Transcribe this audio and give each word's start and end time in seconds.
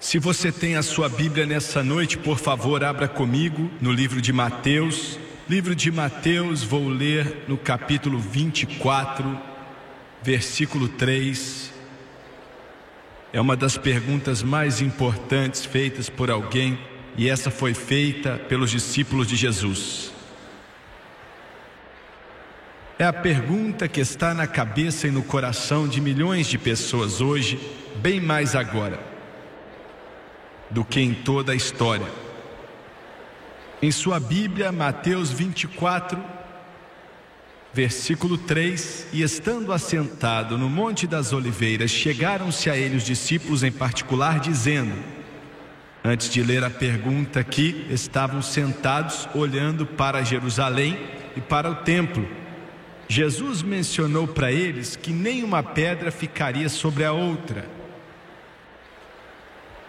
Se 0.00 0.16
você 0.16 0.52
tem 0.52 0.76
a 0.76 0.82
sua 0.82 1.08
Bíblia 1.08 1.44
nessa 1.44 1.82
noite, 1.82 2.16
por 2.16 2.38
favor, 2.38 2.84
abra 2.84 3.08
comigo 3.08 3.68
no 3.80 3.90
livro 3.90 4.20
de 4.20 4.32
Mateus. 4.32 5.18
Livro 5.48 5.74
de 5.74 5.90
Mateus, 5.90 6.62
vou 6.62 6.88
ler 6.88 7.44
no 7.48 7.58
capítulo 7.58 8.16
24, 8.16 9.36
versículo 10.22 10.88
3. 10.88 11.72
É 13.32 13.40
uma 13.40 13.56
das 13.56 13.76
perguntas 13.76 14.40
mais 14.40 14.80
importantes 14.80 15.64
feitas 15.64 16.08
por 16.08 16.30
alguém, 16.30 16.78
e 17.16 17.28
essa 17.28 17.50
foi 17.50 17.74
feita 17.74 18.38
pelos 18.48 18.70
discípulos 18.70 19.26
de 19.26 19.34
Jesus. 19.34 20.12
É 22.96 23.04
a 23.04 23.12
pergunta 23.12 23.88
que 23.88 24.00
está 24.00 24.32
na 24.32 24.46
cabeça 24.46 25.08
e 25.08 25.10
no 25.10 25.24
coração 25.24 25.88
de 25.88 26.00
milhões 26.00 26.46
de 26.46 26.56
pessoas 26.56 27.20
hoje, 27.20 27.58
bem 28.00 28.20
mais 28.20 28.54
agora 28.54 29.07
do 30.70 30.84
que 30.84 31.00
em 31.00 31.14
toda 31.14 31.52
a 31.52 31.54
história. 31.54 32.06
Em 33.80 33.90
sua 33.90 34.18
Bíblia, 34.18 34.72
Mateus 34.72 35.30
24, 35.30 36.18
versículo 37.72 38.36
3: 38.36 39.06
E 39.12 39.22
estando 39.22 39.72
assentado 39.72 40.58
no 40.58 40.68
Monte 40.68 41.06
das 41.06 41.32
Oliveiras, 41.32 41.90
chegaram-se 41.90 42.68
a 42.68 42.76
ele 42.76 42.96
os 42.96 43.04
discípulos 43.04 43.62
em 43.62 43.70
particular, 43.70 44.40
dizendo: 44.40 44.94
Antes 46.04 46.28
de 46.28 46.42
ler 46.42 46.64
a 46.64 46.70
pergunta 46.70 47.40
aqui, 47.40 47.86
estavam 47.88 48.42
sentados 48.42 49.28
olhando 49.34 49.86
para 49.86 50.24
Jerusalém 50.24 50.98
e 51.36 51.40
para 51.40 51.70
o 51.70 51.76
templo. 51.76 52.28
Jesus 53.06 53.62
mencionou 53.62 54.26
para 54.26 54.52
eles 54.52 54.96
que 54.96 55.12
nenhuma 55.12 55.62
pedra 55.62 56.10
ficaria 56.10 56.68
sobre 56.68 57.04
a 57.04 57.12
outra 57.12 57.77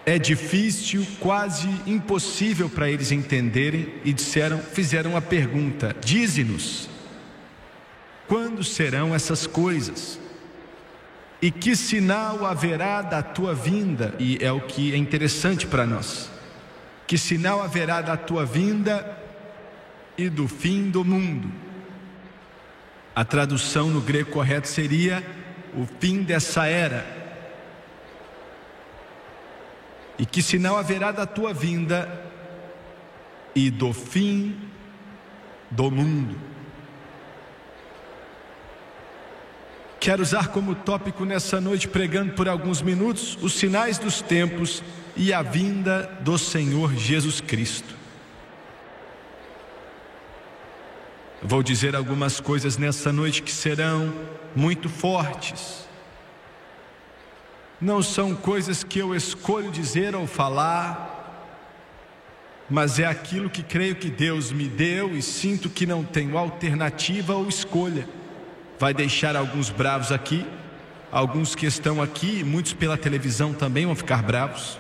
é 0.06 0.18
difícil, 0.18 1.06
quase 1.20 1.68
impossível 1.86 2.70
para 2.70 2.90
eles 2.90 3.12
entenderem 3.12 3.94
e 4.04 4.14
disseram, 4.14 4.60
fizeram 4.60 5.16
a 5.16 5.22
pergunta: 5.22 5.96
Dize-nos, 6.04 6.90
quando 8.28 8.64
serão 8.64 9.14
essas 9.14 9.46
coisas? 9.46 10.20
E 11.42 11.52
que 11.52 11.76
sinal 11.76 12.46
haverá 12.46 13.02
da 13.02 13.22
tua 13.22 13.54
vinda? 13.54 14.14
E 14.20 14.38
é 14.42 14.52
o 14.52 14.60
que 14.62 14.94
é 14.94 14.98
interessante 14.98 15.66
para 15.66 15.86
nós. 15.86 16.30
Que 17.08 17.18
sinal 17.18 17.62
haverá 17.62 18.02
da 18.02 18.18
tua 18.18 18.46
vinda 18.46 19.18
e 20.18 20.30
do 20.30 20.48
fim 20.48 20.90
do 20.90 21.06
mundo? 21.06 21.50
A 23.16 23.24
tradução 23.24 23.90
no 23.90 24.02
grego 24.02 24.32
correto 24.32 24.68
seria 24.68 25.24
o 25.74 25.88
fim 26.00 26.24
dessa 26.24 26.66
era 26.66 27.19
e 30.20 30.26
que 30.26 30.42
sinal 30.42 30.78
haverá 30.78 31.14
da 31.14 31.26
tua 31.26 31.54
vinda 31.54 32.22
e 33.56 33.72
do 33.72 33.94
fim 33.94 34.54
do 35.72 35.90
mundo. 35.90 36.38
Quero 39.98 40.22
usar 40.22 40.50
como 40.50 40.76
tópico 40.76 41.24
nessa 41.24 41.60
noite, 41.62 41.88
pregando 41.88 42.34
por 42.34 42.50
alguns 42.50 42.82
minutos, 42.82 43.38
os 43.42 43.54
sinais 43.54 43.98
dos 43.98 44.22
tempos 44.22 44.84
e 45.16 45.34
a 45.34 45.42
vinda 45.42 46.04
do 46.22 46.38
Senhor 46.38 46.94
Jesus 46.96 47.40
Cristo. 47.42 47.96
Vou 51.42 51.64
dizer 51.64 51.96
algumas 51.96 52.42
coisas 52.42 52.78
nessa 52.78 53.14
noite 53.14 53.42
que 53.42 53.52
serão 53.52 54.14
muito 54.54 54.90
fortes 54.90 55.89
não 57.82 58.02
são 58.02 58.36
coisas 58.36 58.84
que 58.84 59.00
eu 59.00 59.16
escolho 59.16 59.72
dizer 59.72 60.16
ou 60.16 60.28
falar, 60.28 61.18
mas 62.70 63.00
é 63.00 63.06
aquilo 63.06 63.50
que 63.50 63.64
creio 63.64 63.96
que 63.96 64.10
Deus 64.10 64.52
me 64.52 64.68
deu 64.68 65.16
e 65.16 65.22
sinto 65.22 65.70
que 65.70 65.86
não 65.86 66.04
tenho 66.04 66.38
alternativa 66.38 67.34
ou 67.34 67.48
escolha. 67.48 68.08
Vai 68.78 68.94
deixar 68.94 69.36
alguns 69.36 69.70
bravos 69.70 70.12
aqui, 70.12 70.46
alguns 71.12 71.56
que 71.56 71.66
estão 71.66 72.02
aqui, 72.02 72.44
muitos 72.44 72.74
pela 72.74 72.98
televisão 72.98 73.54
também 73.54 73.86
vão 73.86 73.96
ficar 73.96 74.22
bravos. 74.22 74.78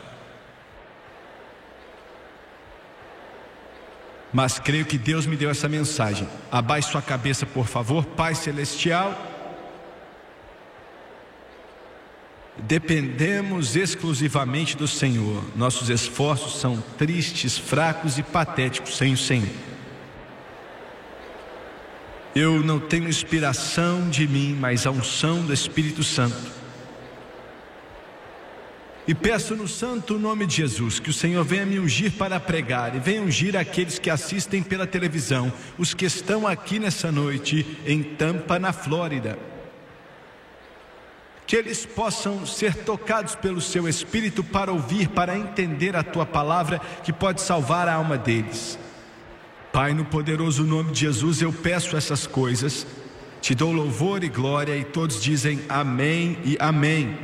Mas 4.31 4.59
creio 4.59 4.85
que 4.85 4.97
Deus 4.97 5.25
me 5.25 5.35
deu 5.35 5.49
essa 5.49 5.67
mensagem. 5.67 6.27
Abaixe 6.51 6.91
sua 6.91 7.01
cabeça, 7.01 7.47
por 7.47 7.65
favor, 7.65 8.05
Pai 8.05 8.35
Celestial. 8.35 9.28
Dependemos 12.63 13.75
exclusivamente 13.75 14.75
do 14.75 14.87
Senhor. 14.87 15.43
Nossos 15.55 15.89
esforços 15.89 16.59
são 16.59 16.81
tristes, 16.97 17.57
fracos 17.57 18.17
e 18.17 18.23
patéticos 18.23 18.97
sem 18.97 19.13
o 19.13 19.17
Senhor. 19.17 19.49
Eu 22.35 22.63
não 22.63 22.79
tenho 22.79 23.09
inspiração 23.09 24.09
de 24.09 24.27
mim, 24.27 24.55
mas 24.59 24.85
a 24.85 24.91
unção 24.91 25.43
do 25.43 25.53
Espírito 25.53 26.03
Santo. 26.03 26.59
E 29.07 29.15
peço 29.15 29.55
no 29.55 29.67
santo 29.67 30.19
nome 30.19 30.45
de 30.45 30.57
Jesus 30.57 30.99
que 30.99 31.09
o 31.09 31.13
Senhor 31.13 31.43
venha 31.43 31.65
me 31.65 31.79
ungir 31.79 32.11
para 32.11 32.39
pregar 32.39 32.95
e 32.95 32.99
venha 32.99 33.23
ungir 33.23 33.57
aqueles 33.57 33.97
que 33.97 34.09
assistem 34.09 34.61
pela 34.61 34.85
televisão, 34.85 35.51
os 35.79 35.95
que 35.95 36.05
estão 36.05 36.45
aqui 36.45 36.77
nessa 36.77 37.11
noite 37.11 37.65
em 37.87 38.03
Tampa, 38.03 38.59
na 38.59 38.71
Flórida 38.71 39.39
que 41.49 41.55
eles 41.55 41.83
possam 41.83 42.45
ser 42.45 42.75
tocados 42.75 43.33
pelo 43.33 43.59
seu 43.59 43.89
Espírito 43.89 44.43
para 44.43 44.71
ouvir, 44.71 45.09
para 45.09 45.35
entender 45.35 45.95
a 45.95 46.03
tua 46.03 46.23
palavra 46.23 46.77
que 47.03 47.11
pode 47.11 47.41
salvar 47.41 47.87
a 47.87 47.95
alma 47.95 48.19
deles. 48.19 48.77
Pai, 49.73 49.95
no 49.95 50.05
poderoso 50.05 50.63
nome 50.63 50.91
de 50.91 50.99
Jesus, 50.99 51.41
eu 51.41 51.51
peço 51.51 51.97
essas 51.97 52.27
coisas, 52.27 52.85
te 53.41 53.55
dou 53.55 53.71
louvor 53.71 54.23
e 54.23 54.29
glória, 54.29 54.77
e 54.77 54.83
todos 54.83 55.19
dizem 55.19 55.59
amém 55.67 56.37
e 56.45 56.55
amém. 56.59 57.17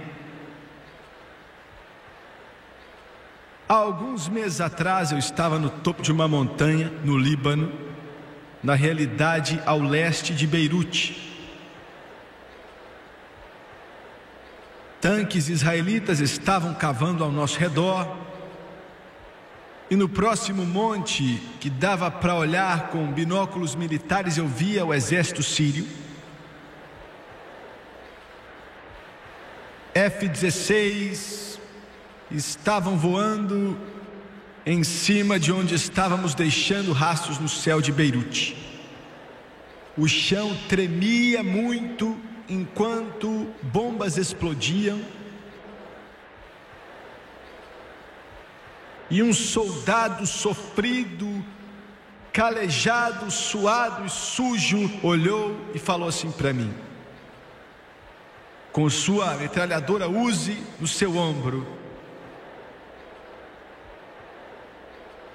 Há 3.69 3.75
alguns 3.75 4.27
meses 4.27 4.59
atrás 4.59 5.11
eu 5.11 5.19
estava 5.19 5.59
no 5.59 5.69
topo 5.69 6.01
de 6.01 6.11
uma 6.11 6.27
montanha 6.27 6.91
no 7.03 7.15
Líbano, 7.15 7.71
na 8.63 8.73
realidade 8.73 9.61
ao 9.67 9.79
leste 9.79 10.33
de 10.33 10.47
Beirute. 10.47 11.24
Tanques 15.05 15.49
israelitas 15.49 16.19
estavam 16.19 16.73
cavando 16.73 17.23
ao 17.23 17.31
nosso 17.31 17.59
redor. 17.59 18.17
E 19.87 19.95
no 19.95 20.09
próximo 20.09 20.65
monte, 20.65 21.39
que 21.59 21.69
dava 21.69 22.09
para 22.09 22.33
olhar 22.33 22.87
com 22.87 23.13
binóculos 23.13 23.75
militares, 23.75 24.35
eu 24.35 24.47
via 24.47 24.83
o 24.83 24.91
exército 24.91 25.43
sírio. 25.43 25.87
F-16 29.93 31.59
estavam 32.31 32.97
voando 32.97 33.77
em 34.65 34.83
cima 34.83 35.39
de 35.39 35.51
onde 35.51 35.75
estávamos 35.75 36.33
deixando 36.33 36.91
rastros 36.91 37.37
no 37.37 37.47
céu 37.47 37.79
de 37.79 37.91
Beirute. 37.91 38.57
O 39.95 40.07
chão 40.07 40.57
tremia 40.67 41.43
muito 41.43 42.19
enquanto 42.47 43.47
bombas 43.61 44.17
explodiam 44.17 45.01
e 49.09 49.21
um 49.21 49.33
soldado 49.33 50.25
sofrido, 50.25 51.43
calejado, 52.33 53.29
suado 53.31 54.05
e 54.05 54.09
sujo 54.09 54.89
olhou 55.03 55.55
e 55.73 55.79
falou 55.79 56.07
assim 56.07 56.31
para 56.31 56.51
mim, 56.53 56.73
com 58.71 58.89
sua 58.89 59.35
metralhadora 59.35 60.09
Use 60.09 60.61
no 60.79 60.87
seu 60.87 61.15
ombro, 61.15 61.65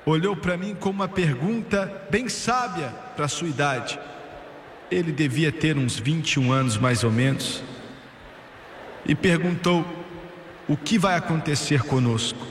olhou 0.05 0.37
para 0.37 0.57
mim 0.57 0.75
com 0.75 0.91
uma 0.91 1.09
pergunta 1.09 2.07
bem 2.11 2.29
sábia 2.29 2.89
para 3.17 3.29
sua 3.29 3.49
idade. 3.49 3.99
Ele 4.91 5.13
devia 5.13 5.53
ter 5.53 5.77
uns 5.77 5.99
21 5.99 6.53
anos 6.53 6.77
mais 6.77 7.05
ou 7.05 7.11
menos. 7.11 7.63
E 9.07 9.15
perguntou: 9.15 9.85
O 10.69 10.77
que 10.77 10.99
vai 10.99 11.17
acontecer 11.17 11.83
conosco? 11.83 12.47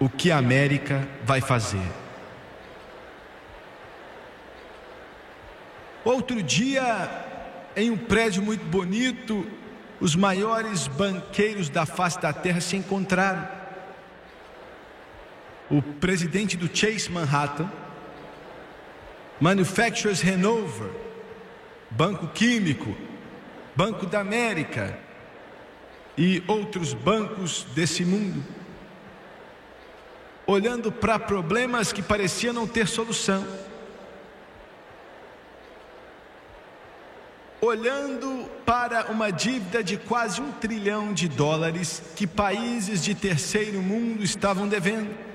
O 0.00 0.08
que 0.08 0.30
a 0.30 0.38
América 0.38 1.06
vai 1.24 1.40
fazer? 1.40 1.86
Outro 6.04 6.42
dia, 6.42 7.10
em 7.76 7.90
um 7.90 7.96
prédio 7.96 8.42
muito 8.42 8.64
bonito, 8.64 9.46
os 10.00 10.14
maiores 10.14 10.86
banqueiros 10.86 11.68
da 11.68 11.84
face 11.84 12.20
da 12.20 12.32
terra 12.32 12.60
se 12.60 12.76
encontraram. 12.76 13.46
O 15.70 15.82
presidente 15.82 16.56
do 16.56 16.74
Chase 16.74 17.10
Manhattan, 17.10 17.70
Manufacturers 19.40 20.22
Hanover, 20.24 20.90
Banco 21.90 22.26
Químico, 22.28 22.96
Banco 23.74 24.06
da 24.06 24.20
América 24.20 24.98
e 26.16 26.42
outros 26.48 26.92
bancos 26.92 27.64
desse 27.74 28.04
mundo, 28.04 28.42
olhando 30.44 30.90
para 30.90 31.18
problemas 31.18 31.92
que 31.92 32.02
pareciam 32.02 32.52
não 32.52 32.66
ter 32.66 32.88
solução, 32.88 33.46
olhando 37.60 38.50
para 38.66 39.06
uma 39.06 39.30
dívida 39.30 39.82
de 39.82 39.96
quase 39.96 40.40
um 40.40 40.50
trilhão 40.50 41.12
de 41.12 41.28
dólares 41.28 42.02
que 42.16 42.26
países 42.26 43.04
de 43.04 43.14
terceiro 43.14 43.80
mundo 43.80 44.24
estavam 44.24 44.66
devendo. 44.66 45.28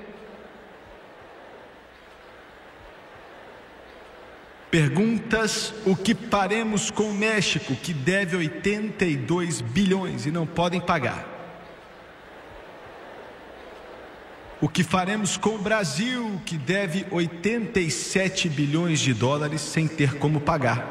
Perguntas 4.74 5.72
o 5.86 5.94
que 5.94 6.16
faremos 6.16 6.90
com 6.90 7.04
o 7.04 7.14
México, 7.14 7.76
que 7.76 7.94
deve 7.94 8.34
82 8.34 9.60
bilhões 9.60 10.26
e 10.26 10.32
não 10.32 10.44
podem 10.44 10.80
pagar. 10.80 11.24
O 14.60 14.68
que 14.68 14.82
faremos 14.82 15.36
com 15.36 15.50
o 15.50 15.58
Brasil, 15.58 16.40
que 16.44 16.58
deve 16.58 17.06
87 17.12 18.48
bilhões 18.48 18.98
de 18.98 19.14
dólares 19.14 19.60
sem 19.60 19.86
ter 19.86 20.18
como 20.18 20.40
pagar. 20.40 20.84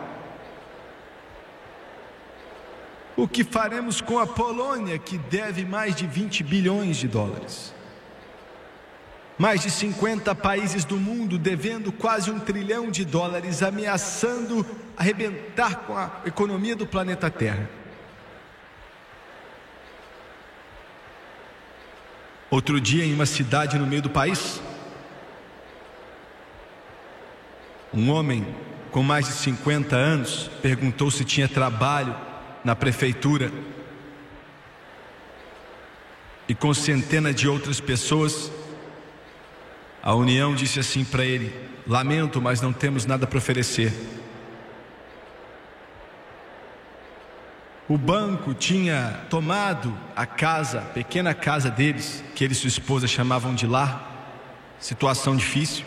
O 3.18 3.28
que 3.28 3.44
faremos 3.44 4.00
com 4.00 4.18
a 4.18 4.26
Polônia, 4.26 4.98
que 4.98 5.18
deve 5.18 5.66
mais 5.66 5.94
de 5.94 6.08
20 6.08 6.42
bilhões 6.42 6.96
de 6.96 7.10
dólares. 7.10 7.74
Mais 9.38 9.62
de 9.62 9.72
50 9.72 10.36
países 10.36 10.86
do 10.86 10.98
mundo 10.98 11.38
devendo 11.38 11.92
quase 11.92 12.30
um 12.30 12.40
trilhão 12.40 12.92
de 12.92 13.04
dólares, 13.04 13.64
ameaçando 13.64 14.66
arrebentar 14.96 15.82
com 15.88 15.98
a 15.98 16.22
economia 16.26 16.76
do 16.76 16.86
planeta 16.86 17.30
Terra. 17.30 17.70
Outro 22.50 22.80
dia, 22.80 23.04
em 23.04 23.14
uma 23.14 23.26
cidade 23.26 23.80
no 23.80 23.88
meio 23.88 24.04
do 24.04 24.12
país, 24.12 24.62
um 27.92 28.12
homem 28.12 28.46
com 28.92 29.02
mais 29.02 29.26
de 29.26 29.34
50 29.34 29.96
anos 29.96 30.52
perguntou 30.62 31.10
se 31.10 31.26
tinha 31.26 31.50
trabalho 31.50 32.16
na 32.64 32.76
prefeitura. 32.76 33.52
E 36.48 36.54
com 36.54 36.72
centenas 36.76 37.34
de 37.34 37.48
outras 37.48 37.80
pessoas, 37.80 38.52
a 40.04 40.14
União 40.14 40.54
disse 40.54 40.82
assim 40.82 41.06
para 41.06 41.24
ele: 41.24 41.56
Lamento, 41.88 42.42
mas 42.42 42.60
não 42.60 42.74
temos 42.74 43.06
nada 43.06 43.26
para 43.26 43.38
oferecer. 43.38 43.94
O 47.88 47.98
banco 47.98 48.54
tinha 48.54 49.22
tomado 49.30 49.98
a 50.16 50.26
casa, 50.26 50.80
a 50.80 50.82
pequena 50.82 51.34
casa 51.34 51.70
deles, 51.70 52.22
que 52.36 52.44
ele 52.44 52.52
e 52.52 52.56
sua 52.56 52.68
esposa 52.68 53.08
chamavam 53.08 53.56
de 53.56 53.66
lar, 53.66 54.36
situação 54.78 55.38
difícil. 55.38 55.86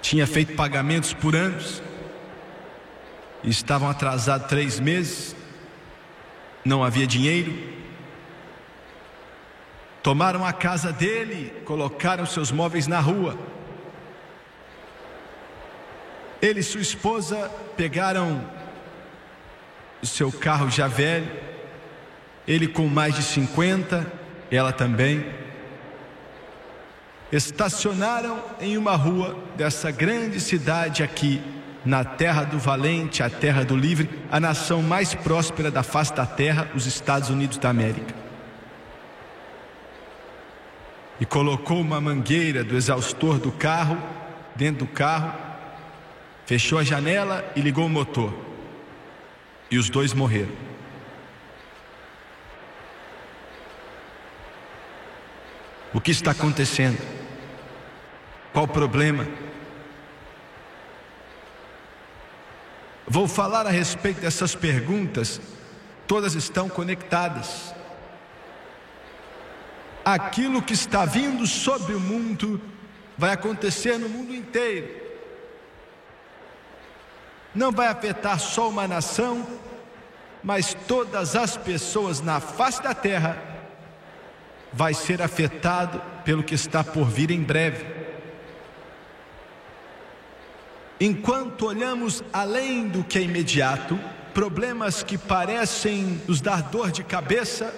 Tinha 0.00 0.26
feito 0.26 0.54
pagamentos 0.54 1.12
por 1.12 1.34
anos, 1.34 1.82
estavam 3.42 3.88
atrasados 3.88 4.46
três 4.46 4.78
meses, 4.78 5.34
não 6.64 6.84
havia 6.84 7.06
dinheiro, 7.06 7.75
Tomaram 10.06 10.44
a 10.44 10.52
casa 10.52 10.92
dele, 10.92 11.52
colocaram 11.64 12.24
seus 12.24 12.52
móveis 12.52 12.86
na 12.86 13.00
rua. 13.00 13.36
Ele 16.40 16.60
e 16.60 16.62
sua 16.62 16.80
esposa 16.80 17.50
pegaram 17.76 18.40
o 20.00 20.06
seu 20.06 20.30
carro 20.30 20.70
já 20.70 20.86
velho, 20.86 21.28
ele 22.46 22.68
com 22.68 22.86
mais 22.86 23.16
de 23.16 23.22
50, 23.24 24.06
ela 24.48 24.70
também. 24.70 25.26
Estacionaram 27.32 28.40
em 28.60 28.78
uma 28.78 28.94
rua 28.94 29.36
dessa 29.56 29.90
grande 29.90 30.38
cidade 30.38 31.02
aqui, 31.02 31.42
na 31.84 32.04
terra 32.04 32.44
do 32.44 32.60
valente, 32.60 33.24
a 33.24 33.28
terra 33.28 33.64
do 33.64 33.74
livre, 33.74 34.08
a 34.30 34.38
nação 34.38 34.82
mais 34.82 35.16
próspera 35.16 35.68
da 35.68 35.82
face 35.82 36.14
da 36.14 36.24
terra, 36.24 36.68
os 36.76 36.86
Estados 36.86 37.28
Unidos 37.28 37.58
da 37.58 37.70
América 37.70 38.25
e 41.20 41.24
colocou 41.24 41.80
uma 41.80 42.00
mangueira 42.00 42.62
do 42.62 42.76
exaustor 42.76 43.38
do 43.38 43.50
carro 43.50 43.96
dentro 44.54 44.86
do 44.86 44.92
carro, 44.92 45.32
fechou 46.44 46.78
a 46.78 46.84
janela 46.84 47.44
e 47.54 47.60
ligou 47.60 47.86
o 47.86 47.90
motor. 47.90 48.32
E 49.70 49.78
os 49.78 49.90
dois 49.90 50.12
morreram. 50.12 50.52
O 55.92 56.00
que 56.00 56.10
está 56.10 56.30
acontecendo? 56.30 56.98
Qual 58.52 58.64
o 58.64 58.68
problema? 58.68 59.26
Vou 63.06 63.28
falar 63.28 63.66
a 63.66 63.70
respeito 63.70 64.20
dessas 64.20 64.54
perguntas, 64.54 65.40
todas 66.06 66.34
estão 66.34 66.68
conectadas 66.68 67.74
aquilo 70.06 70.62
que 70.62 70.72
está 70.72 71.04
vindo 71.04 71.44
sobre 71.48 71.92
o 71.92 71.98
mundo 71.98 72.62
vai 73.18 73.32
acontecer 73.32 73.98
no 73.98 74.08
mundo 74.08 74.32
inteiro. 74.32 75.04
Não 77.52 77.72
vai 77.72 77.88
afetar 77.88 78.38
só 78.38 78.68
uma 78.68 78.86
nação, 78.86 79.44
mas 80.44 80.74
todas 80.86 81.34
as 81.34 81.56
pessoas 81.56 82.20
na 82.20 82.38
face 82.38 82.80
da 82.80 82.94
terra 82.94 83.36
vai 84.72 84.94
ser 84.94 85.20
afetado 85.20 86.00
pelo 86.24 86.44
que 86.44 86.54
está 86.54 86.84
por 86.84 87.06
vir 87.06 87.32
em 87.32 87.42
breve. 87.42 87.84
Enquanto 91.00 91.66
olhamos 91.66 92.22
além 92.32 92.86
do 92.86 93.02
que 93.02 93.18
é 93.18 93.22
imediato, 93.22 93.98
problemas 94.32 95.02
que 95.02 95.18
parecem 95.18 96.22
nos 96.28 96.40
dar 96.40 96.62
dor 96.62 96.92
de 96.92 97.02
cabeça, 97.02 97.74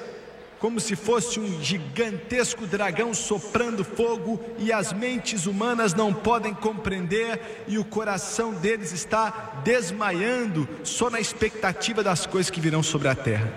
como 0.59 0.81
se 0.81 0.97
fosse 0.97 1.39
um 1.39 1.63
gigantesco 1.63 2.67
dragão 2.67 3.15
soprando 3.15 3.85
fogo 3.85 4.41
e 4.59 4.73
as 4.73 4.93
mentes 4.93 5.47
humanas 5.47 5.95
não 5.95 6.13
podem 6.13 6.53
compreender 6.53 7.65
e 7.69 7.79
o 7.79 7.85
coração 7.85 8.53
deles 8.53 8.93
está 8.93 9.61
desmaiando 9.63 10.69
só 10.83 11.09
na 11.09 11.21
expectativa 11.21 12.03
das 12.03 12.27
coisas 12.27 12.51
que 12.51 12.61
virão 12.61 12.83
sobre 12.83 13.09
a 13.09 13.15
terra. 13.15 13.53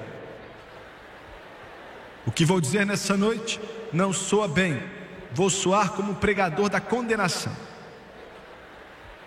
O 2.26 2.32
que 2.32 2.46
vou 2.46 2.62
dizer 2.62 2.86
nessa 2.86 3.18
noite 3.18 3.60
não 3.92 4.14
soa 4.14 4.48
bem, 4.48 4.82
vou 5.34 5.50
soar 5.50 5.94
como 5.94 6.16
pregador 6.16 6.70
da 6.70 6.80
condenação. 6.80 7.52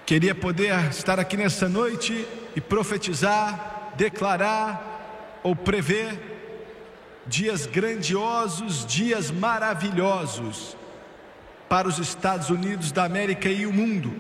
Queria 0.06 0.34
poder 0.34 0.90
estar 0.90 1.18
aqui 1.18 1.36
nessa 1.36 1.68
noite 1.68 2.26
e 2.54 2.60
profetizar, 2.60 3.92
declarar 3.96 5.40
ou 5.42 5.56
prever 5.56 6.33
dias 7.26 7.66
grandiosos, 7.66 8.84
dias 8.86 9.30
maravilhosos 9.30 10.76
para 11.68 11.88
os 11.88 11.98
Estados 11.98 12.50
Unidos 12.50 12.92
da 12.92 13.04
América 13.04 13.48
e 13.48 13.66
o 13.66 13.72
mundo. 13.72 14.14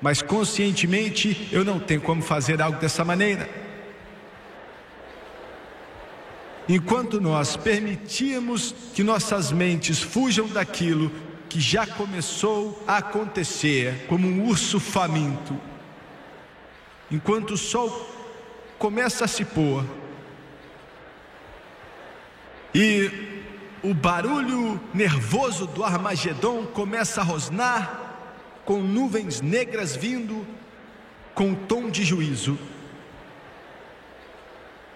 Mas 0.00 0.22
conscientemente 0.22 1.48
eu 1.50 1.64
não 1.64 1.80
tenho 1.80 2.00
como 2.00 2.22
fazer 2.22 2.62
algo 2.62 2.78
dessa 2.78 3.04
maneira. 3.04 3.48
Enquanto 6.68 7.20
nós 7.20 7.56
permitimos 7.56 8.74
que 8.92 9.04
nossas 9.04 9.52
mentes 9.52 10.00
fujam 10.00 10.48
daquilo 10.48 11.12
que 11.48 11.60
já 11.60 11.86
começou 11.86 12.82
a 12.86 12.98
acontecer, 12.98 14.06
como 14.08 14.26
um 14.26 14.48
urso 14.48 14.80
faminto, 14.80 15.58
enquanto 17.10 17.52
o 17.52 17.56
sol 17.56 18.10
começa 18.78 19.24
a 19.24 19.28
se 19.28 19.44
pôr, 19.44 19.84
e 22.78 23.10
o 23.82 23.94
barulho 23.94 24.78
nervoso 24.92 25.66
do 25.66 25.82
Armagedon 25.82 26.66
começa 26.66 27.22
a 27.22 27.24
rosnar, 27.24 28.02
com 28.66 28.82
nuvens 28.82 29.40
negras 29.40 29.96
vindo, 29.96 30.46
com 31.34 31.54
tom 31.54 31.88
de 31.88 32.04
juízo. 32.04 32.58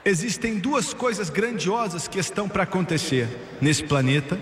Existem 0.04 0.58
duas 0.58 0.92
coisas 0.92 1.30
grandiosas 1.30 2.06
que 2.06 2.18
estão 2.18 2.50
para 2.50 2.64
acontecer 2.64 3.26
nesse 3.62 3.84
planeta, 3.84 4.38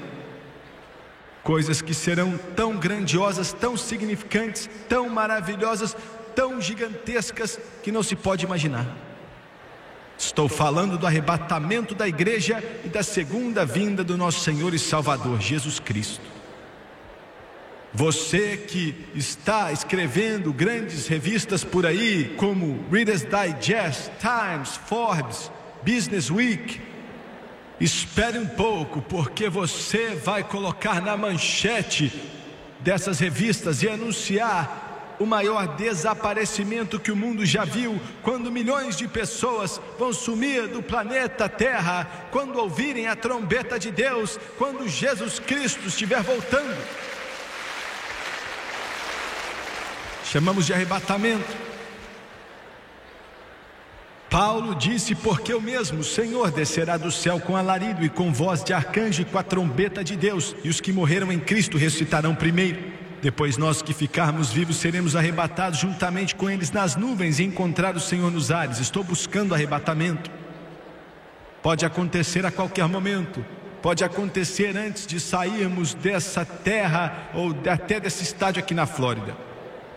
coisas 1.45 1.81
que 1.81 1.95
serão 1.95 2.37
tão 2.57 2.77
grandiosas, 2.77 3.53
tão 3.53 3.77
significantes, 3.77 4.69
tão 4.89 5.09
maravilhosas, 5.09 5.97
tão 6.35 6.61
gigantescas 6.61 7.57
que 7.85 7.93
não 7.93 8.03
se 8.03 8.17
pode 8.17 8.45
imaginar. 8.45 9.08
Estou 10.19 10.49
falando 10.49 10.99
do 10.99 11.07
arrebatamento 11.07 11.95
da 11.95 12.09
igreja 12.09 12.63
e 12.85 12.89
da 12.89 13.03
segunda 13.03 13.65
vinda 13.65 14.03
do 14.03 14.17
nosso 14.17 14.41
Senhor 14.41 14.75
e 14.75 14.79
Salvador 14.79 15.41
Jesus 15.41 15.79
Cristo. 15.79 16.27
Você 17.95 18.57
que 18.57 19.07
está 19.15 19.73
escrevendo 19.73 20.53
grandes 20.53 21.07
revistas 21.07 21.65
por 21.65 21.87
aí, 21.87 22.35
como 22.37 22.85
Reader's 22.91 23.23
Digest, 23.25 24.11
Times, 24.21 24.77
Forbes, 24.87 25.51
Business 25.83 26.31
Week, 26.31 26.81
Espere 27.81 28.39
um 28.39 28.47
pouco, 28.47 29.01
porque 29.01 29.49
você 29.49 30.09
vai 30.17 30.43
colocar 30.43 31.01
na 31.01 31.17
manchete 31.17 32.13
dessas 32.81 33.21
revistas 33.21 33.83
e 33.83 33.89
anunciar 33.89 34.88
o 35.19 35.27
maior 35.27 35.77
desaparecimento 35.77 37.01
que 37.01 37.11
o 37.11 37.17
mundo 37.17 37.45
já 37.45 37.65
viu, 37.65 38.01
quando 38.23 38.53
milhões 38.53 38.97
de 38.97 39.09
pessoas 39.09 39.81
vão 39.99 40.13
sumir 40.13 40.69
do 40.69 40.83
planeta 40.83 41.49
Terra, 41.49 42.29
quando 42.31 42.59
ouvirem 42.59 43.09
a 43.09 43.17
trombeta 43.17 43.79
de 43.79 43.91
Deus, 43.91 44.39
quando 44.57 44.89
Jesus 44.89 45.39
Cristo 45.39 45.89
estiver 45.89 46.23
voltando. 46.23 46.77
Chamamos 50.25 50.67
de 50.67 50.75
arrebatamento. 50.75 51.69
Paulo 54.29 54.75
disse: 54.75 55.15
Porque 55.15 55.55
o 55.55 55.61
mesmo 55.61 56.05
Senhor 56.05 56.51
descerá 56.51 56.99
do 56.99 57.11
céu 57.11 57.41
com 57.41 57.57
alarido 57.57 58.05
e 58.05 58.11
com 58.11 58.33
voz 58.33 58.63
de 58.63 58.75
arcanjo 58.75 59.23
e 59.23 59.25
com 59.25 59.39
a 59.39 59.43
trombeta 59.43 60.05
de 60.05 60.17
Deus, 60.17 60.55
e 60.63 60.69
os 60.69 60.81
que 60.81 60.93
morreram 60.93 61.33
em 61.33 61.41
Cristo 61.41 61.79
ressuscitarão 61.79 62.35
primeiro. 62.35 62.98
Depois 63.21 63.57
nós 63.57 63.83
que 63.83 63.93
ficarmos 63.93 64.53
vivos 64.53 64.77
seremos 64.77 65.17
arrebatados 65.17 65.81
juntamente 65.81 66.35
com 66.35 66.49
eles 66.49 66.71
nas 66.71 66.95
nuvens 66.95 67.39
e 67.39 67.45
encontrar 67.45 67.97
o 67.97 68.01
Senhor 68.01 68.31
nos 68.31 68.51
ares. 68.51 68.79
Estou 68.79 69.03
buscando 69.03 69.55
arrebatamento. 69.55 70.31
Pode 71.63 71.85
acontecer 71.85 72.47
a 72.47 72.51
qualquer 72.51 72.87
momento. 72.87 73.45
Pode 73.83 74.05
acontecer 74.05 74.77
antes 74.77 75.07
de 75.07 75.19
sairmos 75.19 75.95
dessa 75.95 76.45
terra 76.45 77.31
ou 77.35 77.55
até 77.71 77.99
desse 77.99 78.23
estádio 78.23 78.61
aqui 78.61 78.75
na 78.75 78.87
Flórida 78.87 79.48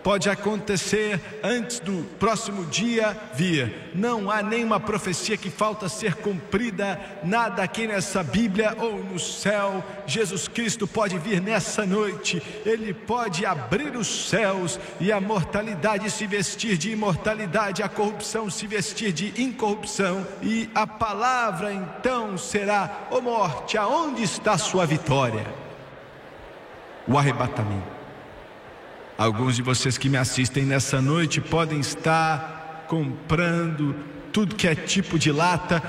pode 0.02 0.28
acontecer 0.28 1.20
antes 1.42 1.80
do 1.80 2.04
próximo 2.18 2.64
dia 2.66 3.16
vir. 3.34 3.90
Não 3.94 4.30
há 4.30 4.42
nenhuma 4.42 4.80
profecia 4.80 5.36
que 5.36 5.50
falta 5.50 5.88
ser 5.88 6.16
cumprida, 6.16 7.00
nada 7.22 7.62
aqui 7.62 7.86
nessa 7.86 8.22
Bíblia 8.22 8.76
ou 8.78 9.02
no 9.02 9.18
céu. 9.18 9.82
Jesus 10.06 10.48
Cristo 10.48 10.86
pode 10.86 11.18
vir 11.18 11.40
nessa 11.40 11.86
noite, 11.86 12.42
ele 12.66 12.92
pode 12.92 13.46
abrir 13.46 13.96
os 13.96 14.28
céus 14.28 14.78
e 15.00 15.12
a 15.12 15.20
mortalidade 15.20 16.10
se 16.10 16.26
vestir 16.26 16.76
de 16.76 16.90
imortalidade, 16.90 17.82
a 17.82 17.88
corrupção 17.88 18.50
se 18.50 18.66
vestir 18.66 19.12
de 19.12 19.40
incorrupção, 19.40 20.26
e 20.42 20.68
a 20.74 20.86
palavra 20.86 21.72
então 21.72 22.36
será: 22.36 23.06
Ó 23.10 23.18
oh 23.18 23.20
morte, 23.20 23.76
aonde 23.78 24.22
está 24.22 24.58
sua 24.58 24.86
vitória? 24.86 25.46
O 27.06 27.18
arrebatamento. 27.18 28.01
Alguns 29.22 29.54
de 29.54 29.62
vocês 29.62 29.96
que 29.96 30.08
me 30.08 30.16
assistem 30.16 30.64
nessa 30.64 31.00
noite 31.00 31.40
podem 31.40 31.78
estar 31.78 32.86
comprando 32.88 33.94
tudo 34.32 34.56
que 34.56 34.66
é 34.66 34.74
tipo 34.74 35.16
de 35.16 35.30
lata, 35.30 35.80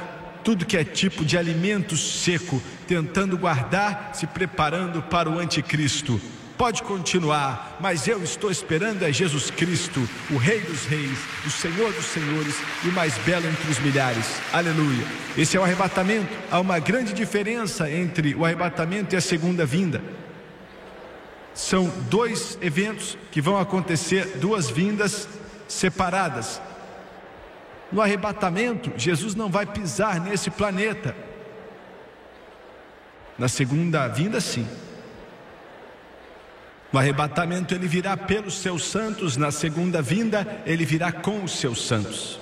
tudo 0.43 0.67
que 0.67 0.77
é 0.77 0.83
tipo 0.83 1.25
de 1.25 1.35
alimento 1.35 1.97
seco, 1.97 2.61
tentando 2.87 3.35
guardar, 3.35 4.11
se 4.13 4.27
preparando 4.27 5.01
para 5.01 5.31
o 5.31 5.39
anticristo. 5.39 6.21
Pode 6.55 6.83
continuar, 6.83 7.79
mas 7.81 8.07
eu 8.07 8.23
estou 8.23 8.51
esperando 8.51 9.01
é 9.01 9.11
Jesus 9.11 9.49
Cristo, 9.49 10.07
o 10.29 10.37
Rei 10.37 10.59
dos 10.59 10.85
Reis, 10.85 11.17
o 11.43 11.49
Senhor 11.49 11.91
dos 11.91 12.05
Senhores 12.05 12.55
e 12.85 12.89
o 12.89 12.93
mais 12.93 13.17
belo 13.25 13.47
entre 13.47 13.71
os 13.71 13.79
milhares. 13.79 14.27
Aleluia. 14.53 15.07
Esse 15.35 15.57
é 15.57 15.59
o 15.59 15.63
arrebatamento. 15.63 16.31
Há 16.51 16.59
uma 16.59 16.77
grande 16.77 17.13
diferença 17.13 17.89
entre 17.89 18.35
o 18.35 18.45
arrebatamento 18.45 19.15
e 19.15 19.17
a 19.17 19.21
segunda 19.21 19.65
vinda. 19.65 20.03
São 21.53 21.87
dois 22.09 22.57
eventos 22.61 23.17
que 23.31 23.41
vão 23.41 23.57
acontecer, 23.57 24.37
duas 24.37 24.69
vindas 24.69 25.27
separadas. 25.67 26.61
No 27.91 28.01
arrebatamento, 28.01 28.91
Jesus 28.97 29.35
não 29.35 29.49
vai 29.49 29.65
pisar 29.65 30.19
nesse 30.19 30.49
planeta. 30.49 31.15
Na 33.37 33.47
segunda 33.47 34.07
vinda, 34.07 34.41
sim. 34.41 34.67
No 36.91 36.99
arrebatamento, 36.99 37.73
ele 37.73 37.87
virá 37.87 38.15
pelos 38.15 38.59
seus 38.59 38.85
santos, 38.85 39.37
na 39.37 39.51
segunda 39.51 40.01
vinda, 40.01 40.61
ele 40.65 40.85
virá 40.85 41.11
com 41.11 41.43
os 41.43 41.53
seus 41.53 41.85
santos. 41.85 42.39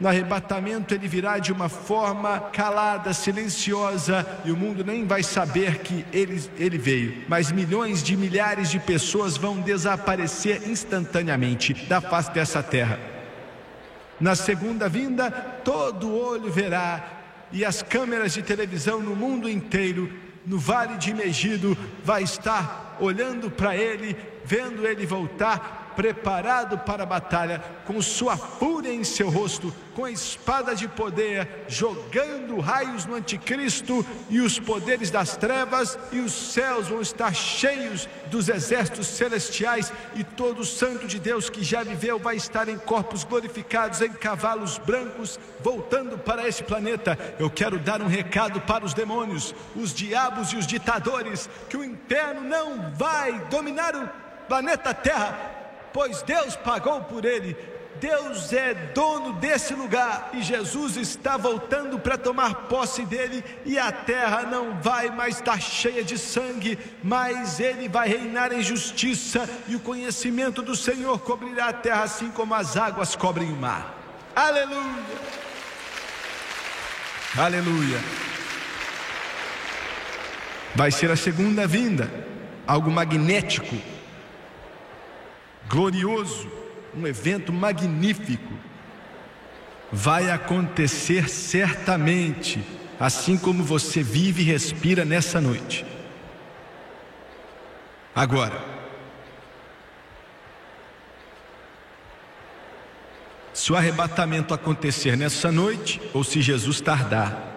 No 0.00 0.06
arrebatamento 0.08 0.94
ele 0.94 1.08
virá 1.08 1.38
de 1.38 1.52
uma 1.52 1.68
forma 1.68 2.38
calada, 2.52 3.12
silenciosa, 3.12 4.24
e 4.44 4.52
o 4.52 4.56
mundo 4.56 4.84
nem 4.84 5.04
vai 5.04 5.24
saber 5.24 5.78
que 5.78 6.06
ele, 6.12 6.40
ele 6.56 6.78
veio. 6.78 7.24
Mas 7.28 7.50
milhões 7.50 8.00
de 8.02 8.16
milhares 8.16 8.70
de 8.70 8.78
pessoas 8.78 9.36
vão 9.36 9.60
desaparecer 9.60 10.68
instantaneamente 10.68 11.74
da 11.88 12.00
face 12.00 12.30
dessa 12.30 12.62
terra. 12.62 13.00
Na 14.20 14.36
segunda 14.36 14.88
vinda, 14.88 15.30
todo 15.64 16.14
olho 16.14 16.50
verá, 16.50 17.18
e 17.50 17.64
as 17.64 17.82
câmeras 17.82 18.34
de 18.34 18.42
televisão 18.42 19.00
no 19.00 19.16
mundo 19.16 19.48
inteiro, 19.48 20.12
no 20.46 20.58
vale 20.58 20.96
de 20.96 21.12
Megido, 21.12 21.76
vai 22.04 22.22
estar 22.22 22.96
olhando 23.00 23.50
para 23.50 23.76
ele, 23.76 24.16
vendo 24.44 24.86
ele 24.86 25.04
voltar 25.06 25.87
preparado 25.98 26.78
para 26.78 27.02
a 27.02 27.06
batalha, 27.06 27.60
com 27.84 28.00
sua 28.00 28.36
fúria 28.36 28.94
em 28.94 29.02
seu 29.02 29.28
rosto, 29.28 29.74
com 29.96 30.04
a 30.04 30.10
espada 30.12 30.72
de 30.72 30.86
poder, 30.86 31.64
jogando 31.66 32.60
raios 32.60 33.04
no 33.04 33.16
anticristo 33.16 34.06
e 34.30 34.38
os 34.38 34.60
poderes 34.60 35.10
das 35.10 35.36
trevas, 35.36 35.98
e 36.12 36.20
os 36.20 36.32
céus 36.32 36.86
vão 36.86 37.00
estar 37.00 37.34
cheios 37.34 38.08
dos 38.26 38.48
exércitos 38.48 39.08
celestiais, 39.08 39.92
e 40.14 40.22
todo 40.22 40.64
santo 40.64 41.08
de 41.08 41.18
Deus 41.18 41.50
que 41.50 41.64
já 41.64 41.82
viveu 41.82 42.16
vai 42.16 42.36
estar 42.36 42.68
em 42.68 42.78
corpos 42.78 43.24
glorificados, 43.24 44.00
em 44.00 44.12
cavalos 44.12 44.78
brancos, 44.78 45.36
voltando 45.58 46.16
para 46.16 46.46
esse 46.46 46.62
planeta. 46.62 47.18
Eu 47.40 47.50
quero 47.50 47.76
dar 47.76 48.00
um 48.00 48.06
recado 48.06 48.60
para 48.60 48.84
os 48.84 48.94
demônios, 48.94 49.52
os 49.74 49.92
diabos 49.92 50.52
e 50.52 50.56
os 50.58 50.66
ditadores, 50.66 51.50
que 51.68 51.76
o 51.76 51.82
inferno 51.82 52.42
não 52.42 52.92
vai 52.92 53.32
dominar 53.50 53.96
o 53.96 54.08
planeta 54.46 54.94
Terra 54.94 55.57
pois 55.98 56.22
Deus 56.22 56.54
pagou 56.54 57.00
por 57.00 57.24
ele. 57.24 57.56
Deus 58.00 58.52
é 58.52 58.72
dono 58.94 59.32
desse 59.32 59.74
lugar 59.74 60.30
e 60.32 60.40
Jesus 60.40 60.96
está 60.96 61.36
voltando 61.36 61.98
para 61.98 62.16
tomar 62.16 62.54
posse 62.68 63.04
dele, 63.04 63.44
e 63.66 63.76
a 63.76 63.90
terra 63.90 64.42
não 64.42 64.80
vai 64.80 65.10
mais 65.10 65.38
estar 65.38 65.60
cheia 65.60 66.04
de 66.04 66.16
sangue, 66.16 66.78
mas 67.02 67.58
ele 67.58 67.88
vai 67.88 68.08
reinar 68.08 68.52
em 68.52 68.62
justiça, 68.62 69.50
e 69.66 69.74
o 69.74 69.80
conhecimento 69.80 70.62
do 70.62 70.76
Senhor 70.76 71.18
cobrirá 71.18 71.70
a 71.70 71.72
terra 71.72 72.04
assim 72.04 72.30
como 72.30 72.54
as 72.54 72.76
águas 72.76 73.16
cobrem 73.16 73.50
o 73.50 73.56
mar. 73.56 73.92
Aleluia! 74.36 75.04
Aleluia! 77.36 77.98
Vai 80.76 80.92
ser 80.92 81.10
a 81.10 81.16
segunda 81.16 81.66
vinda, 81.66 82.08
algo 82.68 82.88
magnético 82.88 83.97
glorioso, 85.68 86.50
um 86.96 87.06
evento 87.06 87.52
magnífico, 87.52 88.52
vai 89.92 90.30
acontecer 90.30 91.28
certamente, 91.28 92.64
assim 92.98 93.36
como 93.36 93.62
você 93.62 94.02
vive 94.02 94.42
e 94.42 94.46
respira 94.46 95.04
nessa 95.04 95.40
noite. 95.40 95.84
Agora, 98.14 98.60
se 103.52 103.72
o 103.72 103.76
arrebatamento 103.76 104.54
acontecer 104.54 105.16
nessa 105.16 105.52
noite 105.52 106.00
ou 106.12 106.24
se 106.24 106.40
Jesus 106.42 106.80
tardar, 106.80 107.56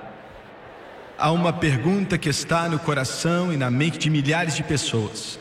há 1.17 1.31
uma 1.31 1.53
pergunta 1.53 2.17
que 2.17 2.29
está 2.29 2.67
no 2.67 2.79
coração 2.79 3.53
e 3.53 3.57
na 3.57 3.71
mente 3.71 3.97
de 3.97 4.09
milhares 4.09 4.55
de 4.55 4.63
pessoas. 4.63 5.40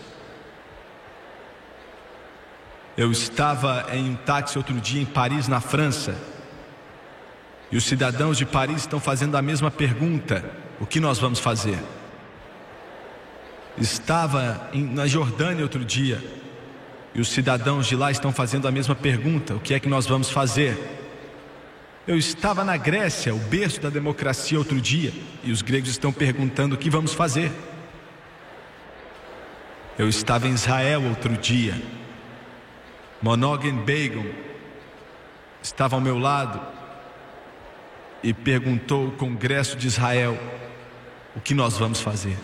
Eu 3.00 3.10
estava 3.10 3.86
em 3.94 4.10
um 4.10 4.14
táxi 4.14 4.58
outro 4.58 4.78
dia 4.78 5.00
em 5.00 5.06
Paris, 5.06 5.48
na 5.48 5.58
França, 5.58 6.14
e 7.72 7.76
os 7.78 7.84
cidadãos 7.84 8.36
de 8.36 8.44
Paris 8.44 8.82
estão 8.82 9.00
fazendo 9.00 9.38
a 9.38 9.40
mesma 9.40 9.70
pergunta: 9.70 10.44
o 10.78 10.84
que 10.84 11.00
nós 11.00 11.18
vamos 11.18 11.38
fazer? 11.38 11.78
Estava 13.78 14.68
em, 14.74 14.84
na 14.84 15.06
Jordânia 15.06 15.62
outro 15.62 15.82
dia, 15.82 16.22
e 17.14 17.22
os 17.22 17.30
cidadãos 17.30 17.86
de 17.86 17.96
lá 17.96 18.10
estão 18.10 18.32
fazendo 18.32 18.68
a 18.68 18.70
mesma 18.70 18.94
pergunta: 18.94 19.54
o 19.54 19.60
que 19.60 19.72
é 19.72 19.80
que 19.80 19.88
nós 19.88 20.06
vamos 20.06 20.28
fazer? 20.28 20.78
Eu 22.06 22.18
estava 22.18 22.62
na 22.64 22.76
Grécia, 22.76 23.34
o 23.34 23.38
berço 23.38 23.80
da 23.80 23.88
democracia, 23.88 24.58
outro 24.58 24.78
dia, 24.78 25.10
e 25.42 25.50
os 25.50 25.62
gregos 25.62 25.88
estão 25.88 26.12
perguntando 26.12 26.74
o 26.74 26.78
que 26.78 26.90
vamos 26.90 27.14
fazer. 27.14 27.50
Eu 29.98 30.06
estava 30.06 30.46
em 30.46 30.52
Israel 30.52 31.02
outro 31.04 31.34
dia, 31.38 31.82
Monoghan 33.22 33.76
Begum 33.84 34.32
estava 35.62 35.96
ao 35.96 36.00
meu 36.00 36.18
lado 36.18 36.60
e 38.22 38.32
perguntou 38.32 39.06
ao 39.06 39.12
Congresso 39.12 39.76
de 39.76 39.86
Israel: 39.86 40.38
o 41.36 41.40
que 41.40 41.54
nós 41.54 41.76
vamos 41.76 42.00
fazer? 42.00 42.36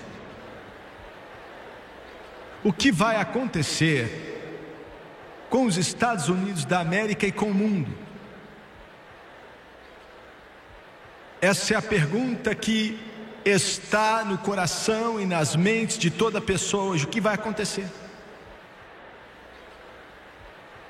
O 2.63 2.73
que 2.73 2.93
vai 2.93 3.17
acontecer 3.17 4.35
com 5.49 5.65
os 5.65 5.77
Estados 5.77 6.29
Unidos 6.29 6.65
da 6.65 6.81
América 6.81 7.27
e 7.27 7.33
com 7.33 7.47
o 7.47 7.55
mundo? 7.55 7.91
Essa 11.41 11.75
é 11.75 11.77
a 11.77 11.83
pergunta 11.83 12.55
que 12.55 12.99
está 13.45 14.25
no 14.25 14.37
coração 14.39 15.21
e 15.21 15.27
nas 15.27 15.55
mentes 15.55 15.97
de 15.97 16.11
toda 16.11 16.41
pessoa 16.41 16.85
hoje: 16.85 17.05
o 17.05 17.09
que 17.09 17.21
vai 17.21 17.35
acontecer? 17.35 17.87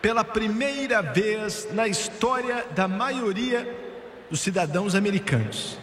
Pela 0.06 0.22
primeira 0.22 1.02
vez 1.02 1.66
na 1.72 1.88
história 1.88 2.64
da 2.76 2.86
maioria 2.86 3.66
dos 4.30 4.38
cidadãos 4.38 4.94
americanos, 4.94 5.76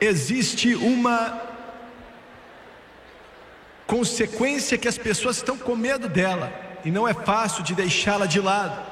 existe 0.00 0.74
uma 0.74 1.42
consequência 3.86 4.76
que 4.76 4.88
as 4.88 4.98
pessoas 4.98 5.36
estão 5.36 5.56
com 5.56 5.76
medo 5.76 6.08
dela 6.08 6.52
e 6.84 6.90
não 6.90 7.06
é 7.06 7.14
fácil 7.14 7.62
de 7.62 7.72
deixá-la 7.72 8.26
de 8.26 8.40
lado. 8.40 8.84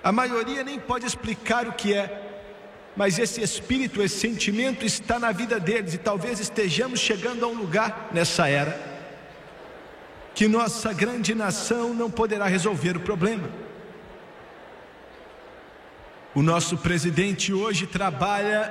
A 0.00 0.12
maioria 0.12 0.62
nem 0.62 0.78
pode 0.78 1.06
explicar 1.06 1.66
o 1.66 1.72
que 1.72 1.92
é, 1.92 2.44
mas 2.96 3.18
esse 3.18 3.42
espírito, 3.42 4.00
esse 4.00 4.20
sentimento 4.20 4.86
está 4.86 5.18
na 5.18 5.32
vida 5.32 5.58
deles 5.58 5.92
e 5.92 5.98
talvez 5.98 6.38
estejamos 6.38 7.00
chegando 7.00 7.44
a 7.44 7.48
um 7.48 7.54
lugar 7.54 8.10
nessa 8.12 8.46
era 8.46 8.94
que 10.36 10.46
nossa 10.46 10.92
grande 10.92 11.34
nação 11.34 11.94
não 11.94 12.10
poderá 12.10 12.46
resolver 12.46 12.94
o 12.94 13.00
problema. 13.00 13.48
O 16.34 16.42
nosso 16.42 16.76
presidente 16.76 17.54
hoje 17.54 17.86
trabalha 17.86 18.70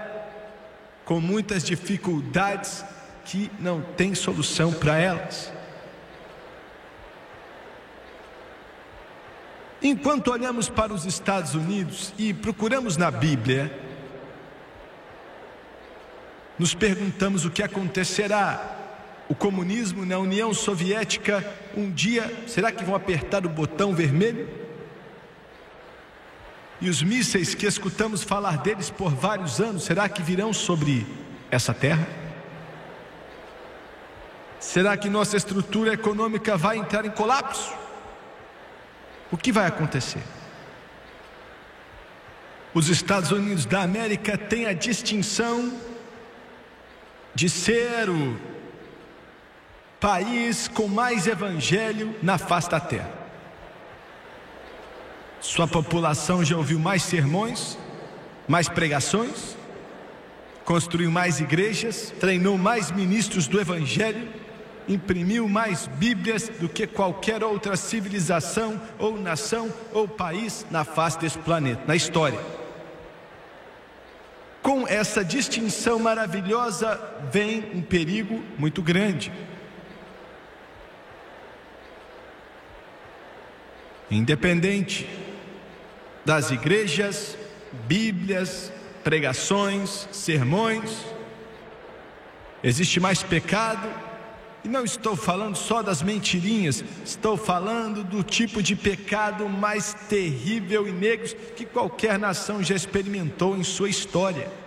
com 1.03 1.19
muitas 1.19 1.63
dificuldades 1.63 2.85
que 3.25 3.49
não 3.59 3.81
tem 3.81 4.13
solução 4.13 4.71
para 4.71 4.99
elas. 4.99 5.51
Enquanto 9.81 10.31
olhamos 10.31 10.69
para 10.69 10.93
os 10.93 11.03
Estados 11.03 11.55
Unidos 11.55 12.13
e 12.15 12.31
procuramos 12.31 12.95
na 12.95 13.09
Bíblia, 13.09 13.75
nos 16.59 16.75
perguntamos 16.75 17.43
o 17.43 17.49
que 17.49 17.63
acontecerá. 17.63 18.84
O 19.27 19.33
comunismo 19.33 20.05
na 20.05 20.19
União 20.19 20.53
Soviética, 20.53 21.43
um 21.75 21.89
dia, 21.89 22.31
será 22.47 22.71
que 22.71 22.83
vão 22.83 22.95
apertar 22.95 23.45
o 23.45 23.49
botão 23.49 23.93
vermelho? 23.93 24.47
E 26.79 26.89
os 26.89 27.01
mísseis 27.01 27.55
que 27.55 27.65
escutamos 27.65 28.21
falar 28.21 28.57
deles 28.57 28.91
por 28.91 29.09
vários 29.09 29.59
anos, 29.59 29.83
será 29.83 30.07
que 30.07 30.21
virão 30.21 30.53
sobre 30.53 31.07
essa 31.49 31.73
terra? 31.73 32.07
Será 34.59 34.95
que 34.95 35.09
nossa 35.09 35.37
estrutura 35.37 35.93
econômica 35.93 36.55
vai 36.55 36.77
entrar 36.77 37.05
em 37.05 37.11
colapso? 37.11 37.73
O 39.31 39.37
que 39.37 39.51
vai 39.51 39.65
acontecer? 39.65 40.21
Os 42.73 42.89
Estados 42.89 43.31
Unidos 43.31 43.65
da 43.65 43.81
América 43.81 44.37
têm 44.37 44.65
a 44.65 44.73
distinção 44.73 45.73
de 47.33 47.49
ser 47.49 48.09
o 48.09 48.54
país 50.05 50.67
com 50.67 50.87
mais 50.87 51.25
evangelho 51.25 52.15
na 52.21 52.37
face 52.37 52.69
da 52.69 52.79
terra. 52.79 53.09
Sua 55.41 55.67
população 55.67 56.45
já 56.45 56.55
ouviu 56.55 56.77
mais 56.77 57.01
sermões, 57.01 57.75
mais 58.47 58.69
pregações, 58.69 59.57
construiu 60.63 61.09
mais 61.09 61.39
igrejas, 61.39 62.13
treinou 62.19 62.55
mais 62.55 62.91
ministros 62.91 63.47
do 63.47 63.59
Evangelho, 63.59 64.29
imprimiu 64.87 65.49
mais 65.49 65.87
Bíblias 65.87 66.49
do 66.49 66.69
que 66.69 66.85
qualquer 66.85 67.43
outra 67.43 67.75
civilização, 67.75 68.79
ou 68.99 69.19
nação, 69.19 69.73
ou 69.91 70.07
país 70.07 70.67
na 70.69 70.83
face 70.83 71.17
desse 71.17 71.39
planeta, 71.39 71.81
na 71.87 71.95
história. 71.95 72.39
Com 74.61 74.87
essa 74.87 75.25
distinção 75.25 75.97
maravilhosa 75.97 77.01
vem 77.31 77.71
um 77.73 77.81
perigo 77.81 78.43
muito 78.59 78.83
grande. 78.83 79.31
Independente 84.09 85.07
das 86.23 86.51
igrejas, 86.51 87.37
Bíblias, 87.87 88.71
pregações, 89.03 90.07
sermões. 90.11 91.05
Existe 92.63 92.99
mais 92.99 93.21
pecado, 93.21 93.87
e 94.63 94.67
não 94.67 94.83
estou 94.83 95.15
falando 95.15 95.55
só 95.55 95.83
das 95.83 96.01
mentirinhas, 96.01 96.83
estou 97.03 97.37
falando 97.37 98.03
do 98.03 98.23
tipo 98.23 98.63
de 98.63 98.75
pecado 98.75 99.47
mais 99.47 99.93
terrível 100.09 100.87
e 100.87 100.91
negro 100.91 101.35
que 101.55 101.65
qualquer 101.65 102.17
nação 102.17 102.63
já 102.63 102.75
experimentou 102.75 103.55
em 103.55 103.63
sua 103.63 103.89
história. 103.89 104.64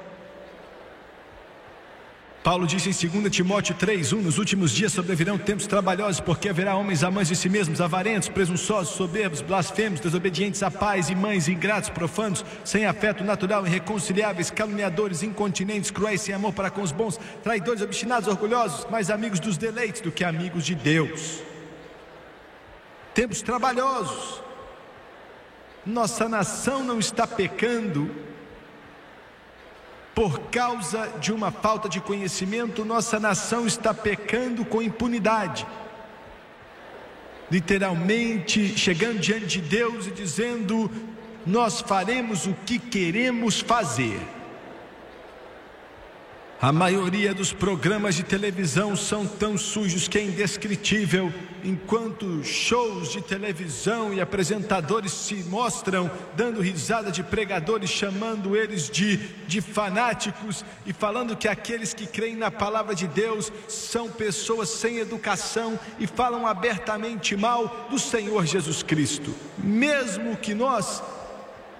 Paulo 2.42 2.66
disse 2.68 2.88
em 2.88 3.20
2 3.20 3.30
Timóteo 3.30 3.74
3:1: 3.74 4.22
Nos 4.22 4.38
últimos 4.38 4.70
dias 4.70 4.92
sobrevirão 4.92 5.36
tempos 5.36 5.66
trabalhosos, 5.66 6.20
porque 6.20 6.48
haverá 6.48 6.76
homens 6.76 7.02
amantes 7.02 7.28
de 7.28 7.36
si 7.36 7.48
mesmos, 7.48 7.80
avarentos, 7.80 8.28
presunçosos, 8.28 8.94
soberbos, 8.94 9.42
blasfemos, 9.42 10.00
desobedientes 10.00 10.62
a 10.62 10.70
pais 10.70 11.10
e 11.10 11.14
mães, 11.14 11.48
ingratos, 11.48 11.90
profanos, 11.90 12.44
sem 12.64 12.86
afeto 12.86 13.24
natural, 13.24 13.66
irreconciliáveis, 13.66 14.50
caluniadores, 14.50 15.22
incontinentes, 15.22 15.90
cruéis, 15.90 16.20
sem 16.20 16.34
amor 16.34 16.52
para 16.52 16.70
com 16.70 16.80
os 16.80 16.92
bons, 16.92 17.18
traidores, 17.42 17.82
obstinados, 17.82 18.28
orgulhosos, 18.28 18.86
mais 18.88 19.10
amigos 19.10 19.40
dos 19.40 19.56
deleites 19.56 20.00
do 20.00 20.12
que 20.12 20.22
amigos 20.22 20.64
de 20.64 20.76
Deus. 20.76 21.42
Tempos 23.14 23.42
trabalhosos. 23.42 24.40
Nossa 25.84 26.28
nação 26.28 26.84
não 26.84 27.00
está 27.00 27.26
pecando 27.26 28.27
por 30.18 30.40
causa 30.50 31.12
de 31.20 31.32
uma 31.32 31.52
falta 31.52 31.88
de 31.88 32.00
conhecimento, 32.00 32.84
nossa 32.84 33.20
nação 33.20 33.68
está 33.68 33.94
pecando 33.94 34.64
com 34.64 34.82
impunidade. 34.82 35.64
Literalmente 37.48 38.76
chegando 38.76 39.20
diante 39.20 39.46
de 39.46 39.60
Deus 39.60 40.08
e 40.08 40.10
dizendo: 40.10 40.90
Nós 41.46 41.80
faremos 41.80 42.46
o 42.46 42.54
que 42.66 42.80
queremos 42.80 43.60
fazer. 43.60 44.18
A 46.60 46.72
maioria 46.72 47.32
dos 47.32 47.52
programas 47.52 48.16
de 48.16 48.24
televisão 48.24 48.96
são 48.96 49.24
tão 49.24 49.56
sujos 49.56 50.08
que 50.08 50.18
é 50.18 50.24
indescritível, 50.24 51.32
enquanto 51.62 52.42
shows 52.42 53.12
de 53.12 53.22
televisão 53.22 54.12
e 54.12 54.20
apresentadores 54.20 55.12
se 55.12 55.36
mostram 55.44 56.10
dando 56.34 56.60
risada 56.60 57.12
de 57.12 57.22
pregadores, 57.22 57.90
chamando 57.90 58.56
eles 58.56 58.90
de, 58.90 59.18
de 59.46 59.60
fanáticos 59.60 60.64
e 60.84 60.92
falando 60.92 61.36
que 61.36 61.46
aqueles 61.46 61.94
que 61.94 62.08
creem 62.08 62.34
na 62.34 62.50
palavra 62.50 62.92
de 62.92 63.06
Deus 63.06 63.52
são 63.68 64.10
pessoas 64.10 64.68
sem 64.68 64.98
educação 64.98 65.78
e 66.00 66.08
falam 66.08 66.44
abertamente 66.44 67.36
mal 67.36 67.86
do 67.88 68.00
Senhor 68.00 68.44
Jesus 68.44 68.82
Cristo. 68.82 69.32
Mesmo 69.58 70.36
que 70.36 70.54
nós 70.54 71.04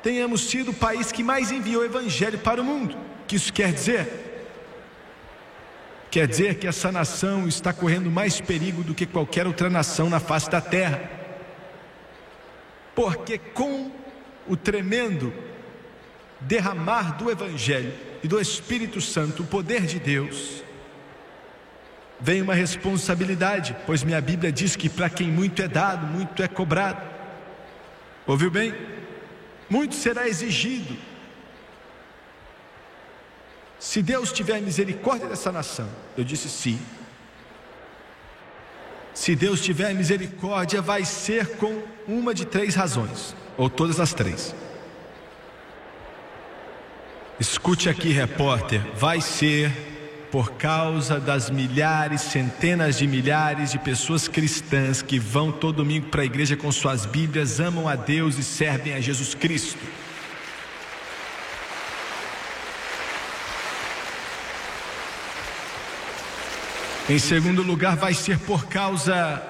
tenhamos 0.05 0.43
sido 0.43 0.71
o 0.71 0.75
país 0.75 1.11
que 1.11 1.25
mais 1.25 1.51
enviou 1.51 1.85
evangelho 1.85 2.39
para 2.39 2.63
o 2.63 2.65
mundo, 2.65 2.97
que 3.27 3.35
isso 3.35 3.53
quer 3.53 3.73
dizer? 3.73 4.28
Quer 6.11 6.27
dizer 6.27 6.55
que 6.55 6.67
essa 6.67 6.91
nação 6.91 7.47
está 7.47 7.73
correndo 7.73 8.11
mais 8.11 8.41
perigo 8.41 8.83
do 8.83 8.95
que 8.95 9.05
qualquer 9.05 9.47
outra 9.47 9.69
nação 9.69 10.09
na 10.09 10.19
face 10.19 10.51
da 10.51 10.61
terra. 10.61 11.03
Porque 12.95 13.39
com 13.39 13.91
o 14.47 14.57
tremendo 14.57 15.33
derramar 16.41 17.17
do 17.19 17.31
Evangelho 17.31 17.93
e 18.23 18.29
do 18.29 18.41
Espírito 18.41 19.01
Santo, 19.01 19.43
o 19.43 19.47
poder 19.47 19.83
de 19.83 19.99
Deus, 19.99 20.63
vem 22.19 22.41
uma 22.41 22.55
responsabilidade, 22.55 23.77
pois 23.85 24.03
minha 24.03 24.21
Bíblia 24.21 24.51
diz 24.51 24.75
que 24.75 24.89
para 24.89 25.11
quem 25.11 25.29
muito 25.29 25.61
é 25.61 25.69
dado, 25.69 26.07
muito 26.07 26.43
é 26.43 26.49
cobrado. 26.49 27.03
Ouviu 28.27 28.51
bem? 28.51 28.75
Muito 29.69 29.95
será 29.95 30.27
exigido 30.27 30.97
se 33.79 34.03
Deus 34.03 34.33
tiver 34.33 34.61
misericórdia 34.61 35.29
dessa 35.29 35.53
nação, 35.53 35.89
eu 36.17 36.25
disse 36.25 36.49
sim. 36.49 36.79
Se 39.15 39.35
Deus 39.35 39.61
tiver 39.61 39.95
misericórdia, 39.95 40.81
vai 40.81 41.05
ser 41.05 41.57
com 41.57 41.83
uma 42.07 42.33
de 42.33 42.45
três 42.45 42.75
razões, 42.75 43.35
ou 43.57 43.69
todas 43.69 43.99
as 44.01 44.13
três. 44.13 44.55
Escute 47.39 47.89
aqui, 47.89 48.11
repórter, 48.11 48.81
vai 48.97 49.21
ser 49.21 49.73
por 50.31 50.53
causa 50.53 51.19
das 51.19 51.51
milhares, 51.51 52.21
centenas 52.21 52.99
de 52.99 53.07
milhares 53.07 53.71
de 53.71 53.79
pessoas 53.79 54.29
cristãs 54.29 55.01
que 55.03 55.19
vão 55.19 55.51
todo 55.51 55.77
domingo 55.77 56.09
para 56.09 56.23
a 56.23 56.25
igreja 56.25 56.57
com 56.57 56.71
suas 56.71 57.07
Bíblias, 57.07 57.61
amam 57.61 57.89
a 57.89 57.97
Deus 57.97 58.39
e 58.39 58.43
servem 58.43 58.95
a 58.95 59.01
Jesus 59.01 59.35
Cristo. 59.35 59.79
Em 67.09 67.19
segundo 67.19 67.63
lugar, 67.63 67.97
vai 67.97 68.13
ser 68.13 68.39
por 68.39 68.67
causa 68.67 69.43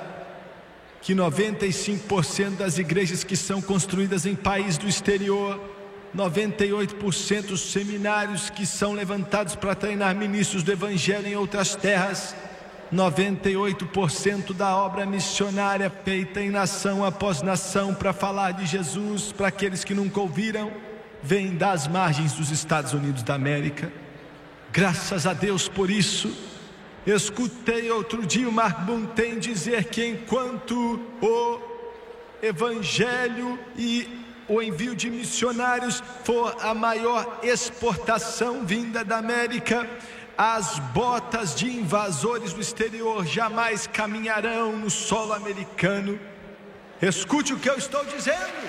que 1.02 1.12
95% 1.12 2.50
das 2.56 2.78
igrejas 2.78 3.24
que 3.24 3.34
são 3.34 3.60
construídas 3.60 4.24
em 4.26 4.36
países 4.36 4.78
do 4.78 4.86
exterior, 4.86 5.58
98% 6.16 7.46
dos 7.46 7.72
seminários 7.72 8.48
que 8.48 8.64
são 8.64 8.92
levantados 8.92 9.56
para 9.56 9.74
treinar 9.74 10.14
ministros 10.14 10.62
do 10.62 10.70
Evangelho 10.70 11.26
em 11.26 11.34
outras 11.34 11.74
terras, 11.74 12.32
98% 12.94 14.54
da 14.54 14.76
obra 14.76 15.04
missionária 15.04 15.90
feita 16.04 16.40
em 16.40 16.50
nação 16.50 17.04
após 17.04 17.42
nação 17.42 17.92
para 17.92 18.12
falar 18.12 18.52
de 18.52 18.66
Jesus 18.66 19.32
para 19.32 19.48
aqueles 19.48 19.82
que 19.82 19.94
nunca 19.94 20.20
ouviram, 20.20 20.70
vem 21.24 21.56
das 21.56 21.88
margens 21.88 22.34
dos 22.34 22.52
Estados 22.52 22.92
Unidos 22.92 23.24
da 23.24 23.34
América. 23.34 23.92
Graças 24.72 25.26
a 25.26 25.32
Deus 25.32 25.68
por 25.68 25.90
isso. 25.90 26.47
Escutei 27.08 27.90
outro 27.90 28.26
dia 28.26 28.46
o 28.46 28.52
Mark 28.52 28.80
Bunten 28.80 29.38
dizer 29.38 29.84
que 29.84 30.04
enquanto 30.04 31.00
o 31.22 31.58
Evangelho 32.42 33.58
e 33.78 34.06
o 34.46 34.60
envio 34.60 34.94
de 34.94 35.08
missionários 35.08 36.02
for 36.22 36.54
a 36.60 36.74
maior 36.74 37.40
exportação 37.42 38.66
vinda 38.66 39.02
da 39.02 39.16
América, 39.16 39.88
as 40.36 40.78
botas 40.92 41.54
de 41.54 41.66
invasores 41.66 42.52
do 42.52 42.60
exterior 42.60 43.24
jamais 43.24 43.86
caminharão 43.86 44.76
no 44.76 44.90
solo 44.90 45.32
americano. 45.32 46.20
Escute 47.00 47.54
o 47.54 47.58
que 47.58 47.70
eu 47.70 47.78
estou 47.78 48.04
dizendo. 48.04 48.68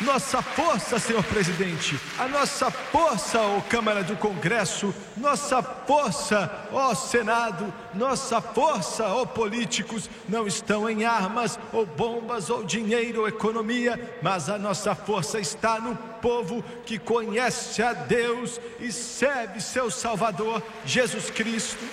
Nossa 0.00 0.42
força, 0.42 0.98
senhor 0.98 1.22
presidente, 1.22 1.98
a 2.18 2.26
nossa 2.26 2.68
força, 2.68 3.40
ó 3.40 3.60
Câmara 3.60 4.02
do 4.02 4.16
Congresso, 4.16 4.92
nossa 5.16 5.62
força, 5.62 6.50
ó 6.72 6.92
Senado, 6.96 7.72
nossa 7.94 8.40
força, 8.40 9.06
ó 9.06 9.24
políticos, 9.24 10.10
não 10.28 10.48
estão 10.48 10.90
em 10.90 11.04
armas, 11.04 11.58
ou 11.72 11.86
bombas, 11.86 12.50
ou 12.50 12.64
dinheiro, 12.64 13.20
ou 13.20 13.28
economia, 13.28 14.18
mas 14.20 14.48
a 14.48 14.58
nossa 14.58 14.96
força 14.96 15.38
está 15.38 15.78
no 15.78 15.94
povo 16.20 16.64
que 16.84 16.98
conhece 16.98 17.80
a 17.80 17.92
Deus 17.92 18.60
e 18.80 18.90
serve 18.90 19.60
seu 19.60 19.92
Salvador, 19.92 20.60
Jesus 20.84 21.30
Cristo. 21.30 21.84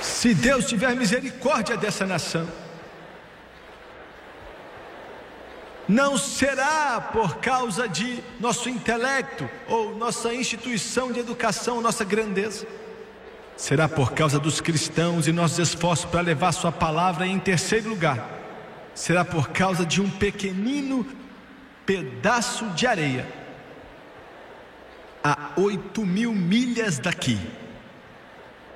Se 0.00 0.32
Deus 0.32 0.64
tiver 0.66 0.96
misericórdia 0.96 1.76
dessa 1.76 2.06
nação, 2.06 2.48
não 5.88 6.18
será 6.18 7.00
por 7.00 7.36
causa 7.36 7.88
de 7.88 8.22
nosso 8.40 8.68
intelecto 8.68 9.48
ou 9.68 9.96
nossa 9.96 10.34
instituição 10.34 11.12
de 11.12 11.20
educação, 11.20 11.80
nossa 11.80 12.04
grandeza. 12.04 12.66
Será 13.56 13.88
por 13.88 14.12
causa 14.12 14.38
dos 14.38 14.60
cristãos 14.60 15.26
e 15.26 15.32
nossos 15.32 15.58
esforços 15.58 16.10
para 16.10 16.20
levar 16.20 16.52
Sua 16.52 16.72
palavra. 16.72 17.26
Em 17.26 17.38
terceiro 17.38 17.88
lugar, 17.88 18.28
será 18.94 19.24
por 19.24 19.48
causa 19.50 19.86
de 19.86 20.00
um 20.00 20.10
pequenino 20.10 21.06
pedaço 21.86 22.66
de 22.70 22.86
areia 22.86 23.26
a 25.22 25.52
oito 25.56 26.04
mil 26.04 26.32
milhas 26.32 26.98
daqui, 26.98 27.38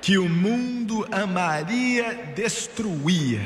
que 0.01 0.17
o 0.17 0.27
mundo 0.27 1.07
amaria 1.11 2.33
destruir 2.35 3.41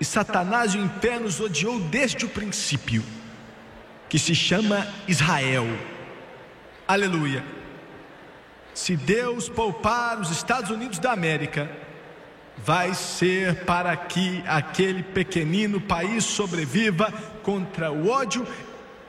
e 0.00 0.04
Satanás 0.04 0.74
e 0.74 0.78
o 0.78 0.84
inferno 0.84 1.26
os 1.26 1.40
odiou 1.40 1.80
desde 1.80 2.24
o 2.24 2.28
princípio, 2.28 3.02
que 4.08 4.18
se 4.18 4.34
chama 4.34 4.86
Israel. 5.08 5.66
Aleluia. 6.86 7.44
Se 8.74 8.96
Deus 8.96 9.48
poupar 9.48 10.20
os 10.20 10.30
Estados 10.30 10.70
Unidos 10.70 10.98
da 10.98 11.12
América, 11.12 11.70
vai 12.58 12.94
ser 12.94 13.64
para 13.64 13.96
que 13.96 14.42
aquele 14.46 15.02
pequenino 15.02 15.80
país 15.80 16.24
sobreviva 16.24 17.12
contra 17.42 17.90
o 17.90 18.08
ódio 18.08 18.46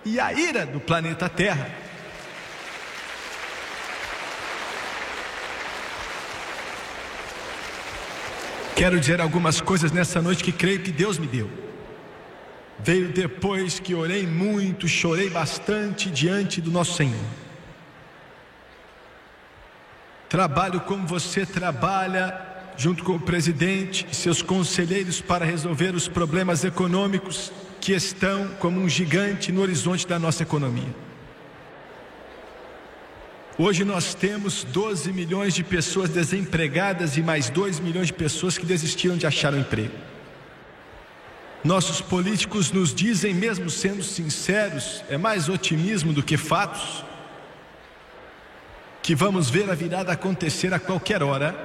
e 0.06 0.20
a 0.20 0.32
ira 0.34 0.66
do 0.66 0.80
planeta 0.80 1.28
Terra. 1.28 1.70
Quero 8.78 9.00
dizer 9.00 9.20
algumas 9.20 9.60
coisas 9.60 9.92
nessa 9.92 10.22
noite 10.22 10.44
que 10.44 10.52
creio 10.52 10.80
que 10.80 10.92
Deus 10.92 11.18
me 11.18 11.26
deu. 11.26 11.50
Veio 12.78 13.12
depois 13.12 13.80
que 13.80 13.96
orei 13.96 14.28
muito, 14.28 14.88
chorei 14.88 15.32
bastante 15.32 16.12
diante 16.12 16.62
do 16.62 16.70
nosso 16.70 16.94
Senhor. 16.94 17.26
Trabalho 20.30 20.82
como 20.82 21.08
você 21.08 21.44
trabalha, 21.44 22.40
junto 22.78 23.04
com 23.04 23.14
o 23.14 23.20
presidente 23.20 24.06
e 24.12 24.16
seus 24.16 24.44
conselheiros, 24.44 25.22
para 25.22 25.44
resolver 25.44 25.96
os 25.96 26.08
problemas 26.08 26.64
econômicos 26.64 27.52
que 27.82 27.94
estão 27.94 28.48
como 28.60 28.80
um 28.80 28.88
gigante 28.88 29.52
no 29.52 29.62
horizonte 29.62 30.06
da 30.06 30.20
nossa 30.20 30.44
economia. 30.44 31.07
Hoje 33.60 33.84
nós 33.84 34.14
temos 34.14 34.64
12 34.64 35.12
milhões 35.12 35.56
de 35.56 35.64
pessoas 35.64 36.12
desempregadas 36.12 37.18
e 37.18 37.24
mais 37.24 37.50
2 37.50 37.80
milhões 37.80 38.06
de 38.06 38.14
pessoas 38.14 38.56
que 38.56 38.68
desistiram 38.68 39.18
de 39.18 39.26
achar 39.26 39.52
um 39.52 39.60
emprego. 39.60 39.96
Nossos 41.64 42.00
políticos 42.00 42.72
nos 42.72 42.94
dizem, 42.94 43.34
mesmo 43.34 43.68
sendo 43.68 44.04
sinceros, 44.04 45.04
é 45.10 45.18
mais 45.18 45.50
otimismo 45.50 46.14
do 46.14 46.22
que 46.22 46.38
fatos, 46.38 47.04
que 49.02 49.16
vamos 49.16 49.50
ver 49.50 49.68
a 49.72 49.74
virada 49.74 50.12
acontecer 50.12 50.72
a 50.72 50.80
qualquer 50.80 51.24
hora 51.24 51.56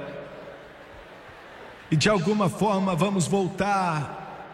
e 1.91 1.95
de 1.95 2.09
alguma 2.09 2.49
forma 2.49 2.95
vamos 2.95 3.27
voltar 3.27 4.49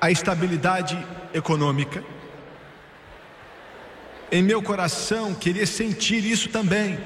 à 0.00 0.12
estabilidade 0.12 0.96
econômica 1.34 2.04
em 4.30 4.42
meu 4.42 4.62
coração 4.62 5.34
queria 5.34 5.66
sentir 5.66 6.24
isso 6.24 6.48
também. 6.48 6.98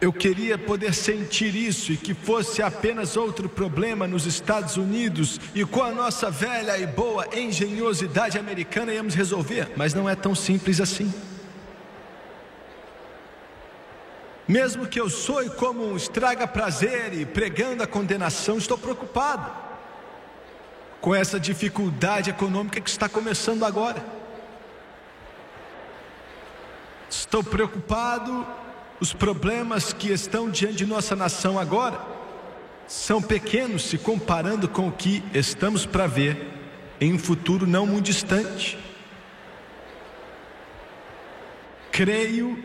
Eu 0.00 0.12
queria 0.12 0.56
poder 0.56 0.94
sentir 0.94 1.56
isso 1.56 1.92
e 1.92 1.96
que 1.96 2.14
fosse 2.14 2.62
apenas 2.62 3.16
outro 3.16 3.48
problema 3.48 4.06
nos 4.06 4.26
Estados 4.26 4.76
Unidos 4.76 5.40
e 5.54 5.64
com 5.64 5.82
a 5.82 5.90
nossa 5.90 6.30
velha 6.30 6.78
e 6.78 6.86
boa 6.86 7.26
engenhosidade 7.36 8.38
americana 8.38 8.94
íamos 8.94 9.14
resolver, 9.14 9.72
mas 9.76 9.94
não 9.94 10.08
é 10.08 10.14
tão 10.14 10.36
simples 10.36 10.80
assim. 10.80 11.12
Mesmo 14.46 14.86
que 14.86 15.00
eu 15.00 15.10
soe 15.10 15.50
como 15.50 15.84
um 15.84 15.96
estraga 15.96 16.46
prazer 16.46 17.12
e 17.12 17.26
pregando 17.26 17.82
a 17.82 17.86
condenação, 17.86 18.56
estou 18.56 18.78
preocupado 18.78 19.50
com 21.00 21.14
essa 21.14 21.40
dificuldade 21.40 22.30
econômica 22.30 22.80
que 22.80 22.88
está 22.88 23.08
começando 23.08 23.64
agora. 23.64 24.17
Estou 27.10 27.42
preocupado, 27.42 28.46
os 29.00 29.14
problemas 29.14 29.92
que 29.92 30.10
estão 30.12 30.50
diante 30.50 30.76
de 30.76 30.86
nossa 30.86 31.16
nação 31.16 31.58
agora 31.58 31.98
são 32.86 33.22
pequenos 33.22 33.84
se 33.84 33.96
comparando 33.96 34.68
com 34.68 34.88
o 34.88 34.92
que 34.92 35.22
estamos 35.32 35.86
para 35.86 36.06
ver 36.06 36.48
em 37.00 37.14
um 37.14 37.18
futuro 37.18 37.66
não 37.66 37.86
muito 37.86 38.06
distante. 38.06 38.78
Creio 41.90 42.62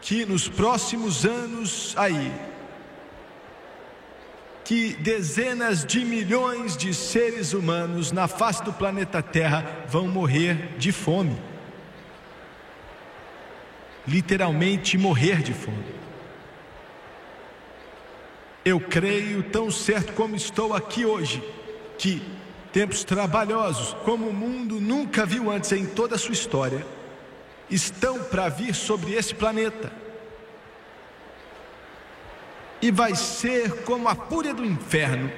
que 0.00 0.26
nos 0.26 0.46
próximos 0.46 1.24
anos 1.24 1.94
aí, 1.96 2.32
que 4.62 4.94
dezenas 4.94 5.84
de 5.84 6.04
milhões 6.04 6.76
de 6.76 6.92
seres 6.92 7.54
humanos 7.54 8.12
na 8.12 8.28
face 8.28 8.62
do 8.62 8.72
planeta 8.72 9.22
Terra 9.22 9.84
vão 9.88 10.06
morrer 10.06 10.76
de 10.76 10.92
fome 10.92 11.53
literalmente 14.06 14.98
morrer 14.98 15.42
de 15.42 15.52
fome. 15.52 15.94
Eu 18.64 18.80
creio, 18.80 19.42
tão 19.42 19.70
certo 19.70 20.12
como 20.14 20.34
estou 20.34 20.74
aqui 20.74 21.04
hoje, 21.04 21.42
que 21.98 22.22
tempos 22.72 23.04
trabalhosos, 23.04 23.94
como 24.04 24.28
o 24.28 24.32
mundo 24.32 24.80
nunca 24.80 25.26
viu 25.26 25.50
antes 25.50 25.70
em 25.72 25.86
toda 25.86 26.14
a 26.14 26.18
sua 26.18 26.32
história, 26.32 26.84
estão 27.70 28.22
para 28.24 28.48
vir 28.48 28.74
sobre 28.74 29.12
esse 29.12 29.34
planeta. 29.34 29.92
E 32.80 32.90
vai 32.90 33.14
ser 33.14 33.82
como 33.82 34.08
a 34.08 34.14
fúria 34.14 34.52
do 34.52 34.64
inferno, 34.64 35.30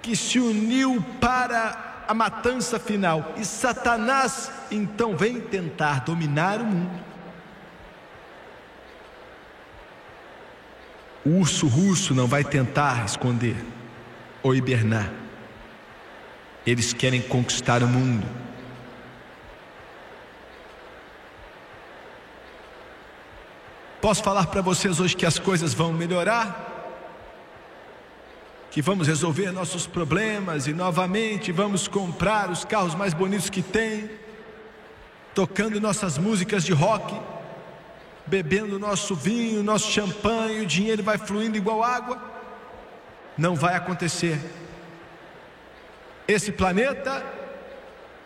que 0.00 0.14
se 0.16 0.38
uniu 0.38 1.04
para 1.20 2.04
a 2.06 2.14
matança 2.14 2.78
final, 2.78 3.34
e 3.36 3.44
Satanás 3.44 4.50
então 4.70 5.16
vem 5.16 5.40
tentar 5.40 6.00
dominar 6.00 6.60
o 6.60 6.64
mundo. 6.64 7.13
O 11.24 11.30
urso 11.38 11.66
russo 11.66 12.14
não 12.14 12.26
vai 12.26 12.44
tentar 12.44 13.04
esconder 13.06 13.56
ou 14.42 14.54
hibernar. 14.54 15.10
Eles 16.66 16.92
querem 16.92 17.22
conquistar 17.22 17.82
o 17.82 17.88
mundo. 17.88 18.26
Posso 24.04 24.22
falar 24.22 24.48
para 24.48 24.60
vocês 24.60 25.00
hoje 25.00 25.16
que 25.16 25.24
as 25.24 25.38
coisas 25.38 25.72
vão 25.72 25.90
melhorar? 25.90 26.72
Que 28.70 28.82
vamos 28.82 29.08
resolver 29.08 29.50
nossos 29.50 29.86
problemas 29.86 30.66
e 30.66 30.74
novamente 30.74 31.50
vamos 31.50 31.88
comprar 31.88 32.50
os 32.50 32.66
carros 32.66 32.94
mais 32.94 33.14
bonitos 33.14 33.48
que 33.48 33.62
tem, 33.62 34.10
tocando 35.34 35.80
nossas 35.80 36.18
músicas 36.18 36.64
de 36.64 36.74
rock, 36.74 37.18
bebendo 38.26 38.78
nosso 38.78 39.14
vinho, 39.14 39.62
nosso 39.62 39.90
champanhe, 39.90 40.62
o 40.62 40.66
dinheiro 40.66 41.02
vai 41.02 41.18
fluindo 41.18 41.56
igual 41.56 41.82
água? 41.82 42.22
Não 43.36 43.54
vai 43.54 43.74
acontecer. 43.74 44.38
Esse 46.26 46.50
planeta, 46.52 47.24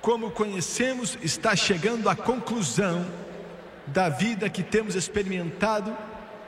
como 0.01 0.31
conhecemos, 0.31 1.19
está 1.23 1.57
chegando 1.57 2.09
à 2.09 2.15
conclusão 2.15 3.07
da 3.87 4.09
vida 4.09 4.49
que 4.49 4.63
temos 4.63 4.95
experimentado 4.95 5.97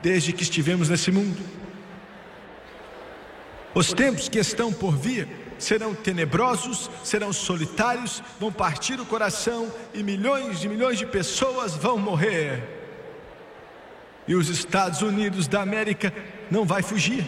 desde 0.01 0.33
que 0.33 0.43
estivemos 0.43 0.89
nesse 0.89 1.11
mundo. 1.11 1.43
Os 3.75 3.93
tempos 3.93 4.29
que 4.29 4.39
estão 4.39 4.73
por 4.73 4.97
vir 4.97 5.29
serão 5.59 5.95
tenebrosos, 5.95 6.91
serão 7.05 7.33
solitários, 7.33 8.23
vão 8.39 8.51
partir 8.51 8.99
o 9.01 9.07
coração 9.07 9.73
e 9.93 10.03
milhões 10.03 10.61
de 10.61 10.69
milhões 10.69 10.99
de 10.99 11.07
pessoas 11.07 11.75
vão 11.75 11.99
morrer. 11.99 12.80
E 14.27 14.35
os 14.35 14.49
Estados 14.49 15.03
Unidos 15.03 15.49
da 15.49 15.63
América 15.63 16.13
não 16.51 16.65
vai 16.65 16.83
fugir. 16.83 17.27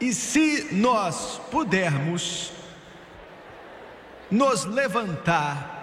E 0.00 0.14
se 0.14 0.68
nós 0.72 1.40
pudermos 1.50 2.52
nos 4.30 4.64
levantar 4.64 5.80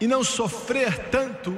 e 0.00 0.06
não 0.06 0.22
sofrer 0.24 1.10
tanto 1.10 1.56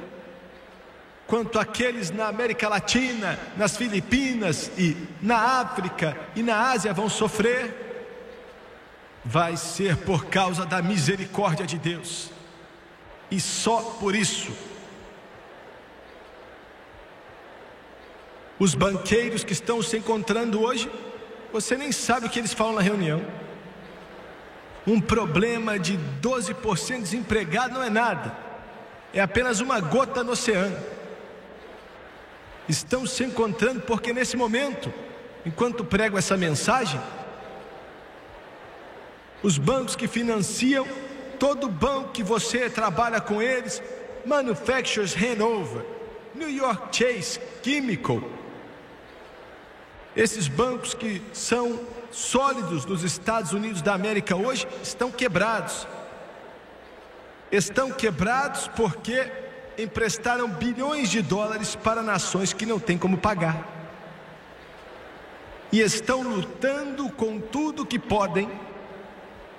quanto 1.27 1.61
aqueles 1.61 2.11
na 2.11 2.27
América 2.27 2.69
Latina, 2.69 3.39
nas 3.57 3.77
Filipinas 3.77 4.71
e 4.77 4.97
na 5.23 5.61
África 5.61 6.17
e 6.35 6.43
na 6.43 6.71
Ásia 6.71 6.93
vão 6.93 7.09
sofrer, 7.09 7.91
vai 9.25 9.57
ser 9.57 9.97
por 9.99 10.27
causa 10.27 10.67
da 10.67 10.83
misericórdia 10.83 11.65
de 11.65 11.79
Deus. 11.79 12.31
E 13.31 13.41
só 13.41 13.81
por 14.01 14.17
isso. 14.17 14.51
Os 18.61 18.75
banqueiros 18.75 19.43
que 19.43 19.55
estão 19.55 19.83
se 19.83 19.97
encontrando 19.97 20.61
hoje, 20.61 20.91
você 21.51 21.79
nem 21.79 21.91
sabe 21.91 22.27
o 22.27 22.29
que 22.29 22.39
eles 22.39 22.53
falam 22.53 22.75
na 22.75 22.83
reunião. 22.83 23.25
Um 24.87 25.01
problema 25.01 25.79
de 25.79 25.99
12% 26.21 27.01
desempregado 27.01 27.73
não 27.73 27.83
é 27.83 27.89
nada, 27.89 28.37
é 29.15 29.21
apenas 29.21 29.61
uma 29.61 29.81
gota 29.81 30.23
no 30.23 30.33
oceano. 30.33 30.77
Estão 32.69 33.07
se 33.07 33.25
encontrando 33.25 33.81
porque 33.81 34.13
nesse 34.13 34.37
momento, 34.37 34.93
enquanto 35.47 35.83
prego 35.83 36.19
essa 36.19 36.37
mensagem, 36.37 37.01
os 39.43 39.57
bancos 39.57 39.97
que 39.97 40.07
financiam, 40.07 40.87
todo 41.39 41.67
banco 41.67 42.13
que 42.13 42.23
você 42.23 42.69
trabalha 42.69 43.23
com 43.23 43.41
eles, 43.41 43.83
Manufacturers 44.27 45.17
Hanover, 45.17 45.83
New 46.35 46.51
York 46.51 46.95
Chase, 46.95 47.41
Chemical, 47.65 48.23
esses 50.21 50.49
bancos 50.49 50.93
que 50.93 51.23
são 51.33 51.81
sólidos 52.11 52.85
nos 52.85 53.03
Estados 53.03 53.55
Unidos 53.55 53.81
da 53.81 53.95
América 53.95 54.37
hoje 54.37 54.69
estão 54.83 55.11
quebrados. 55.11 55.89
Estão 57.51 57.91
quebrados 57.91 58.69
porque 58.77 59.33
emprestaram 59.79 60.47
bilhões 60.47 61.09
de 61.09 61.23
dólares 61.23 61.75
para 61.75 62.03
nações 62.03 62.53
que 62.53 62.67
não 62.67 62.79
têm 62.79 62.99
como 62.99 63.17
pagar. 63.17 63.67
E 65.73 65.81
estão 65.81 66.23
lutando 66.23 67.09
com 67.09 67.41
tudo 67.41 67.87
que 67.87 67.99
podem, 67.99 68.51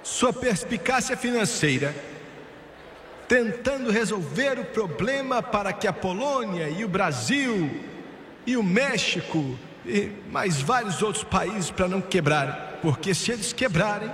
sua 0.03 0.31
perspicácia 0.31 1.17
financeira, 1.17 1.95
tentando 3.27 3.89
resolver 3.89 4.59
o 4.59 4.65
problema 4.65 5.41
para 5.41 5.73
que 5.73 5.87
a 5.87 5.93
Polônia 5.93 6.69
e 6.69 6.85
o 6.85 6.87
Brasil 6.87 7.81
e 8.45 8.55
o 8.55 8.61
México 8.61 9.57
e 9.85 10.11
mais 10.29 10.61
vários 10.61 11.01
outros 11.01 11.23
países 11.23 11.71
para 11.71 11.87
não 11.87 12.01
quebrarem, 12.01 12.55
porque 12.81 13.13
se 13.13 13.31
eles 13.31 13.51
quebrarem, 13.51 14.11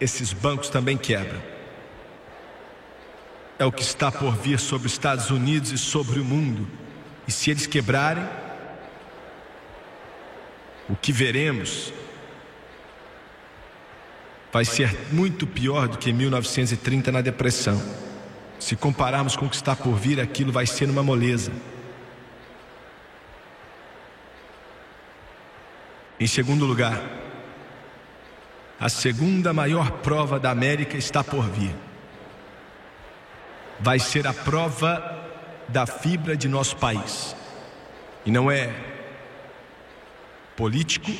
esses 0.00 0.32
bancos 0.32 0.68
também 0.68 0.96
quebram. 0.96 1.40
É 3.58 3.64
o 3.64 3.72
que 3.72 3.82
está 3.82 4.12
por 4.12 4.36
vir 4.36 4.58
sobre 4.58 4.86
os 4.86 4.92
Estados 4.92 5.30
Unidos 5.30 5.72
e 5.72 5.78
sobre 5.78 6.20
o 6.20 6.24
mundo. 6.24 6.68
E 7.26 7.32
se 7.32 7.50
eles 7.50 7.66
quebrarem, 7.66 8.26
o 10.88 10.94
que 10.94 11.10
veremos 11.10 11.92
vai 14.52 14.64
ser 14.64 14.94
muito 15.12 15.46
pior 15.46 15.88
do 15.88 15.98
que 15.98 16.12
1930 16.12 17.10
na 17.10 17.20
depressão. 17.20 17.82
Se 18.58 18.76
compararmos 18.76 19.36
com 19.36 19.46
o 19.46 19.50
que 19.50 19.56
está 19.56 19.74
por 19.74 19.94
vir, 19.96 20.20
aquilo 20.20 20.52
vai 20.52 20.66
ser 20.66 20.88
uma 20.88 21.02
moleza. 21.02 21.52
Em 26.18 26.26
segundo 26.26 26.64
lugar, 26.64 27.02
a 28.80 28.88
segunda 28.88 29.52
maior 29.52 29.90
prova 29.90 30.38
da 30.38 30.50
América 30.50 30.96
está 30.96 31.22
por 31.22 31.44
vir. 31.50 31.74
Vai 33.78 33.98
ser 33.98 34.26
a 34.26 34.32
prova 34.32 35.24
da 35.68 35.86
fibra 35.86 36.36
de 36.36 36.48
nosso 36.48 36.76
país. 36.76 37.36
E 38.24 38.30
não 38.30 38.50
é 38.50 38.74
político, 40.56 41.12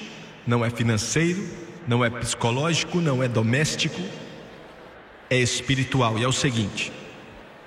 não 0.47 0.65
é 0.65 0.71
financeiro, 0.71 1.47
não 1.87 2.03
é 2.03 2.09
psicológico, 2.09 2.99
não 2.99 3.23
é 3.23 3.29
doméstico, 3.29 4.01
é 5.29 5.37
espiritual. 5.37 6.19
E 6.19 6.25
é 6.25 6.29
o 6.29 6.33
seguinte: 6.33 6.91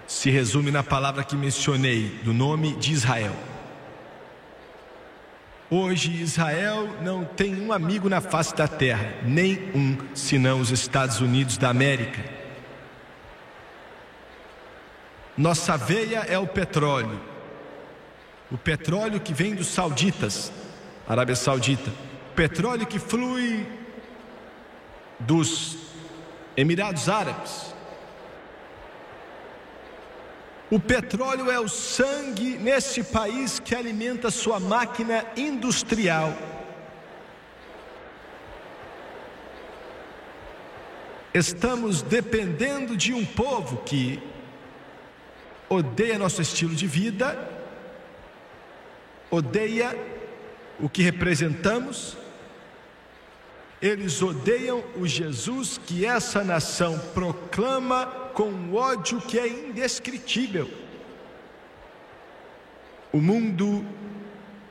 se 0.08 0.32
resume 0.32 0.72
na 0.72 0.84
palavra 0.84 1.24
que 1.24 1.36
mencionei, 1.36 2.20
do 2.24 2.34
nome 2.34 2.76
de 2.76 2.92
Israel. 2.92 3.49
Hoje 5.72 6.12
Israel 6.12 6.98
não 7.04 7.24
tem 7.24 7.62
um 7.62 7.72
amigo 7.72 8.10
na 8.10 8.20
face 8.20 8.56
da 8.56 8.68
terra, 8.68 9.14
nem 9.24 9.70
um, 9.76 9.98
senão 10.16 10.60
os 10.60 10.72
Estados 10.72 11.22
Unidos 11.22 11.60
da 11.60 11.70
América. 11.70 12.24
Nossa 15.38 15.78
veia 15.78 16.26
é 16.28 16.40
o 16.40 16.48
petróleo, 16.48 17.22
o 18.52 18.58
petróleo 18.58 19.20
que 19.20 19.32
vem 19.32 19.54
dos 19.54 19.68
sauditas, 19.68 20.52
Arábia 21.08 21.36
Saudita, 21.36 21.92
petróleo 22.36 22.88
que 22.88 22.98
flui 22.98 23.68
dos 25.20 25.78
Emirados 26.58 27.08
Árabes, 27.08 27.76
o 30.72 30.80
petróleo 30.80 31.50
é 31.50 31.60
o 31.60 31.68
sangue 31.68 32.58
nesse 32.58 33.04
país 33.04 33.60
que 33.60 33.74
alimenta 33.74 34.30
sua 34.30 34.60
máquina 34.60 35.26
industrial. 35.36 36.34
Estamos 41.34 42.02
dependendo 42.02 42.96
de 42.96 43.14
um 43.14 43.26
povo 43.26 43.78
que 43.78 44.22
odeia 45.68 46.20
nosso 46.20 46.42
estilo 46.42 46.76
de 46.76 46.86
vida, 46.86 47.38
odeia 49.32 49.96
o 50.80 50.88
que 50.88 51.02
representamos, 51.02 52.18
eles 53.82 54.22
odeiam 54.22 54.84
o 54.96 55.08
Jesus 55.08 55.78
que 55.78 56.06
essa 56.06 56.44
nação 56.44 57.00
proclama 57.14 58.29
com 58.40 58.52
um 58.52 58.74
ódio 58.74 59.20
que 59.20 59.38
é 59.38 59.50
indescritível. 59.50 60.72
O 63.12 63.18
mundo 63.18 63.86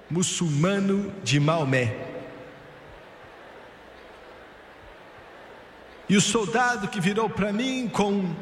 muçulmano 0.09 1.13
de 1.23 1.39
Maomé. 1.39 1.95
E 6.09 6.17
o 6.17 6.21
soldado 6.23 6.89
que 6.89 6.99
virou 6.99 7.29
para 7.29 7.53
mim 7.53 7.91
com 7.93 8.35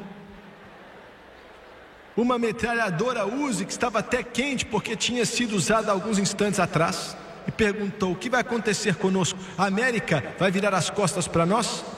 uma 2.16 2.38
metralhadora 2.38 3.26
Uzi 3.26 3.66
que 3.66 3.72
estava 3.72 3.98
até 3.98 4.22
quente 4.22 4.64
porque 4.64 4.94
tinha 4.94 5.26
sido 5.26 5.56
usada 5.56 5.90
alguns 5.90 6.20
instantes 6.20 6.60
atrás 6.60 7.16
e 7.48 7.50
perguntou: 7.50 8.12
"O 8.12 8.16
que 8.16 8.30
vai 8.30 8.42
acontecer 8.42 8.94
conosco? 8.94 9.36
A 9.58 9.66
América 9.66 10.22
vai 10.38 10.52
virar 10.52 10.72
as 10.72 10.88
costas 10.88 11.26
para 11.26 11.44
nós?" 11.44 11.95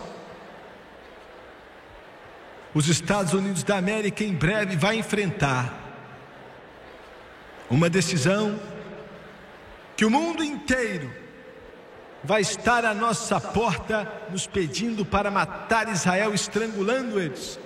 Os 2.78 2.86
Estados 2.86 3.32
Unidos 3.32 3.64
da 3.64 3.76
América 3.76 4.22
em 4.22 4.32
breve 4.32 4.76
vai 4.76 4.96
enfrentar 4.96 5.74
uma 7.68 7.90
decisão 7.90 8.56
que 9.96 10.04
o 10.04 10.10
mundo 10.10 10.44
inteiro 10.44 11.12
vai 12.22 12.40
estar 12.40 12.84
à 12.84 12.94
nossa 12.94 13.40
porta 13.40 14.08
nos 14.30 14.46
pedindo 14.46 15.04
para 15.04 15.28
matar 15.28 15.88
Israel, 15.88 16.32
estrangulando 16.32 17.20
eles. 17.20 17.58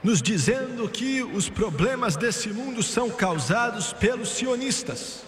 nos 0.00 0.22
dizendo 0.22 0.88
que 0.88 1.20
os 1.20 1.48
problemas 1.48 2.14
desse 2.14 2.50
mundo 2.50 2.84
são 2.84 3.10
causados 3.10 3.92
pelos 3.92 4.28
sionistas, 4.28 5.24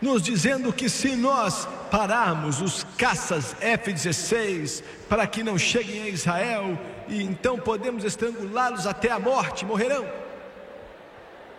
nos 0.00 0.22
dizendo 0.22 0.72
que 0.72 0.88
se 0.88 1.16
nós 1.16 1.66
pararmos 1.90 2.60
os 2.60 2.84
caças 2.98 3.56
F-16 3.60 4.82
para 5.08 5.26
que 5.26 5.42
não 5.42 5.58
cheguem 5.58 6.02
a 6.02 6.08
Israel, 6.08 6.78
e 7.08 7.22
então 7.22 7.58
podemos 7.58 8.04
estrangulá-los 8.04 8.86
até 8.86 9.10
a 9.10 9.18
morte, 9.18 9.64
morrerão. 9.64 10.06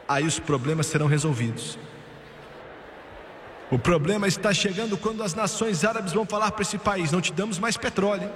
Aí 0.08 0.26
os 0.26 0.40
problemas 0.40 0.88
serão 0.88 1.08
resolvidos. 1.08 1.78
O 3.70 3.78
problema 3.78 4.28
está 4.28 4.54
chegando 4.54 4.98
quando 4.98 5.22
as 5.22 5.34
nações 5.34 5.84
árabes 5.84 6.14
vão 6.14 6.26
falar 6.26 6.52
para 6.52 6.62
esse 6.62 6.78
país: 6.78 7.12
não 7.12 7.20
te 7.20 7.34
damos 7.34 7.60
mais 7.60 7.76
petróleo. 7.76 8.30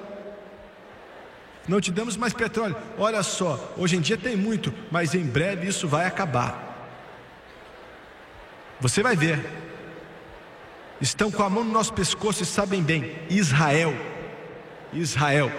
Não 1.68 1.80
te 1.80 1.92
damos 1.92 2.18
mais 2.18 2.34
petróleo. 2.34 2.76
Olha 2.98 3.22
só, 3.24 3.74
hoje 3.78 3.96
em 3.96 4.02
dia 4.02 4.18
tem 4.18 4.36
muito, 4.36 4.74
mas 4.90 5.14
em 5.14 5.24
breve 5.24 5.68
isso 5.68 5.88
vai 5.88 6.06
acabar. 6.06 6.70
Você 8.82 9.04
vai 9.04 9.16
ver. 9.16 9.71
Estão 11.02 11.32
com 11.32 11.42
a 11.42 11.50
mão 11.50 11.64
no 11.64 11.72
nosso 11.72 11.94
pescoço 11.94 12.44
e 12.44 12.46
sabem 12.46 12.84
bem: 12.84 13.18
Israel. 13.30 13.94
Israel. 14.94 15.52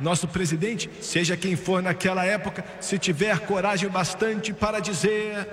Nosso 0.00 0.26
presidente, 0.28 0.90
seja 1.00 1.36
quem 1.36 1.56
for 1.56 1.82
naquela 1.82 2.24
época, 2.24 2.64
se 2.80 2.98
tiver 2.98 3.38
coragem 3.40 3.88
bastante 3.88 4.52
para 4.52 4.80
dizer: 4.80 5.46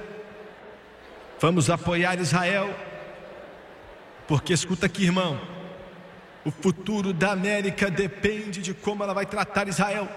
vamos 1.40 1.70
apoiar 1.70 2.20
Israel, 2.20 2.74
porque 4.28 4.54
escuta 4.54 4.86
aqui, 4.86 5.04
irmão, 5.04 5.40
o 6.46 6.52
futuro 6.52 7.14
da 7.14 7.32
América 7.32 7.90
depende 7.90 8.62
de 8.62 8.74
como 8.74 9.04
ela 9.04 9.14
vai 9.14 9.26
tratar 9.26 9.68
Israel. 9.68 10.08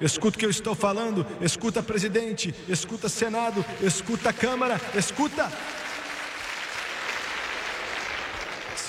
Escuta 0.00 0.36
o 0.36 0.38
que 0.38 0.46
eu 0.46 0.50
estou 0.50 0.74
falando, 0.74 1.26
escuta 1.42 1.82
presidente, 1.82 2.54
escuta 2.66 3.06
Senado, 3.08 3.62
escuta 3.82 4.32
Câmara, 4.32 4.80
escuta. 4.94 5.50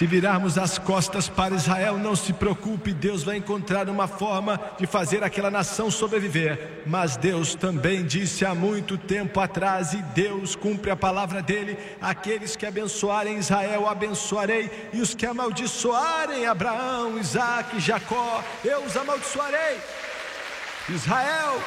Se 0.01 0.07
virarmos 0.07 0.57
as 0.57 0.79
costas 0.79 1.29
para 1.29 1.53
Israel, 1.53 1.95
não 1.95 2.15
se 2.15 2.33
preocupe, 2.33 2.91
Deus 2.91 3.21
vai 3.21 3.37
encontrar 3.37 3.87
uma 3.87 4.07
forma 4.07 4.59
de 4.79 4.87
fazer 4.87 5.23
aquela 5.23 5.51
nação 5.51 5.91
sobreviver. 5.91 6.81
Mas 6.87 7.15
Deus 7.15 7.53
também 7.53 8.03
disse 8.03 8.43
há 8.43 8.55
muito 8.55 8.97
tempo 8.97 9.39
atrás, 9.39 9.93
e 9.93 9.97
Deus 9.97 10.55
cumpre 10.55 10.89
a 10.89 10.95
palavra 10.95 11.39
dele: 11.39 11.77
aqueles 12.01 12.55
que 12.55 12.65
abençoarem 12.65 13.37
Israel, 13.37 13.87
abençoarei, 13.87 14.89
e 14.91 15.01
os 15.01 15.13
que 15.13 15.23
amaldiçoarem 15.23 16.47
Abraão, 16.47 17.19
Isaac, 17.19 17.79
Jacó, 17.79 18.43
eu 18.65 18.83
os 18.83 18.97
amaldiçoarei. 18.97 19.77
Israel, 20.89 21.61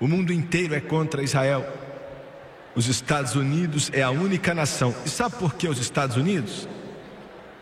o 0.00 0.08
mundo 0.08 0.32
inteiro 0.32 0.74
é 0.74 0.80
contra 0.80 1.22
Israel. 1.22 1.91
Os 2.74 2.86
Estados 2.86 3.34
Unidos 3.34 3.90
é 3.92 4.02
a 4.02 4.10
única 4.10 4.54
nação. 4.54 4.94
E 5.04 5.08
sabe 5.08 5.36
por 5.36 5.54
que 5.54 5.68
os 5.68 5.78
Estados 5.78 6.16
Unidos 6.16 6.66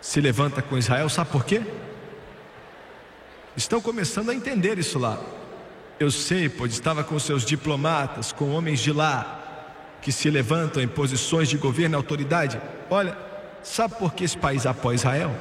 se 0.00 0.20
levanta 0.20 0.62
com 0.62 0.78
Israel? 0.78 1.08
Sabe 1.08 1.30
por 1.30 1.44
quê? 1.44 1.62
Estão 3.56 3.80
começando 3.80 4.30
a 4.30 4.34
entender 4.34 4.78
isso 4.78 4.98
lá. 4.98 5.20
Eu 5.98 6.10
sei, 6.10 6.48
pois 6.48 6.72
estava 6.72 7.02
com 7.02 7.18
seus 7.18 7.44
diplomatas, 7.44 8.32
com 8.32 8.50
homens 8.52 8.80
de 8.80 8.92
lá, 8.92 9.38
que 10.00 10.12
se 10.12 10.30
levantam 10.30 10.82
em 10.82 10.88
posições 10.88 11.48
de 11.48 11.58
governo 11.58 11.94
e 11.94 11.96
autoridade. 11.96 12.60
Olha, 12.88 13.18
sabe 13.62 13.96
por 13.96 14.14
que 14.14 14.24
esse 14.24 14.38
país 14.38 14.64
apoia 14.64 14.94
Israel? 14.94 15.36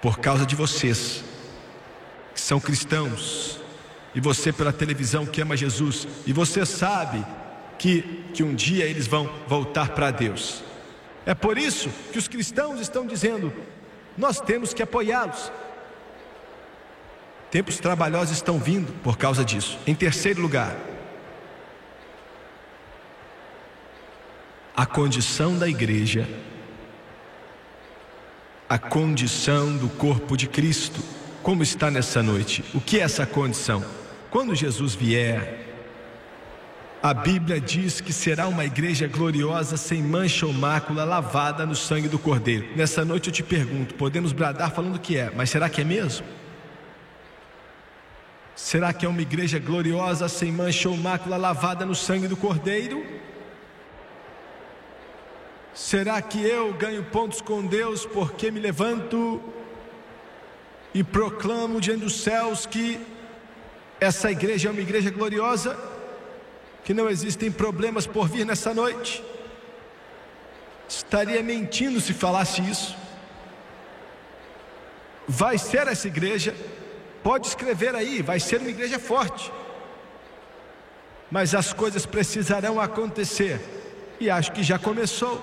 Por 0.00 0.18
causa 0.18 0.46
de 0.46 0.54
vocês, 0.54 1.24
que 2.32 2.40
são 2.40 2.60
cristãos, 2.60 3.58
e 4.14 4.20
você 4.20 4.52
pela 4.52 4.72
televisão 4.72 5.26
que 5.26 5.42
ama 5.42 5.56
Jesus, 5.56 6.06
e 6.26 6.32
você 6.32 6.64
sabe 6.64 7.22
que, 7.78 8.24
que 8.32 8.42
um 8.42 8.54
dia 8.54 8.84
eles 8.84 9.06
vão 9.06 9.30
voltar 9.46 9.90
para 9.90 10.10
Deus. 10.10 10.62
É 11.24 11.34
por 11.34 11.58
isso 11.58 11.90
que 12.12 12.18
os 12.18 12.28
cristãos 12.28 12.80
estão 12.80 13.06
dizendo: 13.06 13.52
nós 14.16 14.40
temos 14.40 14.72
que 14.72 14.82
apoiá-los. 14.82 15.50
Tempos 17.50 17.78
trabalhosos 17.78 18.36
estão 18.36 18.58
vindo 18.58 18.92
por 19.02 19.16
causa 19.16 19.44
disso. 19.44 19.78
Em 19.86 19.94
terceiro 19.94 20.40
lugar, 20.42 20.76
a 24.76 24.84
condição 24.84 25.58
da 25.58 25.68
igreja, 25.68 26.28
a 28.68 28.78
condição 28.78 29.76
do 29.76 29.88
corpo 29.88 30.36
de 30.36 30.46
Cristo. 30.46 31.00
Como 31.42 31.62
está 31.62 31.90
nessa 31.90 32.22
noite? 32.22 32.64
O 32.74 32.80
que 32.80 32.98
é 32.98 33.02
essa 33.02 33.24
condição? 33.24 33.84
Quando 34.30 34.54
Jesus 34.54 34.94
vier, 34.94 35.65
a 37.02 37.12
Bíblia 37.12 37.60
diz 37.60 38.00
que 38.00 38.12
será 38.12 38.48
uma 38.48 38.64
igreja 38.64 39.06
gloriosa, 39.06 39.76
sem 39.76 40.02
mancha 40.02 40.46
ou 40.46 40.52
mácula, 40.52 41.04
lavada 41.04 41.66
no 41.66 41.74
sangue 41.74 42.08
do 42.08 42.18
Cordeiro. 42.18 42.66
Nessa 42.74 43.04
noite 43.04 43.28
eu 43.28 43.32
te 43.32 43.42
pergunto: 43.42 43.94
podemos 43.94 44.32
bradar 44.32 44.72
falando 44.72 44.98
que 44.98 45.16
é, 45.16 45.30
mas 45.34 45.50
será 45.50 45.68
que 45.68 45.80
é 45.80 45.84
mesmo? 45.84 46.26
Será 48.54 48.92
que 48.92 49.04
é 49.04 49.08
uma 49.08 49.20
igreja 49.20 49.58
gloriosa, 49.58 50.28
sem 50.28 50.50
mancha 50.50 50.88
ou 50.88 50.96
mácula, 50.96 51.36
lavada 51.36 51.84
no 51.84 51.94
sangue 51.94 52.26
do 52.26 52.36
Cordeiro? 52.36 53.04
Será 55.74 56.22
que 56.22 56.42
eu 56.42 56.72
ganho 56.72 57.04
pontos 57.04 57.42
com 57.42 57.66
Deus 57.66 58.06
porque 58.06 58.50
me 58.50 58.58
levanto 58.58 59.42
e 60.94 61.04
proclamo 61.04 61.82
diante 61.82 62.00
dos 62.00 62.22
céus 62.22 62.64
que 62.64 62.98
essa 64.00 64.30
igreja 64.30 64.70
é 64.70 64.72
uma 64.72 64.80
igreja 64.80 65.10
gloriosa? 65.10 65.95
Que 66.86 66.94
não 66.94 67.10
existem 67.10 67.50
problemas 67.50 68.06
por 68.06 68.28
vir 68.28 68.46
nessa 68.46 68.72
noite. 68.72 69.20
Estaria 70.88 71.42
mentindo 71.42 72.00
se 72.00 72.14
falasse 72.14 72.62
isso. 72.62 72.96
Vai 75.26 75.58
ser 75.58 75.88
essa 75.88 76.06
igreja, 76.06 76.54
pode 77.24 77.48
escrever 77.48 77.92
aí, 77.96 78.22
vai 78.22 78.38
ser 78.38 78.60
uma 78.60 78.70
igreja 78.70 79.00
forte. 79.00 79.52
Mas 81.28 81.56
as 81.56 81.72
coisas 81.72 82.06
precisarão 82.06 82.80
acontecer, 82.80 83.60
e 84.20 84.30
acho 84.30 84.52
que 84.52 84.62
já 84.62 84.78
começou. 84.78 85.34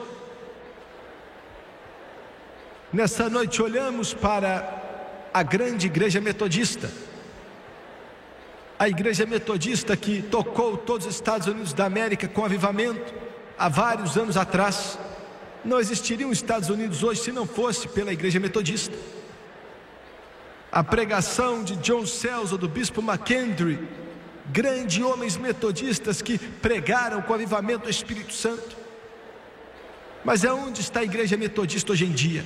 Nessa 2.94 3.30
noite 3.30 3.62
olhamos 3.62 4.14
para 4.14 4.82
a 5.34 5.44
grande 5.44 5.88
igreja 5.88 6.22
metodista 6.22 6.90
a 8.84 8.90
igreja 8.90 9.26
metodista 9.26 9.96
que 9.96 10.22
tocou 10.22 10.76
todos 10.76 11.08
os 11.08 11.16
Estados 11.16 11.48
Unidos 11.48 11.72
da 11.72 11.86
América 11.86 12.28
com 12.28 12.44
avivamento 12.44 13.14
há 13.58 13.70
vários 13.70 14.18
anos 14.18 14.36
atrás. 14.36 15.00
Não 15.64 15.80
existiriam 15.80 16.34
Estados 16.34 16.68
Unidos 16.68 17.02
hoje 17.02 17.22
se 17.22 17.32
não 17.32 17.46
fosse 17.46 17.88
pela 17.88 18.12
igreja 18.12 18.42
metodista. 18.42 18.94
A 20.70 20.84
pregação 20.84 21.64
de 21.64 21.78
John 21.78 22.06
Cells 22.06 22.52
ou 22.52 22.58
do 22.58 22.68
bispo 22.68 23.02
McKendry, 23.02 23.80
grandes 24.52 25.02
homens 25.02 25.38
metodistas 25.38 26.22
que 26.22 26.38
pregaram 26.38 27.22
com 27.22 27.34
avivamento 27.34 27.86
do 27.86 27.90
Espírito 27.90 28.34
Santo. 28.34 28.76
Mas 30.26 30.44
aonde 30.44 30.82
está 30.82 31.00
a 31.00 31.06
igreja 31.06 31.38
metodista 31.38 31.94
hoje 31.94 32.04
em 32.04 32.12
dia? 32.12 32.44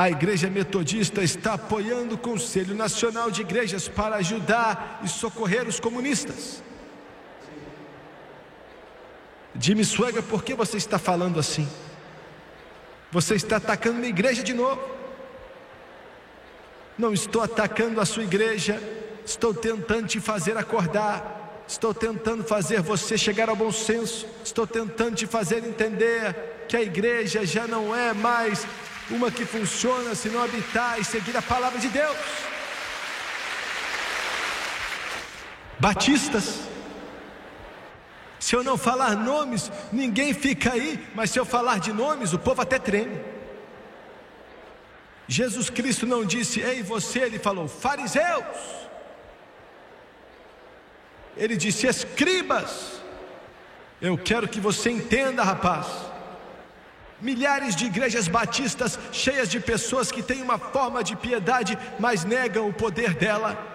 A 0.00 0.08
Igreja 0.08 0.48
Metodista 0.48 1.22
está 1.22 1.52
apoiando 1.52 2.14
o 2.14 2.18
Conselho 2.18 2.74
Nacional 2.74 3.30
de 3.30 3.42
Igrejas 3.42 3.86
para 3.86 4.16
ajudar 4.16 4.98
e 5.04 5.08
socorrer 5.10 5.68
os 5.68 5.78
comunistas. 5.78 6.62
Jimmy 9.54 9.84
Swagger, 9.84 10.22
por 10.22 10.42
que 10.42 10.54
você 10.54 10.78
está 10.78 10.98
falando 10.98 11.38
assim? 11.38 11.68
Você 13.12 13.34
está 13.34 13.56
atacando 13.56 13.98
minha 13.98 14.08
igreja 14.08 14.42
de 14.42 14.54
novo. 14.54 14.80
Não 16.96 17.12
estou 17.12 17.42
atacando 17.42 18.00
a 18.00 18.06
sua 18.06 18.22
igreja, 18.22 18.82
estou 19.26 19.52
tentando 19.52 20.06
te 20.06 20.18
fazer 20.18 20.56
acordar, 20.56 21.62
estou 21.68 21.92
tentando 21.92 22.42
fazer 22.42 22.80
você 22.80 23.18
chegar 23.18 23.50
ao 23.50 23.56
bom 23.56 23.70
senso, 23.70 24.26
estou 24.42 24.66
tentando 24.66 25.16
te 25.16 25.26
fazer 25.26 25.62
entender 25.62 26.64
que 26.66 26.74
a 26.74 26.80
igreja 26.80 27.44
já 27.44 27.66
não 27.66 27.94
é 27.94 28.14
mais 28.14 28.66
uma 29.10 29.30
que 29.30 29.44
funciona 29.44 30.14
se 30.14 30.28
não 30.28 30.42
habitar 30.42 31.00
e 31.00 31.04
seguir 31.04 31.36
a 31.36 31.42
palavra 31.42 31.78
de 31.78 31.88
Deus. 31.88 32.16
Batistas. 35.78 36.60
Se 38.38 38.54
eu 38.54 38.62
não 38.62 38.78
falar 38.78 39.16
nomes, 39.16 39.70
ninguém 39.92 40.32
fica 40.32 40.72
aí, 40.72 41.06
mas 41.14 41.30
se 41.30 41.38
eu 41.38 41.44
falar 41.44 41.78
de 41.78 41.92
nomes, 41.92 42.32
o 42.32 42.38
povo 42.38 42.62
até 42.62 42.78
treme. 42.78 43.20
Jesus 45.28 45.70
Cristo 45.70 46.06
não 46.06 46.24
disse, 46.24 46.60
ei 46.60 46.82
você, 46.82 47.20
ele 47.20 47.38
falou, 47.38 47.68
fariseus. 47.68 48.44
Ele 51.36 51.56
disse, 51.56 51.86
escribas. 51.86 53.00
Eu 54.00 54.16
quero 54.16 54.48
que 54.48 54.58
você 54.58 54.90
entenda, 54.90 55.42
rapaz 55.42 56.09
Milhares 57.20 57.76
de 57.76 57.86
igrejas 57.86 58.28
batistas 58.28 58.98
cheias 59.12 59.48
de 59.48 59.60
pessoas 59.60 60.10
que 60.10 60.22
têm 60.22 60.42
uma 60.42 60.58
forma 60.58 61.04
de 61.04 61.16
piedade, 61.16 61.78
mas 61.98 62.24
negam 62.24 62.68
o 62.68 62.72
poder 62.72 63.14
dela. 63.14 63.70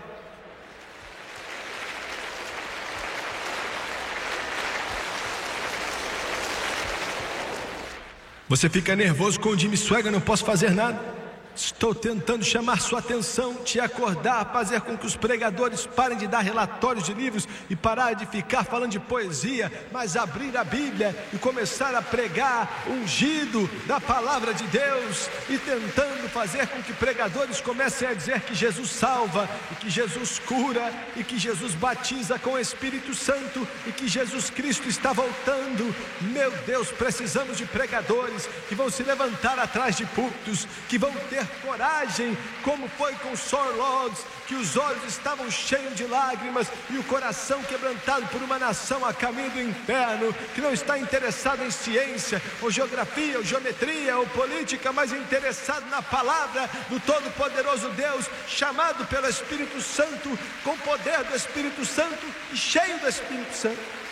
Você 8.48 8.70
fica 8.70 8.96
nervoso 8.96 9.40
com 9.40 9.50
o 9.50 9.58
Jimmy 9.58 9.76
Swagger, 9.76 10.12
não 10.12 10.22
posso 10.22 10.46
fazer 10.46 10.72
nada. 10.72 11.25
Estou 11.56 11.96
tentando 11.96 12.44
chamar 12.44 12.82
sua 12.82 13.00
atenção, 13.00 13.56
te 13.56 13.80
acordar, 13.80 14.52
fazer 14.52 14.82
com 14.82 14.98
que 14.98 15.06
os 15.06 15.16
pregadores 15.16 15.86
parem 15.86 16.18
de 16.18 16.28
dar 16.28 16.42
relatórios 16.42 17.06
de 17.06 17.14
livros 17.14 17.48
e 17.70 17.76
parar 17.76 18.14
de 18.14 18.26
ficar 18.26 18.66
falando 18.66 18.92
de 18.92 19.00
poesia, 19.00 19.72
mas 19.90 20.18
abrir 20.18 20.56
a 20.58 20.66
Bíblia 20.66 21.16
e 21.32 21.38
começar 21.38 21.96
a 21.96 22.02
pregar 22.02 22.84
ungido 22.88 23.70
da 23.86 24.02
palavra 24.02 24.54
de 24.54 24.66
Deus 24.66 25.30
e 25.50 25.58
tentando 25.58 26.28
fazer 26.30 26.68
com 26.68 26.84
que 26.84 26.92
pregadores 26.92 27.62
comecem 27.62 28.10
a 28.10 28.14
dizer 28.14 28.42
que 28.42 28.54
Jesus 28.54 28.90
salva 28.90 29.50
e 29.72 29.76
que 29.76 29.90
Jesus 29.90 30.40
cura 30.40 30.92
e 31.16 31.24
que 31.24 31.38
Jesus 31.40 31.74
batiza 31.74 32.38
com 32.38 32.52
o 32.52 32.60
Espírito 32.60 33.14
Santo 33.14 33.66
e 33.88 33.92
que 33.94 34.10
Jesus 34.10 34.50
Cristo 34.50 34.90
está 34.90 35.14
voltando. 35.14 35.96
Meu 36.20 36.52
Deus, 36.66 36.92
precisamos 36.92 37.58
de 37.58 37.66
pregadores 37.66 38.50
que 38.68 38.76
vão 38.76 38.90
se 38.90 39.04
levantar 39.04 39.58
atrás 39.58 39.96
de 39.96 40.06
púlpitos, 40.08 40.68
que 40.90 40.98
vão 40.98 41.14
ter 41.30 41.45
coragem, 41.62 42.38
como 42.64 42.88
foi 42.90 43.14
com 43.16 43.36
Sor 43.36 43.76
Lodz, 43.76 44.20
que 44.48 44.56
os 44.56 44.78
olhos 44.78 45.04
estavam 45.06 45.50
cheios 45.50 45.96
de 45.96 46.06
lágrimas 46.06 46.68
e 46.90 46.98
o 46.98 47.04
coração 47.04 47.62
quebrantado 47.64 48.28
por 48.28 48.42
uma 48.42 48.60
nação 48.60 49.06
a 49.06 49.14
caminho 49.14 49.50
do 49.52 49.62
inferno, 49.62 50.34
que 50.54 50.62
não 50.62 50.72
está 50.72 50.98
interessado 50.98 51.64
em 51.64 51.72
ciência, 51.72 52.42
ou 52.62 52.70
geografia, 52.70 53.38
ou 53.38 53.44
geometria, 53.44 54.18
ou 54.18 54.28
política, 54.28 54.92
mas 54.92 55.12
interessado 55.12 55.90
na 55.90 56.02
palavra 56.02 56.70
do 56.90 57.00
Todo-Poderoso 57.00 57.90
Deus, 57.90 58.26
chamado 58.48 59.06
pelo 59.06 59.28
Espírito 59.28 59.82
Santo, 59.82 60.38
com 60.64 60.78
poder 60.80 61.24
do 61.24 61.36
Espírito 61.36 61.86
Santo 61.86 62.26
e 62.52 62.58
cheio 62.58 63.00
do 63.00 63.08
Espírito 63.08 63.54
Santo. 63.54 64.05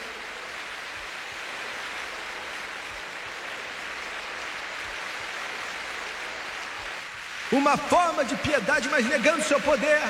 Uma 7.54 7.78
forma 7.78 8.26
de 8.26 8.36
piedade, 8.36 8.90
mas 8.90 9.06
negando 9.06 9.44
seu 9.44 9.60
poder. 9.62 10.02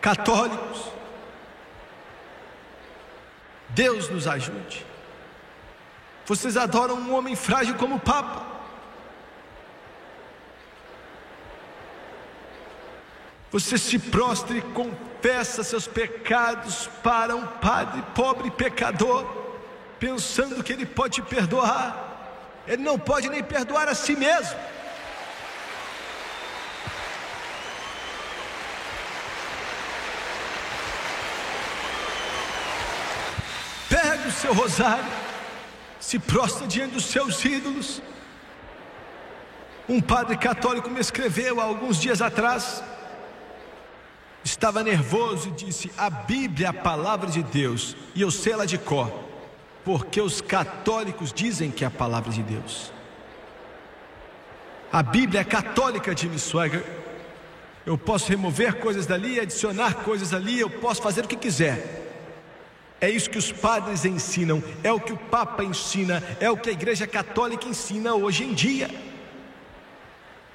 Católicos, 0.00 0.92
Deus 3.70 4.08
nos 4.08 4.26
ajude. 4.26 4.86
Vocês 6.24 6.56
adoram 6.56 6.94
um 6.96 7.14
homem 7.14 7.34
frágil 7.34 7.74
como 7.74 7.96
o 7.96 8.00
Papa. 8.00 8.46
Você 13.50 13.78
se 13.78 13.98
prostra 13.98 14.56
e 14.56 14.62
confessa 14.62 15.64
seus 15.64 15.86
pecados 15.88 16.86
para 17.02 17.34
um 17.34 17.46
padre 17.46 18.02
pobre 18.14 18.50
pecador, 18.50 19.26
pensando 19.98 20.62
que 20.62 20.72
ele 20.72 20.86
pode 20.86 21.14
te 21.14 21.22
perdoar. 21.22 22.07
Ele 22.68 22.82
não 22.82 22.98
pode 22.98 23.30
nem 23.30 23.42
perdoar 23.42 23.88
a 23.88 23.94
si 23.94 24.14
mesmo. 24.14 24.54
Pega 33.88 34.28
o 34.28 34.30
seu 34.30 34.52
rosário, 34.52 35.10
se 35.98 36.18
prostra 36.18 36.66
diante 36.66 36.92
dos 36.92 37.06
seus 37.06 37.42
ídolos. 37.42 38.02
Um 39.88 40.02
padre 40.02 40.36
católico 40.36 40.90
me 40.90 41.00
escreveu 41.00 41.62
há 41.62 41.64
alguns 41.64 41.98
dias 41.98 42.20
atrás. 42.20 42.84
Estava 44.44 44.82
nervoso 44.84 45.48
e 45.48 45.52
disse: 45.52 45.90
A 45.96 46.10
Bíblia 46.10 46.66
é 46.66 46.70
a 46.70 46.74
palavra 46.74 47.30
de 47.30 47.42
Deus, 47.42 47.96
e 48.14 48.20
eu 48.20 48.30
sei 48.30 48.52
ela 48.52 48.66
de 48.66 48.76
cor 48.76 49.27
porque 49.88 50.20
os 50.20 50.42
católicos 50.42 51.32
dizem 51.32 51.70
que 51.70 51.82
é 51.82 51.86
a 51.86 51.90
palavra 51.90 52.30
de 52.30 52.42
Deus. 52.42 52.92
A 54.92 55.02
Bíblia 55.02 55.40
é 55.40 55.44
católica, 55.44 56.14
Jimmy 56.14 56.38
Swagger. 56.38 56.84
Eu 57.86 57.96
posso 57.96 58.28
remover 58.28 58.74
coisas 58.80 59.06
dali, 59.06 59.40
adicionar 59.40 59.94
coisas 60.04 60.34
ali, 60.34 60.60
eu 60.60 60.68
posso 60.68 61.00
fazer 61.00 61.24
o 61.24 61.26
que 61.26 61.36
quiser. 61.36 62.04
É 63.00 63.08
isso 63.08 63.30
que 63.30 63.38
os 63.38 63.50
padres 63.50 64.04
ensinam, 64.04 64.62
é 64.84 64.92
o 64.92 65.00
que 65.00 65.14
o 65.14 65.16
Papa 65.16 65.64
ensina, 65.64 66.22
é 66.38 66.50
o 66.50 66.56
que 66.58 66.68
a 66.68 66.72
Igreja 66.72 67.06
Católica 67.06 67.66
ensina 67.66 68.14
hoje 68.14 68.44
em 68.44 68.52
dia. 68.52 68.90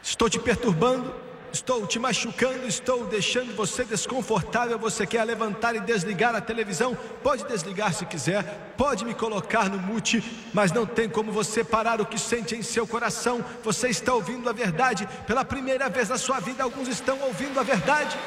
Estou 0.04 0.30
te 0.30 0.38
perturbando? 0.38 1.12
Estou 1.54 1.86
te 1.86 2.00
machucando, 2.00 2.68
estou 2.68 3.06
deixando 3.06 3.56
você 3.56 3.86
desconfortável, 3.86 4.80
você 4.80 5.06
quer 5.06 5.24
levantar 5.24 5.76
e 5.76 5.80
desligar 5.80 6.34
a 6.34 6.42
televisão, 6.42 6.98
pode 7.22 7.46
desligar 7.46 7.94
se 7.94 8.08
quiser, 8.08 8.74
pode 8.76 9.06
me 9.06 9.14
colocar 9.14 9.70
no 9.70 9.78
mute, 9.78 10.24
mas 10.52 10.72
não 10.72 10.84
tem 10.84 11.08
como 11.08 11.32
você 11.32 11.64
parar 11.64 12.02
o 12.02 12.08
que 12.08 12.20
sente 12.20 12.56
em 12.56 12.64
seu 12.64 12.88
coração. 12.88 13.46
Você 13.64 13.90
está 13.90 14.16
ouvindo 14.16 14.50
a 14.50 14.54
verdade 14.54 15.08
pela 15.28 15.46
primeira 15.46 15.88
vez 15.90 16.10
na 16.10 16.18
sua 16.18 16.40
vida, 16.40 16.64
alguns 16.64 16.88
estão 16.88 17.20
ouvindo 17.22 17.60
a 17.60 17.64
verdade. 17.64 18.18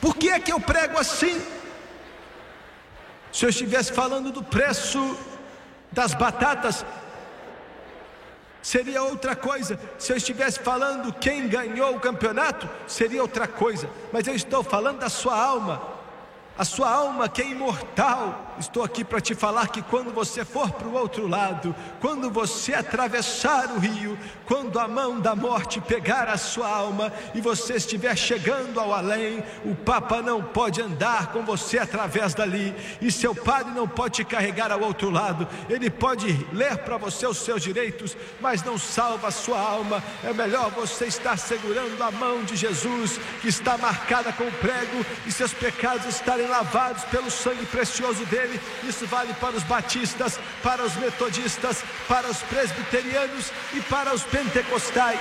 Por 0.00 0.16
que 0.16 0.30
é 0.30 0.40
que 0.40 0.52
eu 0.52 0.60
prego 0.60 0.98
assim? 0.98 1.42
Se 3.34 3.44
eu 3.44 3.50
estivesse 3.50 3.92
falando 3.92 4.30
do 4.30 4.44
preço 4.44 5.18
das 5.90 6.14
batatas, 6.14 6.86
seria 8.62 9.02
outra 9.02 9.34
coisa. 9.34 9.76
Se 9.98 10.12
eu 10.12 10.16
estivesse 10.16 10.60
falando 10.60 11.12
quem 11.12 11.48
ganhou 11.48 11.96
o 11.96 12.00
campeonato, 12.00 12.70
seria 12.86 13.20
outra 13.20 13.48
coisa. 13.48 13.90
Mas 14.12 14.28
eu 14.28 14.36
estou 14.36 14.62
falando 14.62 15.00
da 15.00 15.08
sua 15.08 15.36
alma 15.36 15.82
a 16.56 16.64
sua 16.64 16.88
alma 16.88 17.28
que 17.28 17.42
é 17.42 17.48
imortal. 17.48 18.54
Estou 18.58 18.84
aqui 18.84 19.04
para 19.04 19.20
te 19.20 19.34
falar 19.34 19.68
que 19.68 19.82
quando 19.82 20.12
você 20.12 20.44
for 20.44 20.70
para 20.70 20.86
o 20.86 20.94
outro 20.94 21.26
lado, 21.26 21.74
quando 22.00 22.30
você 22.30 22.74
atravessar 22.74 23.72
o 23.72 23.78
rio, 23.78 24.16
quando 24.46 24.78
a 24.78 24.86
mão 24.86 25.20
da 25.20 25.34
morte 25.34 25.80
pegar 25.80 26.28
a 26.28 26.36
sua 26.36 26.68
alma 26.68 27.12
e 27.34 27.40
você 27.40 27.74
estiver 27.74 28.16
chegando 28.16 28.78
ao 28.78 28.92
além, 28.92 29.42
o 29.64 29.74
Papa 29.74 30.20
não 30.20 30.42
pode 30.42 30.82
andar 30.82 31.32
com 31.32 31.44
você 31.44 31.78
através 31.78 32.34
dali, 32.34 32.74
e 33.00 33.10
seu 33.10 33.34
padre 33.34 33.72
não 33.72 33.88
pode 33.88 34.14
te 34.14 34.24
carregar 34.24 34.70
ao 34.70 34.80
outro 34.80 35.10
lado. 35.10 35.48
Ele 35.68 35.90
pode 35.90 36.46
ler 36.52 36.76
para 36.78 36.96
você 36.96 37.26
os 37.26 37.38
seus 37.38 37.62
direitos, 37.62 38.16
mas 38.40 38.62
não 38.62 38.78
salva 38.78 39.28
a 39.28 39.32
sua 39.32 39.58
alma. 39.58 40.02
É 40.22 40.32
melhor 40.32 40.70
você 40.70 41.06
estar 41.06 41.36
segurando 41.36 42.00
a 42.02 42.10
mão 42.10 42.44
de 42.44 42.56
Jesus, 42.56 43.18
que 43.40 43.48
está 43.48 43.76
marcada 43.78 44.32
com 44.32 44.44
o 44.44 44.52
prego, 44.52 45.04
e 45.26 45.32
seus 45.32 45.52
pecados 45.52 46.06
estarem 46.06 46.46
lavados 46.46 47.04
pelo 47.04 47.30
sangue 47.30 47.66
precioso 47.66 48.24
dele. 48.26 48.60
Isso 48.84 49.06
vale 49.06 49.32
para 49.34 49.56
os 49.56 49.62
batistas, 49.62 50.38
para 50.62 50.82
os 50.82 50.94
metodistas, 50.96 51.82
para 52.06 52.28
os 52.28 52.38
presbiterianos 52.38 53.50
e 53.72 53.80
para 53.80 54.14
os 54.14 54.22
pentecostais. 54.34 55.20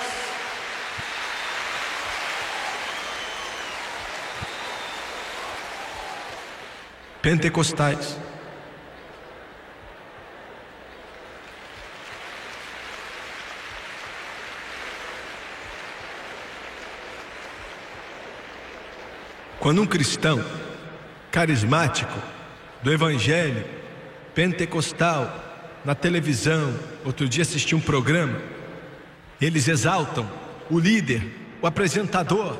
Pentecostais. 7.22 8.18
Quando 19.59 19.84
um 19.84 19.86
cristão 19.86 20.43
carismático, 21.32 22.11
do 22.82 22.91
evangelho, 22.91 23.64
pentecostal, 24.34 25.53
na 25.86 25.93
televisão. 25.93 26.74
Outro 27.05 27.30
dia 27.30 27.43
assisti 27.43 27.76
um 27.76 27.80
programa. 27.80 28.52
Eles 29.43 29.67
exaltam 29.67 30.25
o 30.71 30.79
líder, 30.79 31.21
o 31.61 31.67
apresentador 31.67 32.57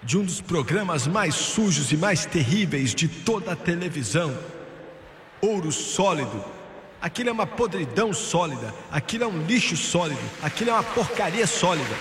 de 0.00 0.16
um 0.16 0.22
dos 0.22 0.40
programas 0.40 1.08
mais 1.08 1.34
sujos 1.34 1.90
e 1.90 1.96
mais 1.96 2.24
terríveis 2.24 2.94
de 2.94 3.08
toda 3.08 3.50
a 3.50 3.56
televisão. 3.56 4.32
Ouro 5.40 5.72
sólido. 5.72 6.44
Aquilo 7.02 7.30
é 7.30 7.32
uma 7.32 7.48
podridão 7.48 8.12
sólida, 8.12 8.72
aquilo 8.92 9.24
é 9.24 9.26
um 9.26 9.42
lixo 9.44 9.76
sólido, 9.76 10.20
aquilo 10.40 10.70
é 10.70 10.72
uma 10.72 10.84
porcaria 10.84 11.48
sólida. 11.48 11.96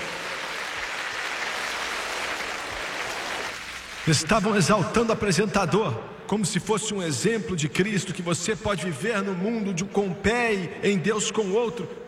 Estavam 4.05 4.55
exaltando 4.55 5.09
o 5.09 5.13
apresentador, 5.13 5.99
como 6.27 6.45
se 6.45 6.59
fosse 6.59 6.93
um 6.93 7.01
exemplo 7.01 7.55
de 7.55 7.67
Cristo 7.67 8.13
que 8.13 8.21
você 8.21 8.55
pode 8.55 8.85
viver 8.85 9.23
no 9.23 9.33
mundo 9.33 9.73
de 9.73 9.83
um 9.83 9.87
com 9.87 10.01
um 10.01 10.13
pé 10.13 10.79
em 10.83 10.99
Deus 10.99 11.31
com 11.31 11.49
outro. 11.49 11.98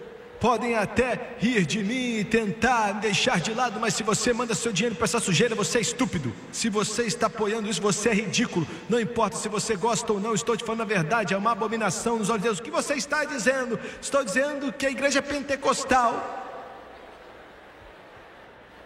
Podem 0.41 0.75
até 0.75 1.35
rir 1.37 1.67
de 1.67 1.83
mim 1.83 2.17
e 2.17 2.25
tentar 2.25 2.93
deixar 2.93 3.39
de 3.39 3.53
lado, 3.53 3.79
mas 3.79 3.93
se 3.93 4.01
você 4.01 4.33
manda 4.33 4.55
seu 4.55 4.73
dinheiro 4.73 4.95
para 4.95 5.05
essa 5.05 5.19
sujeira, 5.19 5.53
você 5.53 5.77
é 5.77 5.81
estúpido. 5.81 6.33
Se 6.51 6.67
você 6.67 7.03
está 7.03 7.27
apoiando 7.27 7.69
isso, 7.69 7.79
você 7.79 8.09
é 8.09 8.13
ridículo. 8.13 8.67
Não 8.89 8.99
importa 8.99 9.37
se 9.37 9.47
você 9.47 9.75
gosta 9.75 10.11
ou 10.11 10.19
não, 10.19 10.33
estou 10.33 10.57
te 10.57 10.63
falando 10.63 10.81
a 10.81 10.85
verdade, 10.85 11.35
é 11.35 11.37
uma 11.37 11.51
abominação 11.51 12.17
nos 12.17 12.31
olhos 12.31 12.41
de 12.41 12.47
Deus. 12.47 12.57
O 12.57 12.63
que 12.63 12.71
você 12.71 12.95
está 12.95 13.23
dizendo? 13.23 13.79
Estou 14.01 14.23
dizendo 14.23 14.73
que 14.73 14.87
a 14.87 14.89
igreja 14.89 15.21
pentecostal, 15.21 16.11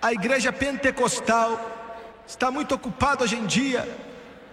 a 0.01 0.11
igreja 0.11 0.51
pentecostal, 0.51 2.21
está 2.27 2.51
muito 2.51 2.75
ocupada 2.75 3.23
hoje 3.23 3.37
em 3.37 3.45
dia, 3.45 3.87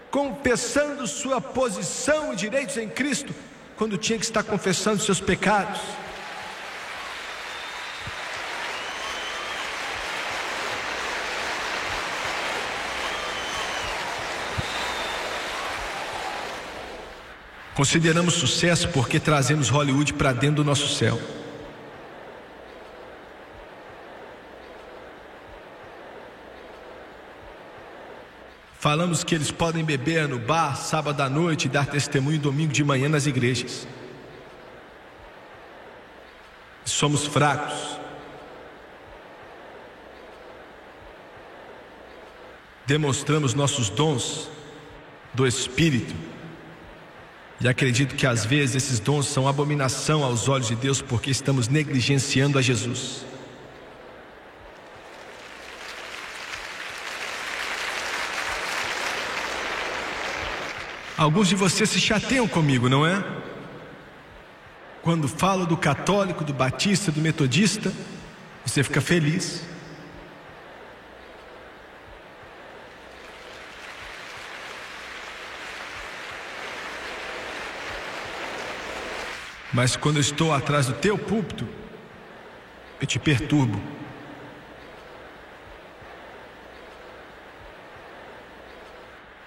confessando 0.09 1.05
sua 1.09 1.41
posição 1.41 2.33
e 2.33 2.37
direitos 2.37 2.77
em 2.77 2.89
Cristo, 2.89 3.35
quando 3.77 3.99
tinha 3.99 4.21
que 4.21 4.25
estar 4.25 4.45
confessando 4.45 5.03
seus 5.03 5.21
pecados. 5.21 5.81
Consideramos 17.83 18.35
sucesso 18.35 18.89
porque 18.91 19.19
trazemos 19.19 19.69
Hollywood 19.69 20.15
para 20.15 20.33
dentro 20.33 20.63
do 20.63 20.65
nosso 20.65 20.87
céu. 20.95 21.21
Falamos 28.79 29.25
que 29.25 29.35
eles 29.35 29.51
podem 29.51 29.85
beber 29.85 30.29
no 30.29 30.39
bar 30.39 30.77
sábado 30.77 31.21
à 31.23 31.29
noite 31.29 31.65
e 31.65 31.69
dar 31.69 31.87
testemunho 31.87 32.39
domingo 32.39 32.73
de 32.73 32.85
manhã 32.85 33.09
nas 33.09 33.27
igrejas. 33.27 33.89
Somos 36.85 37.27
fracos. 37.27 37.99
Demonstramos 42.87 43.55
nossos 43.55 43.91
dons 43.91 44.49
do 45.35 45.45
Espírito 45.45 46.32
e 47.63 47.69
acredito 47.69 48.17
que 48.17 48.27
às 48.27 48.45
vezes 48.45 48.75
esses 48.75 48.99
dons 48.99 49.27
são 49.29 49.47
abominação 49.47 50.25
aos 50.25 50.49
olhos 50.49 50.67
de 50.67 50.75
Deus 50.75 51.01
porque 51.01 51.31
estamos 51.31 51.69
negligenciando 51.69 52.59
a 52.59 52.63
Jesus. 52.63 53.25
Alguns 61.17 61.47
de 61.47 61.55
vocês 61.55 61.89
se 61.89 62.01
chateiam 62.01 62.49
comigo, 62.49 62.89
não 62.89 63.07
é? 63.07 63.25
Quando 65.01 65.29
falo 65.29 65.65
do 65.65 65.77
católico, 65.77 66.43
do 66.43 66.53
batista, 66.53 67.13
do 67.13 67.21
metodista, 67.21 67.93
você 68.67 68.83
fica 68.83 69.01
feliz. 69.01 69.63
Mas 79.73 79.97
quando 79.97 80.17
eu 80.17 80.21
estou 80.21 80.53
atrás 80.53 80.87
do 80.87 80.93
teu 80.93 81.17
púlpito, 81.17 81.67
eu 83.01 83.07
te 83.07 83.19
perturbo. 83.19 83.81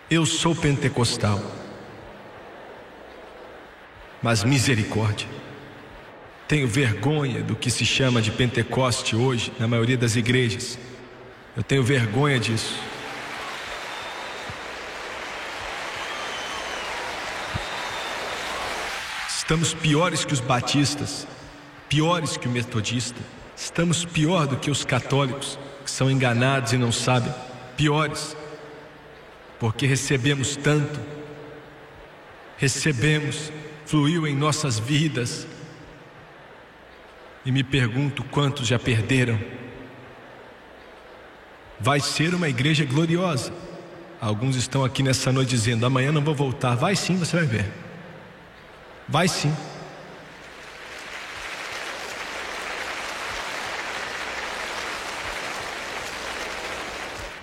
Eu 0.09 0.25
sou 0.25 0.55
pentecostal, 0.55 1.41
mas 4.21 4.43
misericórdia. 4.43 5.27
Tenho 6.47 6.67
vergonha 6.67 7.41
do 7.41 7.55
que 7.55 7.71
se 7.71 7.85
chama 7.85 8.21
de 8.21 8.31
Pentecoste 8.31 9.15
hoje, 9.15 9.51
na 9.59 9.67
maioria 9.67 9.97
das 9.97 10.15
igrejas. 10.15 10.77
Eu 11.57 11.63
tenho 11.63 11.83
vergonha 11.83 12.39
disso. 12.39 12.79
Estamos 19.45 19.75
piores 19.75 20.25
que 20.25 20.33
os 20.33 20.39
batistas, 20.39 21.27
piores 21.87 22.35
que 22.35 22.47
o 22.47 22.51
metodista, 22.51 23.21
estamos 23.55 24.03
pior 24.03 24.47
do 24.47 24.57
que 24.57 24.71
os 24.71 24.83
católicos 24.83 25.59
que 25.83 25.91
são 25.91 26.09
enganados 26.09 26.73
e 26.73 26.79
não 26.79 26.91
sabem, 26.91 27.31
piores, 27.77 28.35
porque 29.59 29.85
recebemos 29.85 30.55
tanto, 30.55 30.99
recebemos, 32.57 33.51
fluiu 33.85 34.25
em 34.25 34.35
nossas 34.35 34.79
vidas, 34.79 35.45
e 37.45 37.51
me 37.51 37.63
pergunto 37.63 38.23
quantos 38.23 38.67
já 38.67 38.79
perderam. 38.79 39.39
Vai 41.79 41.99
ser 41.99 42.33
uma 42.33 42.49
igreja 42.49 42.83
gloriosa. 42.83 43.53
Alguns 44.19 44.55
estão 44.55 44.83
aqui 44.83 45.03
nessa 45.03 45.31
noite 45.31 45.49
dizendo: 45.49 45.85
amanhã 45.85 46.11
não 46.11 46.23
vou 46.23 46.33
voltar. 46.33 46.73
Vai 46.73 46.95
sim, 46.95 47.15
você 47.15 47.37
vai 47.37 47.45
ver. 47.45 47.84
Vai 49.07 49.27
sim. 49.27 49.55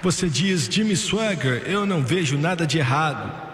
Você 0.03 0.29
diz, 0.29 0.65
Jimmy 0.65 0.97
Swagger, 0.97 1.63
eu 1.65 1.87
não 1.87 2.03
vejo 2.03 2.37
nada 2.37 2.67
de 2.67 2.79
errado 2.79 3.53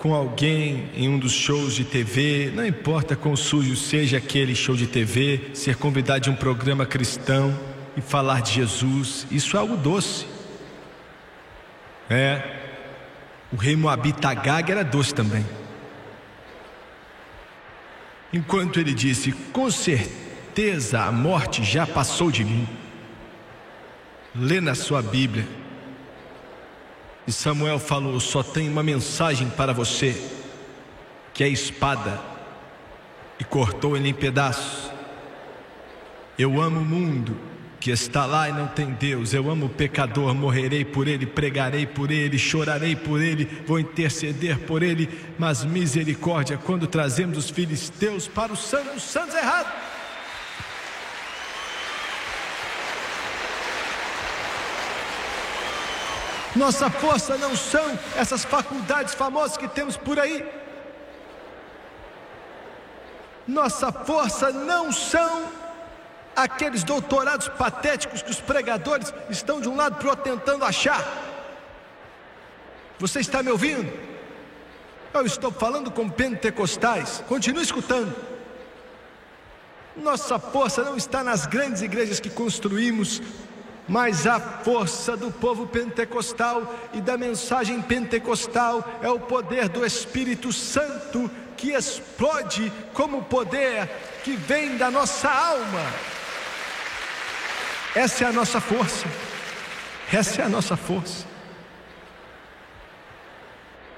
com 0.00 0.14
alguém 0.14 0.88
em 0.94 1.10
um 1.10 1.18
dos 1.18 1.32
shows 1.32 1.74
de 1.74 1.84
TV, 1.84 2.50
não 2.54 2.64
importa 2.64 3.14
quão 3.14 3.36
sujo 3.36 3.76
seja 3.76 4.16
aquele 4.16 4.54
show 4.54 4.74
de 4.74 4.86
TV, 4.86 5.50
ser 5.52 5.76
convidado 5.76 6.20
de 6.20 6.30
um 6.30 6.34
programa 6.34 6.86
cristão 6.86 7.54
e 7.94 8.00
falar 8.00 8.40
de 8.40 8.52
Jesus, 8.52 9.26
isso 9.30 9.58
é 9.58 9.60
algo 9.60 9.76
doce. 9.76 10.24
É, 12.08 12.42
o 13.52 13.56
rei 13.56 13.76
Moabita 13.76 14.32
era 14.66 14.82
doce 14.82 15.12
também. 15.12 15.44
Enquanto 18.32 18.78
ele 18.78 18.94
disse: 18.94 19.32
Com 19.52 19.70
certeza 19.70 21.02
a 21.02 21.12
morte 21.12 21.64
já 21.64 21.86
passou 21.86 22.30
de 22.30 22.44
mim. 22.44 22.68
Lê 24.34 24.60
na 24.60 24.74
sua 24.74 25.02
Bíblia. 25.02 25.46
E 27.26 27.32
Samuel 27.32 27.78
falou: 27.78 28.20
Só 28.20 28.42
tem 28.42 28.68
uma 28.68 28.82
mensagem 28.82 29.48
para 29.50 29.72
você, 29.72 30.20
que 31.34 31.42
é 31.42 31.48
espada. 31.48 32.20
E 33.38 33.44
cortou 33.44 33.96
ele 33.96 34.08
em 34.08 34.14
pedaços. 34.14 34.90
Eu 36.38 36.60
amo 36.60 36.80
o 36.80 36.84
mundo 36.84 37.49
que 37.80 37.90
está 37.90 38.26
lá 38.26 38.48
e 38.48 38.52
não 38.52 38.68
tem 38.68 38.90
Deus. 38.92 39.32
Eu 39.32 39.50
amo 39.50 39.66
o 39.66 39.70
pecador, 39.70 40.34
morrerei 40.34 40.84
por 40.84 41.08
ele, 41.08 41.24
pregarei 41.24 41.86
por 41.86 42.10
ele, 42.10 42.38
chorarei 42.38 42.94
por 42.94 43.22
ele, 43.22 43.48
vou 43.66 43.80
interceder 43.80 44.58
por 44.58 44.82
ele, 44.82 45.08
mas 45.38 45.64
misericórdia 45.64 46.58
quando 46.58 46.86
trazemos 46.86 47.38
os 47.38 47.48
filisteus 47.48 48.28
para 48.28 48.52
o 48.52 48.56
santo 48.56 48.92
dos 48.92 49.02
santos 49.02 49.34
errado. 49.34 49.72
Nossa 56.54 56.90
força 56.90 57.38
não 57.38 57.56
são 57.56 57.98
essas 58.16 58.44
faculdades 58.44 59.14
famosas 59.14 59.56
que 59.56 59.68
temos 59.68 59.96
por 59.96 60.18
aí. 60.18 60.44
Nossa 63.46 63.90
força 63.90 64.50
não 64.50 64.92
são 64.92 65.60
aqueles 66.34 66.84
doutorados 66.84 67.48
patéticos 67.48 68.22
que 68.22 68.30
os 68.30 68.40
pregadores 68.40 69.12
estão 69.28 69.60
de 69.60 69.68
um 69.68 69.76
lado 69.76 69.96
para 69.96 70.06
o 70.06 70.10
outro 70.10 70.24
tentando 70.24 70.64
achar. 70.64 71.06
Você 72.98 73.20
está 73.20 73.42
me 73.42 73.50
ouvindo? 73.50 73.90
Eu 75.12 75.26
estou 75.26 75.50
falando 75.50 75.90
com 75.90 76.08
pentecostais, 76.08 77.24
continue 77.26 77.62
escutando. 77.62 78.14
Nossa 79.96 80.38
força 80.38 80.84
não 80.84 80.96
está 80.96 81.24
nas 81.24 81.46
grandes 81.46 81.82
igrejas 81.82 82.20
que 82.20 82.30
construímos, 82.30 83.20
mas 83.88 84.26
a 84.26 84.38
força 84.38 85.16
do 85.16 85.32
povo 85.32 85.66
pentecostal 85.66 86.72
e 86.94 87.00
da 87.00 87.18
mensagem 87.18 87.82
pentecostal 87.82 88.88
é 89.02 89.08
o 89.08 89.18
poder 89.18 89.68
do 89.68 89.84
Espírito 89.84 90.52
Santo 90.52 91.28
que 91.56 91.72
explode 91.72 92.72
como 92.94 93.24
poder 93.24 93.88
que 94.22 94.36
vem 94.36 94.76
da 94.76 94.90
nossa 94.90 95.28
alma. 95.28 96.19
Essa 97.94 98.24
é 98.24 98.28
a 98.28 98.32
nossa 98.32 98.60
força. 98.60 99.06
Essa 100.12 100.42
é 100.42 100.44
a 100.44 100.48
nossa 100.48 100.76
força. 100.76 101.26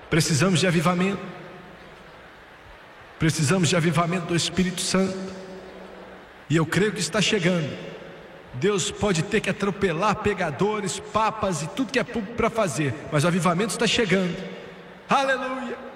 Precisamos 0.09 0.61
de 0.61 0.67
avivamento. 0.67 1.23
Precisamos 3.19 3.69
de 3.69 3.77
avivamento 3.77 4.27
do 4.27 4.37
Espírito 4.37 4.81
Santo. 4.81 5.17
E 6.51 6.57
eu 6.57 6.67
creio 6.67 6.93
que 6.93 7.01
está 7.01 7.21
chegando. 7.21 7.71
Deus 8.55 8.91
pode 8.91 9.23
ter 9.23 9.41
que 9.41 9.49
atropelar 9.49 10.17
pegadores, 10.17 10.99
papas 10.99 11.63
e 11.63 11.69
tudo 11.69 11.93
que 11.93 11.99
é 11.99 12.05
público 12.05 12.35
para 12.35 12.51
fazer, 12.51 12.95
mas 13.11 13.25
o 13.25 13.29
avivamento 13.29 13.71
está 13.71 13.87
chegando. 13.87 14.37
Aleluia! 15.09 15.92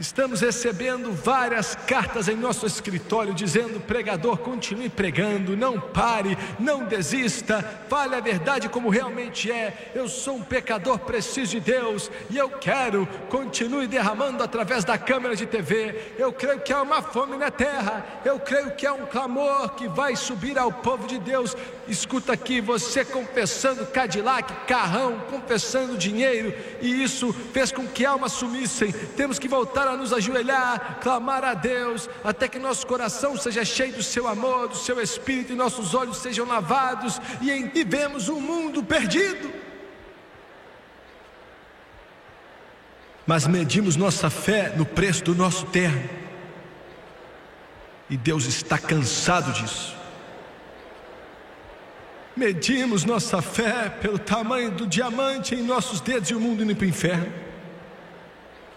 Estamos 0.00 0.40
recebendo 0.40 1.12
várias 1.12 1.74
cartas 1.74 2.26
em 2.26 2.34
nosso 2.34 2.64
escritório 2.64 3.34
dizendo: 3.34 3.78
pregador, 3.80 4.38
continue 4.38 4.88
pregando, 4.88 5.54
não 5.54 5.78
pare, 5.78 6.38
não 6.58 6.84
desista, 6.84 7.62
fale 7.86 8.14
a 8.14 8.20
verdade 8.20 8.66
como 8.66 8.88
realmente 8.88 9.52
é. 9.52 9.92
Eu 9.94 10.08
sou 10.08 10.36
um 10.36 10.42
pecador, 10.42 11.00
preciso 11.00 11.50
de 11.50 11.60
Deus 11.60 12.10
e 12.30 12.38
eu 12.38 12.48
quero, 12.48 13.06
continue 13.28 13.86
derramando 13.86 14.42
através 14.42 14.86
da 14.86 14.96
câmera 14.96 15.36
de 15.36 15.44
TV. 15.44 16.14
Eu 16.16 16.32
creio 16.32 16.60
que 16.60 16.72
há 16.72 16.80
uma 16.80 17.02
fome 17.02 17.36
na 17.36 17.50
terra, 17.50 18.22
eu 18.24 18.40
creio 18.40 18.70
que 18.70 18.86
há 18.86 18.94
um 18.94 19.04
clamor 19.04 19.74
que 19.74 19.86
vai 19.86 20.16
subir 20.16 20.58
ao 20.58 20.72
povo 20.72 21.06
de 21.06 21.18
Deus. 21.18 21.54
Escuta 21.86 22.32
aqui, 22.32 22.58
você 22.60 23.04
confessando 23.04 23.84
Cadillac, 23.84 24.66
carrão, 24.66 25.20
confessando 25.28 25.98
dinheiro, 25.98 26.54
e 26.80 27.02
isso 27.02 27.34
fez 27.52 27.70
com 27.70 27.86
que 27.86 28.06
almas 28.06 28.32
sumissem. 28.32 28.92
Temos 28.92 29.38
que 29.38 29.48
voltar 29.48 29.89
a 29.90 29.96
nos 29.96 30.12
ajoelhar, 30.12 30.98
clamar 31.00 31.44
a 31.44 31.54
Deus, 31.54 32.08
até 32.24 32.48
que 32.48 32.58
nosso 32.58 32.86
coração 32.86 33.36
seja 33.36 33.64
cheio 33.64 33.94
do 33.94 34.02
seu 34.02 34.26
amor, 34.26 34.68
do 34.68 34.76
seu 34.76 35.00
espírito, 35.00 35.52
e 35.52 35.56
nossos 35.56 35.94
olhos 35.94 36.18
sejam 36.18 36.46
lavados, 36.46 37.20
e 37.40 37.62
vivemos 37.64 38.28
um 38.28 38.40
mundo 38.40 38.82
perdido. 38.82 39.52
Mas 43.26 43.46
medimos 43.46 43.96
nossa 43.96 44.30
fé 44.30 44.72
no 44.76 44.84
preço 44.84 45.24
do 45.24 45.34
nosso 45.34 45.66
terno, 45.66 46.08
e 48.08 48.16
Deus 48.16 48.46
está 48.46 48.78
cansado 48.78 49.52
disso. 49.52 49.94
Medimos 52.36 53.04
nossa 53.04 53.42
fé 53.42 53.88
pelo 53.88 54.18
tamanho 54.18 54.70
do 54.70 54.86
diamante 54.86 55.54
em 55.54 55.62
nossos 55.62 56.00
dedos 56.00 56.30
e 56.30 56.34
o 56.34 56.40
mundo 56.40 56.62
indo 56.62 56.74
para 56.74 56.86
o 56.86 56.88
inferno. 56.88 57.49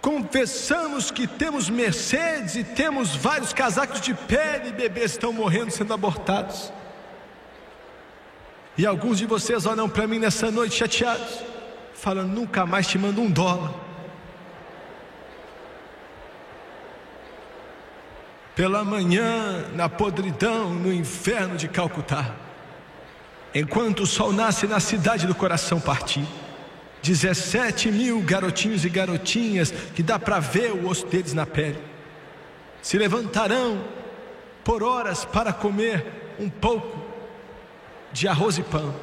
Confessamos 0.04 1.10
que 1.10 1.26
temos 1.26 1.70
Mercedes 1.70 2.58
e 2.58 2.64
temos 2.66 3.16
vários 3.16 3.54
casacos 3.54 4.02
de 4.02 4.14
pele 4.14 4.68
e 4.68 4.74
bebês 4.74 5.12
estão 5.12 5.32
morrendo 5.32 5.72
sendo 5.72 5.94
abortados. 5.94 6.74
E 8.78 8.86
alguns 8.86 9.18
de 9.18 9.26
vocês 9.26 9.66
olham 9.66 9.88
para 9.88 10.06
mim 10.06 10.20
nessa 10.20 10.52
noite 10.52 10.76
chateados, 10.76 11.40
falando: 11.94 12.34
nunca 12.34 12.66
mais 12.66 12.86
te 12.86 12.98
mando 12.98 13.22
um 13.22 13.32
dólar. 13.32 13.74
Pela 18.58 18.84
manhã, 18.84 19.70
na 19.74 19.88
podridão, 19.88 20.74
no 20.74 20.92
inferno 20.92 21.56
de 21.56 21.70
Calcutá, 21.70 22.36
enquanto 23.56 24.02
o 24.02 24.06
sol 24.06 24.34
nasce 24.34 24.68
na 24.68 24.82
cidade 24.82 25.26
do 25.26 25.34
coração 25.34 25.80
partido. 25.80 26.43
17 27.04 27.92
mil 27.92 28.22
garotinhos 28.22 28.86
e 28.86 28.90
garotinhas 28.90 29.72
que 29.94 30.02
dá 30.02 30.18
para 30.18 30.40
ver 30.40 30.72
o 30.72 30.88
osso 30.88 31.06
deles 31.06 31.34
na 31.34 31.46
pele. 31.46 31.78
Se 32.82 32.98
levantarão 32.98 33.84
por 34.64 34.82
horas 34.82 35.26
para 35.26 35.52
comer 35.52 36.06
um 36.40 36.50
pouco 36.50 36.98
de 38.14 38.26
arroz 38.26 38.58
e 38.58 38.64
pão. 38.64 38.96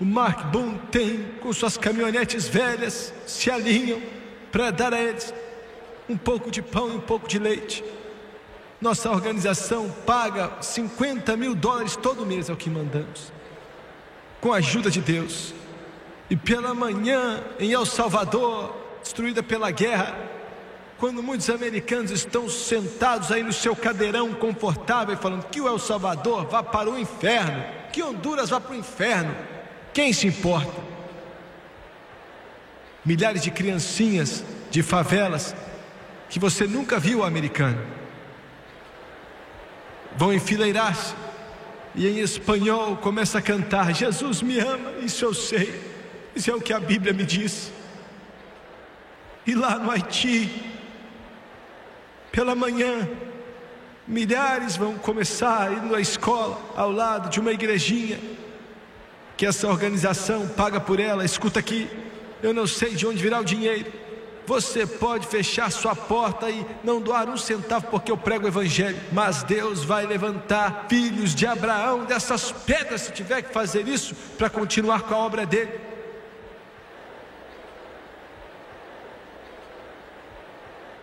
O 0.00 0.04
Mark 0.04 0.46
Boone 0.46 0.80
tem, 0.90 1.24
com 1.40 1.52
suas 1.52 1.76
caminhonetes 1.76 2.48
velhas, 2.48 3.14
se 3.26 3.48
alinham 3.48 4.02
para 4.50 4.72
dar 4.72 4.92
a 4.92 5.00
eles 5.00 5.32
um 6.08 6.16
pouco 6.16 6.50
de 6.50 6.60
pão 6.60 6.88
e 6.88 6.96
um 6.96 7.00
pouco 7.00 7.28
de 7.28 7.38
leite. 7.38 7.84
Nossa 8.80 9.08
organização 9.08 9.88
paga 10.04 10.50
50 10.60 11.36
mil 11.36 11.54
dólares 11.54 11.94
todo 11.94 12.26
mês, 12.26 12.50
é 12.50 12.52
o 12.52 12.56
que 12.56 12.68
mandamos, 12.68 13.32
com 14.40 14.52
a 14.52 14.56
ajuda 14.56 14.90
de 14.90 15.00
Deus. 15.00 15.54
E 16.30 16.36
pela 16.36 16.74
manhã, 16.74 17.42
em 17.58 17.72
El 17.72 17.84
Salvador, 17.84 18.74
destruída 19.02 19.42
pela 19.42 19.70
guerra, 19.70 20.16
quando 20.98 21.22
muitos 21.22 21.50
americanos 21.50 22.10
estão 22.10 22.48
sentados 22.48 23.30
aí 23.30 23.42
no 23.42 23.52
seu 23.52 23.76
cadeirão 23.76 24.32
confortável, 24.32 25.16
falando 25.16 25.46
que 25.46 25.60
o 25.60 25.68
El 25.68 25.78
Salvador 25.78 26.46
vá 26.46 26.62
para 26.62 26.90
o 26.90 26.98
inferno, 26.98 27.62
que 27.92 28.02
Honduras 28.02 28.50
vá 28.50 28.60
para 28.60 28.72
o 28.72 28.78
inferno, 28.78 29.36
quem 29.92 30.12
se 30.12 30.26
importa? 30.26 30.82
Milhares 33.04 33.42
de 33.42 33.50
criancinhas 33.50 34.42
de 34.70 34.82
favelas 34.82 35.54
que 36.30 36.38
você 36.38 36.66
nunca 36.66 36.98
viu 36.98 37.22
americano 37.22 37.80
vão 40.16 40.32
enfileirar-se 40.32 41.14
e 41.94 42.08
em 42.08 42.18
espanhol 42.18 42.96
começa 42.96 43.38
a 43.38 43.42
cantar: 43.42 43.94
Jesus 43.94 44.42
me 44.42 44.58
ama, 44.58 44.92
isso 45.02 45.24
eu 45.24 45.34
sei, 45.34 45.80
isso 46.34 46.50
é 46.50 46.54
o 46.54 46.60
que 46.60 46.72
a 46.72 46.80
Bíblia 46.80 47.12
me 47.12 47.24
diz. 47.24 47.72
E 49.46 49.54
lá 49.54 49.78
no 49.78 49.90
Haiti, 49.90 50.50
pela 52.32 52.54
manhã, 52.54 53.08
milhares 54.06 54.76
vão 54.76 54.94
começar 54.94 55.72
indo 55.72 55.94
à 55.94 56.00
escola 56.00 56.60
ao 56.76 56.90
lado 56.90 57.28
de 57.28 57.40
uma 57.40 57.52
igrejinha 57.52 58.18
que 59.36 59.46
essa 59.46 59.68
organização 59.68 60.48
paga 60.48 60.80
por 60.80 61.00
ela. 61.00 61.24
Escuta 61.24 61.60
aqui, 61.60 61.88
eu 62.42 62.54
não 62.54 62.66
sei 62.66 62.94
de 62.94 63.06
onde 63.06 63.22
virá 63.22 63.40
o 63.40 63.44
dinheiro 63.44 64.04
você 64.46 64.86
pode 64.86 65.26
fechar 65.26 65.70
sua 65.70 65.96
porta 65.96 66.50
e 66.50 66.64
não 66.82 67.00
doar 67.00 67.28
um 67.28 67.36
centavo 67.36 67.86
porque 67.86 68.10
eu 68.10 68.16
prego 68.16 68.44
o 68.44 68.48
Evangelho, 68.48 68.98
mas 69.12 69.42
Deus 69.42 69.84
vai 69.84 70.06
levantar 70.06 70.86
filhos 70.88 71.34
de 71.34 71.46
Abraão 71.46 72.04
dessas 72.04 72.52
pedras, 72.52 73.02
se 73.02 73.12
tiver 73.12 73.42
que 73.42 73.52
fazer 73.52 73.88
isso, 73.88 74.14
para 74.36 74.50
continuar 74.50 75.02
com 75.02 75.14
a 75.14 75.18
obra 75.18 75.46
dele. 75.46 75.72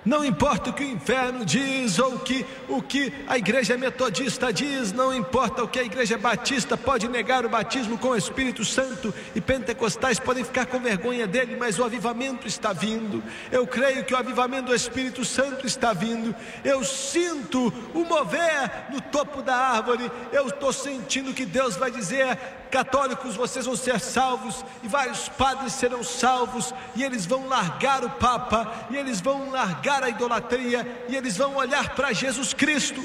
Não 0.03 0.25
importa 0.25 0.71
o 0.71 0.73
que 0.73 0.83
o 0.83 0.89
inferno 0.89 1.45
diz 1.45 1.99
ou 1.99 2.15
o 2.15 2.19
que, 2.19 2.43
o 2.67 2.81
que 2.81 3.13
a 3.27 3.37
igreja 3.37 3.77
metodista 3.77 4.51
diz, 4.51 4.91
não 4.91 5.13
importa 5.13 5.63
o 5.63 5.67
que 5.67 5.79
a 5.79 5.83
igreja 5.83 6.17
batista 6.17 6.75
pode 6.75 7.07
negar 7.07 7.45
o 7.45 7.49
batismo 7.49 7.99
com 7.99 8.09
o 8.09 8.15
Espírito 8.15 8.65
Santo 8.65 9.13
e 9.35 9.39
pentecostais 9.39 10.19
podem 10.19 10.43
ficar 10.43 10.65
com 10.65 10.79
vergonha 10.79 11.27
dele, 11.27 11.55
mas 11.55 11.77
o 11.77 11.83
avivamento 11.83 12.47
está 12.47 12.73
vindo. 12.73 13.23
Eu 13.51 13.67
creio 13.67 14.03
que 14.03 14.13
o 14.13 14.17
avivamento 14.17 14.67
do 14.67 14.75
Espírito 14.75 15.23
Santo 15.23 15.67
está 15.67 15.93
vindo. 15.93 16.35
Eu 16.63 16.83
sinto 16.83 17.71
o 17.93 18.03
mover 18.03 18.91
no 18.91 18.99
topo 19.01 19.43
da 19.43 19.55
árvore. 19.55 20.11
Eu 20.31 20.47
estou 20.47 20.73
sentindo 20.73 21.33
que 21.33 21.45
Deus 21.45 21.75
vai 21.75 21.91
dizer: 21.91 22.37
católicos, 22.71 23.35
vocês 23.35 23.65
vão 23.65 23.75
ser 23.75 23.99
salvos, 23.99 24.65
e 24.81 24.87
vários 24.87 25.29
padres 25.29 25.73
serão 25.73 26.03
salvos, 26.03 26.73
e 26.95 27.03
eles 27.03 27.25
vão 27.25 27.47
largar 27.47 28.03
o 28.03 28.09
Papa, 28.09 28.87
e 28.89 28.97
eles 28.97 29.21
vão 29.21 29.51
largar 29.51 30.03
a 30.03 30.09
idolatria, 30.09 31.05
e 31.07 31.15
eles 31.15 31.37
vão 31.37 31.57
olhar 31.57 31.93
para 31.93 32.13
Jesus 32.13 32.53
Cristo. 32.53 33.03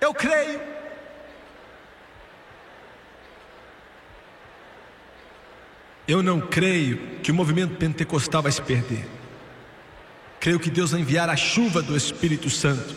Eu 0.00 0.14
creio. 0.14 0.60
Eu 6.08 6.22
não 6.22 6.40
creio 6.40 7.20
que 7.20 7.30
o 7.30 7.34
movimento 7.34 7.76
pentecostal 7.76 8.42
vai 8.42 8.52
se 8.52 8.62
perder. 8.62 9.06
Creio 10.40 10.58
que 10.58 10.70
Deus 10.70 10.92
vai 10.92 11.00
enviar 11.00 11.28
a 11.28 11.36
chuva 11.36 11.82
do 11.82 11.96
Espírito 11.96 12.48
Santo. 12.48 12.94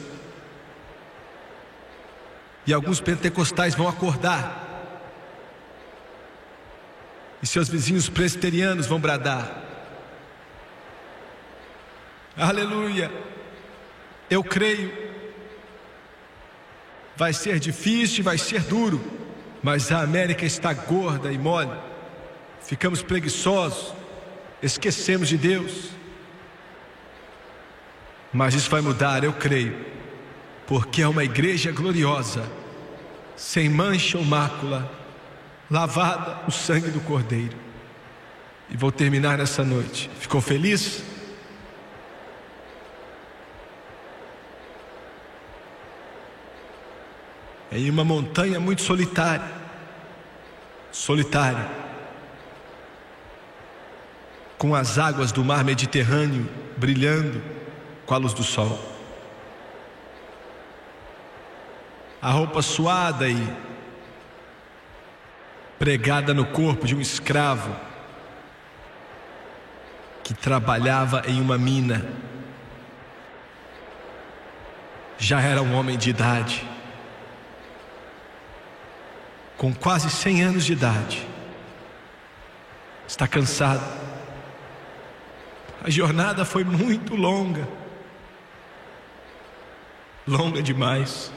E 2.65 2.73
alguns 2.73 3.01
pentecostais 3.01 3.75
vão 3.75 3.87
acordar 3.87 4.72
e 7.43 7.45
seus 7.45 7.67
vizinhos 7.67 8.07
presbiterianos 8.07 8.87
vão 8.87 9.01
bradar. 9.01 9.61
Aleluia. 12.37 13.11
Eu 14.29 14.41
creio. 14.41 14.93
Vai 17.17 17.33
ser 17.33 17.59
difícil, 17.59 18.23
vai 18.23 18.37
ser 18.37 18.61
duro, 18.61 19.03
mas 19.61 19.91
a 19.91 19.99
América 19.99 20.45
está 20.45 20.71
gorda 20.73 21.33
e 21.33 21.37
mole. 21.37 21.77
Ficamos 22.61 23.03
preguiçosos, 23.03 23.93
esquecemos 24.61 25.27
de 25.27 25.37
Deus. 25.37 25.89
Mas 28.31 28.53
isso 28.53 28.69
vai 28.69 28.79
mudar, 28.79 29.21
eu 29.21 29.33
creio, 29.33 29.85
porque 30.65 31.01
é 31.01 31.07
uma 31.07 31.25
igreja 31.25 31.73
gloriosa, 31.73 32.49
sem 33.35 33.69
mancha 33.69 34.17
ou 34.17 34.23
mácula 34.23 35.02
lavada 35.73 36.37
o 36.47 36.51
sangue 36.51 36.91
do 36.91 37.01
Cordeiro. 37.01 37.57
E 38.69 38.77
vou 38.77 38.91
terminar 38.91 39.39
nessa 39.39 39.63
noite. 39.63 40.07
Ficou 40.19 40.39
feliz? 40.39 41.03
É 47.71 47.79
em 47.79 47.89
uma 47.89 48.03
montanha 48.03 48.59
muito 48.59 48.83
solitária. 48.83 49.51
Solitária. 50.91 51.67
Com 54.59 54.75
as 54.75 54.99
águas 54.99 55.31
do 55.31 55.43
mar 55.43 55.63
Mediterrâneo 55.63 56.47
brilhando 56.77 57.41
com 58.05 58.13
a 58.13 58.17
luz 58.17 58.33
do 58.35 58.43
sol. 58.43 58.79
A 62.21 62.29
roupa 62.29 62.61
suada 62.61 63.27
e 63.27 63.72
pregada 65.79 66.33
no 66.33 66.45
corpo 66.45 66.85
de 66.85 66.95
um 66.95 67.01
escravo 67.01 67.75
que 70.23 70.33
trabalhava 70.33 71.23
em 71.27 71.41
uma 71.41 71.57
mina. 71.57 72.05
Já 75.17 75.41
era 75.41 75.61
um 75.61 75.73
homem 75.75 75.97
de 75.97 76.09
idade, 76.09 76.67
com 79.57 79.73
quase 79.73 80.09
100 80.09 80.43
anos 80.43 80.65
de 80.65 80.73
idade. 80.73 81.27
Está 83.07 83.27
cansado. 83.27 83.83
A 85.83 85.89
jornada 85.89 86.45
foi 86.45 86.63
muito 86.63 87.15
longa 87.15 87.67
longa 90.27 90.61
demais. 90.61 91.31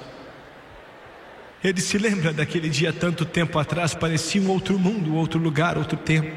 Ele 1.67 1.81
se 1.81 1.99
lembra 1.99 2.33
daquele 2.33 2.69
dia 2.69 2.93
tanto 2.93 3.25
tempo 3.25 3.59
atrás, 3.59 3.93
parecia 3.93 4.41
um 4.41 4.49
outro 4.51 4.79
mundo, 4.79 5.17
outro 5.17 5.41
lugar, 5.41 5.77
outro 5.77 5.97
tempo, 5.97 6.31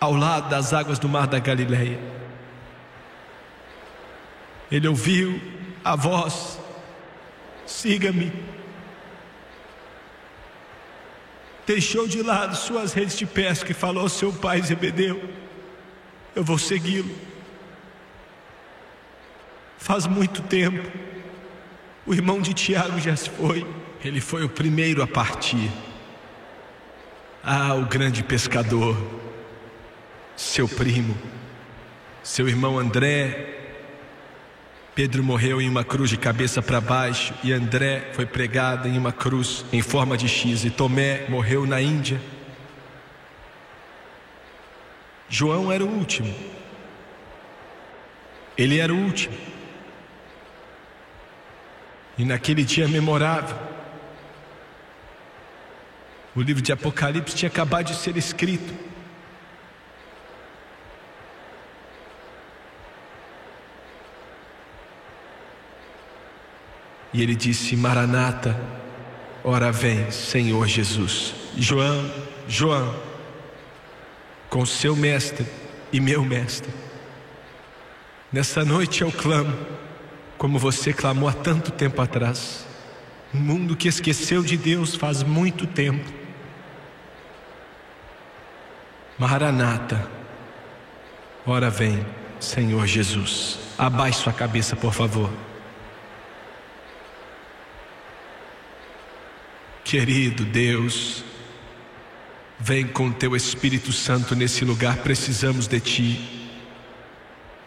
ao 0.00 0.12
lado 0.12 0.50
das 0.50 0.72
águas 0.72 0.98
do 0.98 1.08
mar 1.08 1.28
da 1.28 1.38
Galileia. 1.38 1.96
Ele 4.72 4.88
ouviu 4.88 5.40
a 5.84 5.94
voz: 5.94 6.58
siga-me. 7.64 8.32
Deixou 11.64 12.08
de 12.08 12.22
lado 12.22 12.56
suas 12.56 12.92
redes 12.92 13.16
de 13.16 13.24
pesca 13.24 13.70
e 13.70 13.74
falou 13.74 14.02
ao 14.02 14.08
seu 14.08 14.32
pai 14.32 14.60
Zebedeu: 14.62 15.30
Eu 16.34 16.42
vou 16.42 16.58
segui-lo. 16.58 17.14
Faz 19.78 20.08
muito 20.08 20.42
tempo, 20.42 20.90
o 22.06 22.14
irmão 22.14 22.40
de 22.40 22.54
Tiago 22.54 23.00
já 23.00 23.16
se 23.16 23.28
foi, 23.28 23.66
ele 24.04 24.20
foi 24.20 24.44
o 24.44 24.48
primeiro 24.48 25.02
a 25.02 25.06
partir. 25.06 25.70
Ah, 27.42 27.74
o 27.74 27.84
grande 27.86 28.22
pescador, 28.22 28.96
seu 30.36 30.68
primo, 30.68 31.16
seu 32.22 32.48
irmão 32.48 32.78
André, 32.78 33.54
Pedro 34.94 35.22
morreu 35.22 35.60
em 35.60 35.68
uma 35.68 35.84
cruz 35.84 36.08
de 36.08 36.16
cabeça 36.16 36.62
para 36.62 36.80
baixo 36.80 37.34
e 37.44 37.52
André 37.52 38.12
foi 38.14 38.24
pregado 38.24 38.88
em 38.88 38.96
uma 38.96 39.12
cruz 39.12 39.64
em 39.70 39.82
forma 39.82 40.16
de 40.16 40.26
X 40.26 40.64
e 40.64 40.70
Tomé 40.70 41.26
morreu 41.28 41.66
na 41.66 41.82
Índia. 41.82 42.18
João 45.28 45.70
era 45.70 45.84
o 45.84 45.88
último. 45.88 46.34
Ele 48.56 48.78
era 48.78 48.94
o 48.94 48.96
último. 48.96 49.36
E 52.18 52.24
naquele 52.24 52.64
dia 52.64 52.88
memorável, 52.88 53.56
o 56.34 56.40
livro 56.40 56.62
de 56.62 56.72
Apocalipse 56.72 57.34
tinha 57.34 57.48
acabado 57.48 57.86
de 57.86 57.94
ser 57.94 58.16
escrito. 58.16 58.74
E 67.12 67.22
ele 67.22 67.34
disse: 67.34 67.74
Maranata, 67.74 68.54
ora 69.42 69.72
vem, 69.72 70.10
Senhor 70.10 70.66
Jesus. 70.66 71.34
João, 71.56 72.10
João, 72.46 72.94
com 74.50 74.66
seu 74.66 74.94
mestre 74.94 75.46
e 75.90 75.98
meu 75.98 76.22
mestre. 76.22 76.70
Nessa 78.30 78.64
noite 78.64 79.00
eu 79.00 79.10
clamo, 79.10 79.56
como 80.38 80.58
você 80.58 80.92
clamou 80.92 81.28
há 81.28 81.32
tanto 81.32 81.70
tempo 81.70 82.00
atrás. 82.00 82.66
Um 83.34 83.38
mundo 83.38 83.76
que 83.76 83.88
esqueceu 83.88 84.42
de 84.42 84.56
Deus 84.56 84.94
faz 84.94 85.22
muito 85.22 85.66
tempo. 85.66 86.12
Maranata, 89.18 90.08
ora 91.46 91.70
vem, 91.70 92.04
Senhor 92.38 92.86
Jesus. 92.86 93.58
Abaixe 93.78 94.22
sua 94.22 94.32
cabeça, 94.32 94.76
por 94.76 94.92
favor. 94.92 95.30
Querido 99.84 100.44
Deus, 100.44 101.24
vem 102.58 102.86
com 102.86 103.12
teu 103.12 103.36
Espírito 103.36 103.92
Santo 103.92 104.34
nesse 104.34 104.64
lugar, 104.64 104.96
precisamos 104.98 105.66
de 105.66 105.80
ti. 105.80 106.45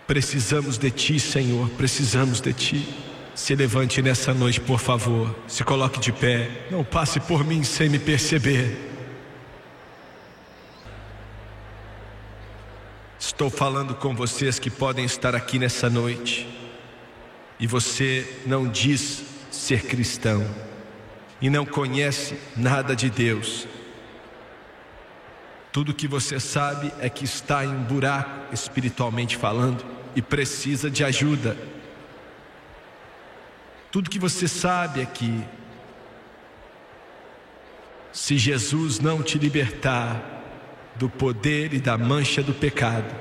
Precisamos 0.09 0.79
de 0.79 0.89
ti, 0.89 1.19
Senhor, 1.19 1.69
precisamos 1.77 2.41
de 2.41 2.51
ti. 2.51 2.95
Se 3.35 3.53
levante 3.53 4.01
nessa 4.01 4.33
noite, 4.33 4.59
por 4.59 4.79
favor. 4.79 5.35
Se 5.47 5.63
coloque 5.63 5.99
de 5.99 6.11
pé. 6.11 6.65
Não 6.71 6.83
passe 6.83 7.19
por 7.19 7.45
mim 7.45 7.63
sem 7.63 7.89
me 7.89 7.99
perceber. 7.99 8.75
Estou 13.19 13.51
falando 13.51 13.93
com 13.93 14.15
vocês 14.15 14.57
que 14.57 14.71
podem 14.71 15.05
estar 15.05 15.35
aqui 15.35 15.59
nessa 15.59 15.91
noite 15.91 16.49
e 17.59 17.67
você 17.67 18.41
não 18.47 18.67
diz 18.67 19.23
ser 19.51 19.83
cristão 19.85 20.43
e 21.39 21.51
não 21.51 21.67
conhece 21.67 22.35
nada 22.57 22.95
de 22.95 23.11
Deus. 23.11 23.67
Tudo 25.71 25.93
que 25.93 26.07
você 26.07 26.39
sabe 26.39 26.91
é 26.99 27.07
que 27.11 27.25
está 27.25 27.63
em 27.63 27.69
um 27.69 27.83
buraco 27.83 28.51
espiritualmente 28.51 29.37
falando 29.37 29.98
e 30.19 30.21
precisa 30.21 30.91
de 30.91 31.01
ajuda. 31.01 31.57
Tudo 33.89 34.09
que 34.09 34.19
você 34.19 34.49
sabe 34.49 34.99
é 34.99 35.05
que 35.05 35.41
se 38.11 38.37
Jesus 38.37 38.99
não 38.99 39.23
te 39.23 39.37
libertar 39.39 40.21
do 40.97 41.09
poder 41.09 41.73
e 41.73 41.79
da 41.79 41.97
mancha 41.97 42.43
do 42.43 42.53
pecado, 42.53 43.15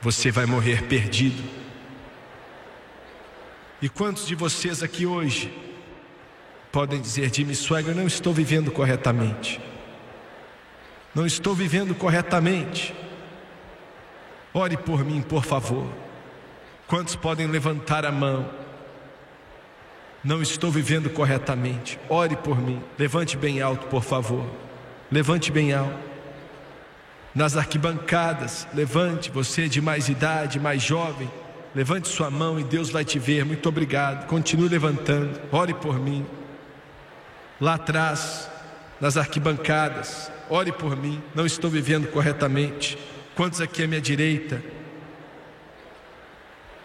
você 0.00 0.30
vai 0.30 0.46
morrer 0.46 0.84
perdido. 0.84 1.42
E 3.82 3.88
quantos 3.88 4.28
de 4.28 4.36
vocês 4.36 4.84
aqui 4.84 5.04
hoje 5.04 5.52
podem 6.70 7.00
dizer: 7.00 7.34
Jimmy 7.34 7.56
Swagger, 7.56 7.96
não 7.96 8.06
estou 8.06 8.32
vivendo 8.32 8.70
corretamente. 8.70 9.60
Não 11.12 11.26
estou 11.26 11.52
vivendo 11.52 11.96
corretamente. 11.96 12.94
Ore 14.52 14.76
por 14.76 15.04
mim, 15.04 15.22
por 15.22 15.44
favor. 15.44 15.86
Quantos 16.86 17.14
podem 17.14 17.46
levantar 17.46 18.04
a 18.04 18.12
mão? 18.12 18.48
Não 20.22 20.42
estou 20.42 20.70
vivendo 20.70 21.08
corretamente. 21.08 21.98
Ore 22.08 22.36
por 22.36 22.60
mim. 22.60 22.82
Levante 22.98 23.36
bem 23.36 23.60
alto, 23.60 23.86
por 23.86 24.02
favor. 24.02 24.44
Levante 25.10 25.50
bem 25.52 25.72
alto. 25.72 26.10
Nas 27.34 27.56
arquibancadas, 27.56 28.66
levante 28.74 29.30
você 29.30 29.68
de 29.68 29.80
mais 29.80 30.08
idade, 30.08 30.58
mais 30.58 30.82
jovem. 30.82 31.30
Levante 31.74 32.08
sua 32.08 32.30
mão 32.30 32.58
e 32.58 32.64
Deus 32.64 32.90
vai 32.90 33.04
te 33.04 33.18
ver. 33.18 33.44
Muito 33.44 33.68
obrigado. 33.68 34.26
Continue 34.26 34.68
levantando. 34.68 35.40
Ore 35.52 35.74
por 35.74 35.98
mim 35.98 36.26
lá 37.60 37.74
atrás, 37.74 38.50
nas 39.00 39.16
arquibancadas, 39.16 40.32
ore 40.48 40.72
por 40.72 40.96
mim, 40.96 41.22
não 41.34 41.44
estou 41.44 41.68
vivendo 41.68 42.08
corretamente. 42.08 42.98
Quantos 43.40 43.62
aqui 43.62 43.82
à 43.82 43.88
minha 43.88 44.02
direita? 44.02 44.62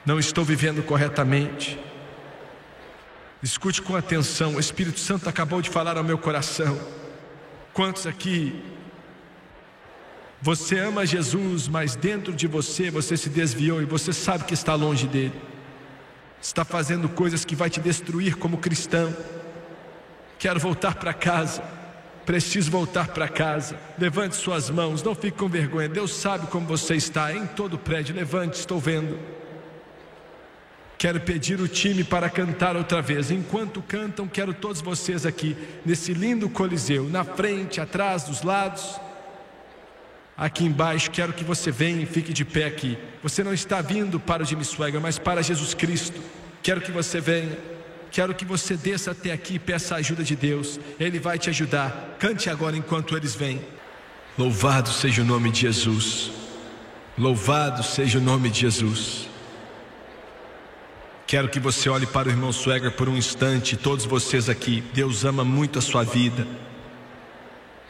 Não 0.05 0.17
estou 0.17 0.45
vivendo 0.45 0.81
corretamente. 0.81 1.77
Escute 3.43 3.81
com 3.81 3.93
atenção, 3.93 4.55
o 4.55 4.59
Espírito 4.61 5.01
Santo 5.01 5.27
acabou 5.27 5.61
de 5.61 5.69
falar 5.69 5.97
ao 5.97 6.03
meu 6.05 6.17
coração. 6.17 6.79
Quantos 7.73 8.07
aqui 8.07 8.63
você 10.41 10.79
ama 10.79 11.05
Jesus, 11.05 11.67
mas 11.67 11.97
dentro 11.97 12.31
de 12.31 12.47
você 12.47 12.89
você 12.89 13.17
se 13.17 13.27
desviou 13.27 13.81
e 13.81 13.85
você 13.85 14.13
sabe 14.13 14.45
que 14.45 14.53
está 14.53 14.75
longe 14.75 15.07
dele. 15.07 15.35
Está 16.41 16.63
fazendo 16.63 17.09
coisas 17.09 17.43
que 17.43 17.53
vai 17.53 17.69
te 17.69 17.81
destruir 17.81 18.37
como 18.37 18.59
cristão. 18.59 19.13
Quero 20.39 20.61
voltar 20.61 20.95
para 20.95 21.13
casa. 21.13 21.84
Preciso 22.26 22.71
voltar 22.71 23.09
para 23.09 23.28
casa. 23.28 23.80
Levante 23.97 24.36
suas 24.36 24.69
mãos, 24.69 25.03
não 25.03 25.13
fique 25.13 25.38
com 25.38 25.47
vergonha. 25.47 25.88
Deus 25.88 26.11
sabe 26.11 26.47
como 26.47 26.65
você 26.65 26.95
está 26.95 27.34
em 27.34 27.45
todo 27.45 27.76
o 27.76 27.78
prédio. 27.78 28.15
Levante, 28.15 28.59
estou 28.59 28.80
vendo. 28.80 29.19
Quero 30.97 31.19
pedir 31.19 31.59
o 31.59 31.67
time 31.67 32.03
para 32.03 32.30
cantar 32.30 32.76
outra 32.76 33.01
vez. 33.01 33.30
Enquanto 33.30 33.82
cantam, 33.82 34.28
quero 34.28 34.53
todos 34.53 34.82
vocês 34.82 35.26
aqui, 35.26 35.55
nesse 35.86 36.13
lindo 36.13 36.49
coliseu, 36.49 37.07
na 37.09 37.23
frente, 37.23 37.80
atrás, 37.80 38.23
dos 38.23 38.41
lados. 38.41 38.99
Aqui 40.38 40.65
embaixo, 40.65 41.11
quero 41.11 41.32
que 41.32 41.43
você 41.43 41.69
venha 41.69 42.01
e 42.01 42.05
fique 42.05 42.34
de 42.34 42.43
pé 42.43 42.65
aqui. 42.65 42.97
Você 43.21 43.43
não 43.43 43.53
está 43.53 43.82
vindo 43.82 44.19
para 44.19 44.43
o 44.43 44.45
Jimmy 44.45 44.65
Swagger, 44.65 44.99
mas 44.99 45.19
para 45.19 45.43
Jesus 45.43 45.73
Cristo. 45.73 46.19
Quero 46.63 46.82
que 46.82 46.91
você 46.91 47.21
venha. 47.21 47.74
Quero 48.16 48.34
que 48.34 48.45
você 48.45 48.78
desça 48.78 49.11
até 49.11 49.34
aqui 49.34 49.55
e 49.55 49.59
peça 49.59 49.93
a 49.93 49.97
ajuda 49.97 50.24
de 50.24 50.38
Deus. 50.38 50.80
Ele 50.97 51.20
vai 51.20 51.38
te 51.38 51.49
ajudar. 51.49 52.16
Cante 52.18 52.49
agora 52.49 52.78
enquanto 52.78 53.18
eles 53.18 53.36
vêm. 53.36 53.59
Louvado 54.38 54.88
seja 54.88 55.22
o 55.22 55.26
nome 55.26 55.51
de 55.51 55.59
Jesus. 55.59 56.32
Louvado 57.18 57.84
seja 57.84 58.18
o 58.18 58.22
nome 58.22 58.49
de 58.49 58.61
Jesus. 58.61 59.28
Quero 61.28 61.49
que 61.49 61.59
você 61.59 61.89
olhe 61.89 62.05
para 62.05 62.30
o 62.30 62.32
irmão 62.32 62.53
Swagger 62.53 62.93
por 62.93 63.09
um 63.09 63.18
instante, 63.18 63.76
todos 63.76 64.05
vocês 64.05 64.47
aqui. 64.47 64.82
Deus 64.93 65.26
ama 65.26 65.43
muito 65.43 65.78
a 65.78 65.82
sua 65.82 66.05
vida. 66.05 66.47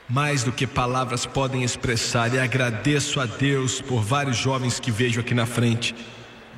Mais 0.09 0.43
do 0.43 0.51
que 0.51 0.65
palavras 0.65 1.27
podem 1.27 1.61
expressar, 1.61 2.33
e 2.33 2.39
agradeço 2.39 3.19
a 3.19 3.27
Deus 3.27 3.79
por 3.79 4.01
vários 4.01 4.37
jovens 4.37 4.79
que 4.79 4.89
vejo 4.89 5.19
aqui 5.19 5.35
na 5.35 5.45
frente 5.45 5.93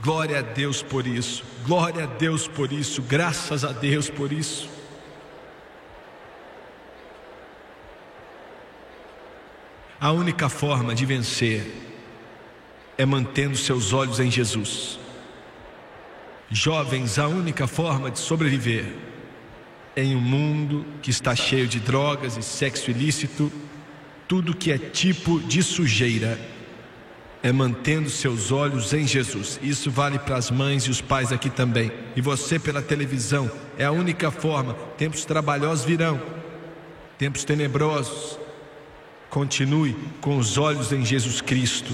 Glória 0.01 0.39
a 0.39 0.41
Deus 0.41 0.81
por 0.83 1.07
isso, 1.07 1.43
glória 1.65 2.03
a 2.03 2.07
Deus 2.07 2.47
por 2.47 2.71
isso, 2.71 3.01
graças 3.01 3.63
a 3.63 3.71
Deus 3.71 4.09
por 4.09 4.31
isso. 4.31 4.69
A 9.99 10.11
única 10.11 10.47
forma 10.47 10.93
de 10.93 11.05
vencer 11.05 11.65
é 12.97 13.05
mantendo 13.05 13.57
seus 13.57 13.93
olhos 13.93 14.19
em 14.19 14.29
Jesus. 14.29 14.99
Jovens, 16.49 17.17
a 17.17 17.27
única 17.27 17.65
forma 17.67 18.11
de 18.11 18.19
sobreviver 18.19 18.93
em 19.95 20.15
um 20.15 20.21
mundo 20.21 20.85
que 21.01 21.09
está 21.09 21.35
cheio 21.35 21.67
de 21.67 21.79
drogas 21.79 22.37
e 22.37 22.43
sexo 22.43 22.91
ilícito, 22.91 23.51
tudo 24.27 24.55
que 24.55 24.71
é 24.71 24.77
tipo 24.77 25.39
de 25.39 25.63
sujeira, 25.63 26.39
é 27.43 27.51
mantendo 27.51 28.09
seus 28.09 28.51
olhos 28.51 28.93
em 28.93 29.05
Jesus. 29.07 29.59
Isso 29.61 29.91
vale 29.91 30.17
para 30.19 30.38
as 30.38 30.49
mães 30.49 30.83
e 30.83 30.89
os 30.89 31.01
pais 31.01 31.31
aqui 31.31 31.49
também. 31.49 31.91
E 32.15 32.21
você 32.21 32.57
pela 32.57 32.81
televisão, 32.81 33.49
é 33.77 33.85
a 33.85 33.91
única 33.91 34.31
forma. 34.31 34.73
Tempos 34.97 35.25
trabalhosos 35.25 35.85
virão, 35.85 36.21
tempos 37.17 37.43
tenebrosos. 37.43 38.39
Continue 39.29 39.95
com 40.21 40.38
os 40.38 40.57
olhos 40.57 40.91
em 40.91 41.05
Jesus 41.05 41.41
Cristo. 41.41 41.93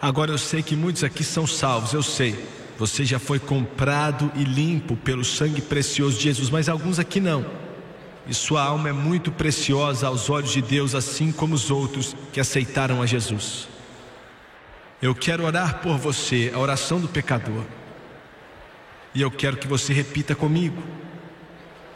Agora 0.00 0.30
eu 0.30 0.38
sei 0.38 0.62
que 0.62 0.76
muitos 0.76 1.02
aqui 1.02 1.24
são 1.24 1.46
salvos, 1.46 1.94
eu 1.94 2.02
sei. 2.02 2.38
Você 2.78 3.04
já 3.04 3.18
foi 3.18 3.38
comprado 3.38 4.30
e 4.34 4.44
limpo 4.44 4.96
pelo 4.96 5.24
sangue 5.24 5.62
precioso 5.62 6.18
de 6.18 6.24
Jesus, 6.24 6.50
mas 6.50 6.68
alguns 6.68 6.98
aqui 6.98 7.20
não. 7.20 7.63
E 8.26 8.32
sua 8.32 8.62
alma 8.62 8.88
é 8.88 8.92
muito 8.92 9.30
preciosa 9.30 10.06
aos 10.06 10.30
olhos 10.30 10.50
de 10.50 10.62
Deus, 10.62 10.94
assim 10.94 11.30
como 11.30 11.54
os 11.54 11.70
outros 11.70 12.16
que 12.32 12.40
aceitaram 12.40 13.02
a 13.02 13.06
Jesus. 13.06 13.68
Eu 15.02 15.14
quero 15.14 15.44
orar 15.44 15.80
por 15.80 15.98
você, 15.98 16.50
a 16.54 16.58
oração 16.58 16.98
do 16.98 17.08
pecador. 17.08 17.64
E 19.14 19.20
eu 19.20 19.30
quero 19.30 19.58
que 19.58 19.68
você 19.68 19.92
repita 19.92 20.34
comigo. 20.34 20.82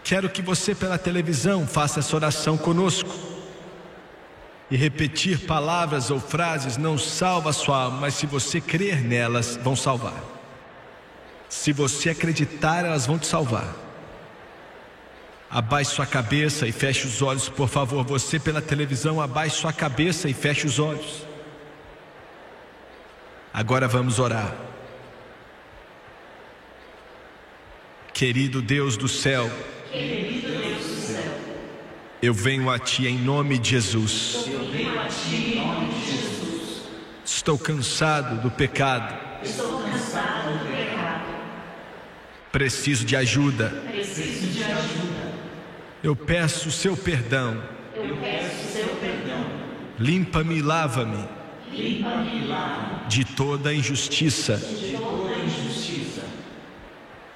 Quero 0.04 0.28
que 0.28 0.42
você, 0.42 0.74
pela 0.74 0.98
televisão, 0.98 1.66
faça 1.66 2.00
essa 2.00 2.14
oração 2.14 2.58
conosco. 2.58 3.10
E 4.70 4.76
repetir 4.76 5.46
palavras 5.46 6.10
ou 6.10 6.20
frases 6.20 6.76
não 6.76 6.98
salva 6.98 7.50
a 7.50 7.54
sua 7.54 7.84
alma, 7.84 8.00
mas 8.02 8.14
se 8.14 8.26
você 8.26 8.60
crer 8.60 9.02
nelas, 9.02 9.58
vão 9.62 9.74
salvar. 9.74 10.22
Se 11.48 11.72
você 11.72 12.10
acreditar, 12.10 12.84
elas 12.84 13.06
vão 13.06 13.18
te 13.18 13.26
salvar. 13.26 13.87
Abaixe 15.50 15.92
sua 15.94 16.04
cabeça 16.06 16.66
e 16.66 16.72
feche 16.72 17.06
os 17.06 17.22
olhos, 17.22 17.48
por 17.48 17.68
favor. 17.68 18.04
Você 18.04 18.38
pela 18.38 18.60
televisão, 18.60 19.20
abaixe 19.20 19.56
sua 19.56 19.72
cabeça 19.72 20.28
e 20.28 20.34
feche 20.34 20.66
os 20.66 20.78
olhos. 20.78 21.26
Agora 23.52 23.88
vamos 23.88 24.18
orar. 24.18 24.54
Querido 28.12 28.60
Deus 28.60 28.96
do 28.96 29.08
céu, 29.08 29.50
eu 32.20 32.34
venho 32.34 32.68
a 32.68 32.78
Ti 32.78 33.06
em 33.06 33.16
nome 33.18 33.58
de 33.58 33.70
Jesus. 33.70 34.44
eu 34.48 34.70
venho 34.70 35.00
a 35.00 35.06
Ti 35.06 35.34
em 35.34 35.56
nome 35.64 35.94
de 35.94 36.00
Jesus. 36.10 36.82
Estou 37.24 37.56
cansado 37.58 38.42
do 38.42 38.50
pecado, 38.50 39.14
Estou 39.42 39.82
cansado 39.82 40.58
do 40.58 40.76
pecado. 40.76 41.24
preciso 42.50 43.04
de 43.04 43.14
ajuda. 43.16 43.68
Preciso 43.90 44.46
de 44.48 44.64
ajuda. 44.64 45.27
Eu 46.08 46.16
peço 46.16 46.70
o 46.70 46.72
Seu 46.72 46.96
perdão. 46.96 47.62
Eu 47.94 48.16
peço 48.16 48.72
seu 48.72 48.88
perdão. 48.96 49.44
Limpa-me 49.98 50.56
e 50.56 50.62
lava-me 50.62 51.22
Limpa-me 51.70 52.46
lava 52.46 53.06
de 53.08 53.26
toda 53.26 53.74
injustiça. 53.74 54.56
de 54.56 54.96
toda 54.96 55.34
injustiça. 55.34 56.22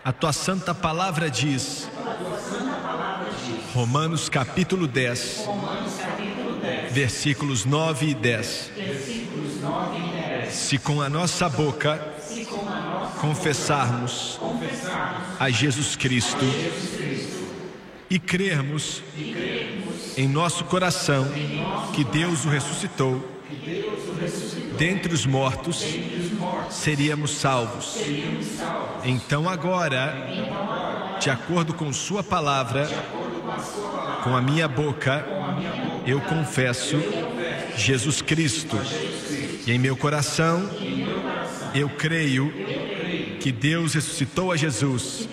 A 0.03 0.11
tua 0.11 0.33
santa 0.33 0.75
palavra 0.75 1.31
diz, 1.31 1.87
A 1.99 2.15
tua 2.15 2.39
santa 2.39 2.77
palavra 2.77 3.29
diz, 3.45 3.75
Romanos 3.75 4.31
capítulo 4.31 4.87
10, 4.87 5.45
Romanos 5.45 5.93
capítulo 5.99 6.59
10, 6.63 6.93
versículos 6.95 7.65
9 7.67 8.07
e 8.07 8.15
10. 8.15 8.71
versículos 8.75 9.61
9 9.61 9.99
e 9.99 10.39
10. 10.41 10.55
Se 10.55 10.79
com 10.79 11.03
a 11.03 11.11
nossa 11.11 11.47
boca 11.47 11.93
a 11.93 13.21
confessarmos 13.21 14.39
confessarmos 14.41 15.37
a 15.39 15.51
Jesus 15.51 15.95
Cristo 15.95 16.41
Jesus 16.41 16.73
Cristo 16.73 17.02
e 18.13 18.19
crermos 18.19 19.03
em 20.19 20.29
nosso 20.29 20.65
coração 20.65 21.27
que 21.95 22.05
Deus 22.05 22.45
o 22.45 22.51
ressuscitou 22.51 23.27
dentre 24.77 25.15
os 25.15 25.25
mortos, 25.25 25.83
seríamos 26.69 27.31
salvos. 27.31 27.97
Então 29.03 29.49
agora, 29.49 30.15
de 31.19 31.31
acordo 31.31 31.73
com 31.73 31.91
Sua 31.91 32.23
palavra, 32.23 32.87
com 34.23 34.37
a 34.37 34.43
minha 34.43 34.69
boca, 34.69 35.25
eu 36.07 36.21
confesso 36.21 36.99
Jesus 37.79 38.21
Cristo. 38.21 38.77
E 39.67 39.73
em 39.73 39.79
meu 39.79 39.97
coração, 39.97 40.69
eu 41.75 41.89
creio 41.89 42.53
que 43.41 43.51
Deus 43.51 43.95
ressuscitou 43.95 44.53
a 44.53 44.57
Jesus 44.57 45.27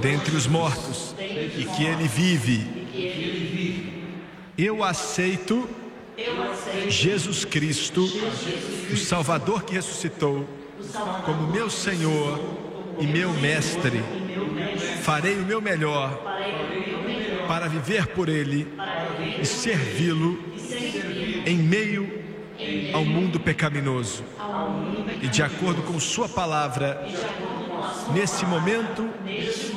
dentre 0.00 0.34
os 0.34 0.46
mortos 0.46 1.11
e 1.62 1.64
que 1.66 1.84
Ele 1.84 2.08
vive. 2.08 2.82
Eu 4.58 4.82
aceito 4.82 5.68
Jesus 6.88 7.44
Cristo, 7.44 8.04
o 8.92 8.96
Salvador 8.96 9.62
que 9.62 9.74
ressuscitou, 9.74 10.48
como 11.24 11.46
meu 11.52 11.70
Senhor 11.70 12.40
e 12.98 13.06
meu 13.06 13.32
Mestre. 13.34 14.02
Farei 15.02 15.36
o 15.36 15.46
meu 15.46 15.60
melhor 15.60 16.20
para 17.46 17.68
viver 17.68 18.08
por 18.08 18.28
Ele 18.28 18.66
e 19.40 19.44
servi-lo 19.44 20.38
em 21.46 21.56
meio 21.56 22.22
ao 22.92 23.04
mundo 23.04 23.38
pecaminoso. 23.38 24.24
E 25.22 25.28
de 25.28 25.42
acordo 25.42 25.82
com 25.82 25.98
Sua 26.00 26.28
palavra, 26.28 27.06
nesse 28.12 28.44
momento, 28.44 29.08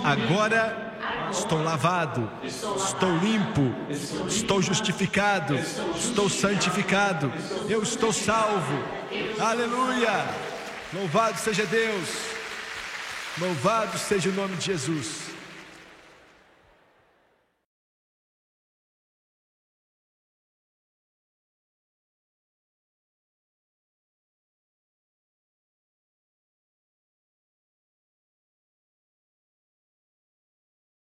agora 0.03 0.84
estou 1.31 1.61
lavado, 1.61 2.29
estou 2.43 3.17
limpo, 3.17 3.73
estou 4.27 4.61
justificado, 4.61 5.55
estou 5.95 6.29
santificado, 6.29 7.31
eu 7.69 7.81
estou 7.83 8.11
salvo. 8.11 8.83
Aleluia! 9.39 10.25
Louvado 10.93 11.37
seja 11.39 11.65
Deus, 11.65 12.09
louvado 13.39 13.97
seja 13.97 14.29
o 14.29 14.33
nome 14.33 14.55
de 14.55 14.65
Jesus. 14.65 15.34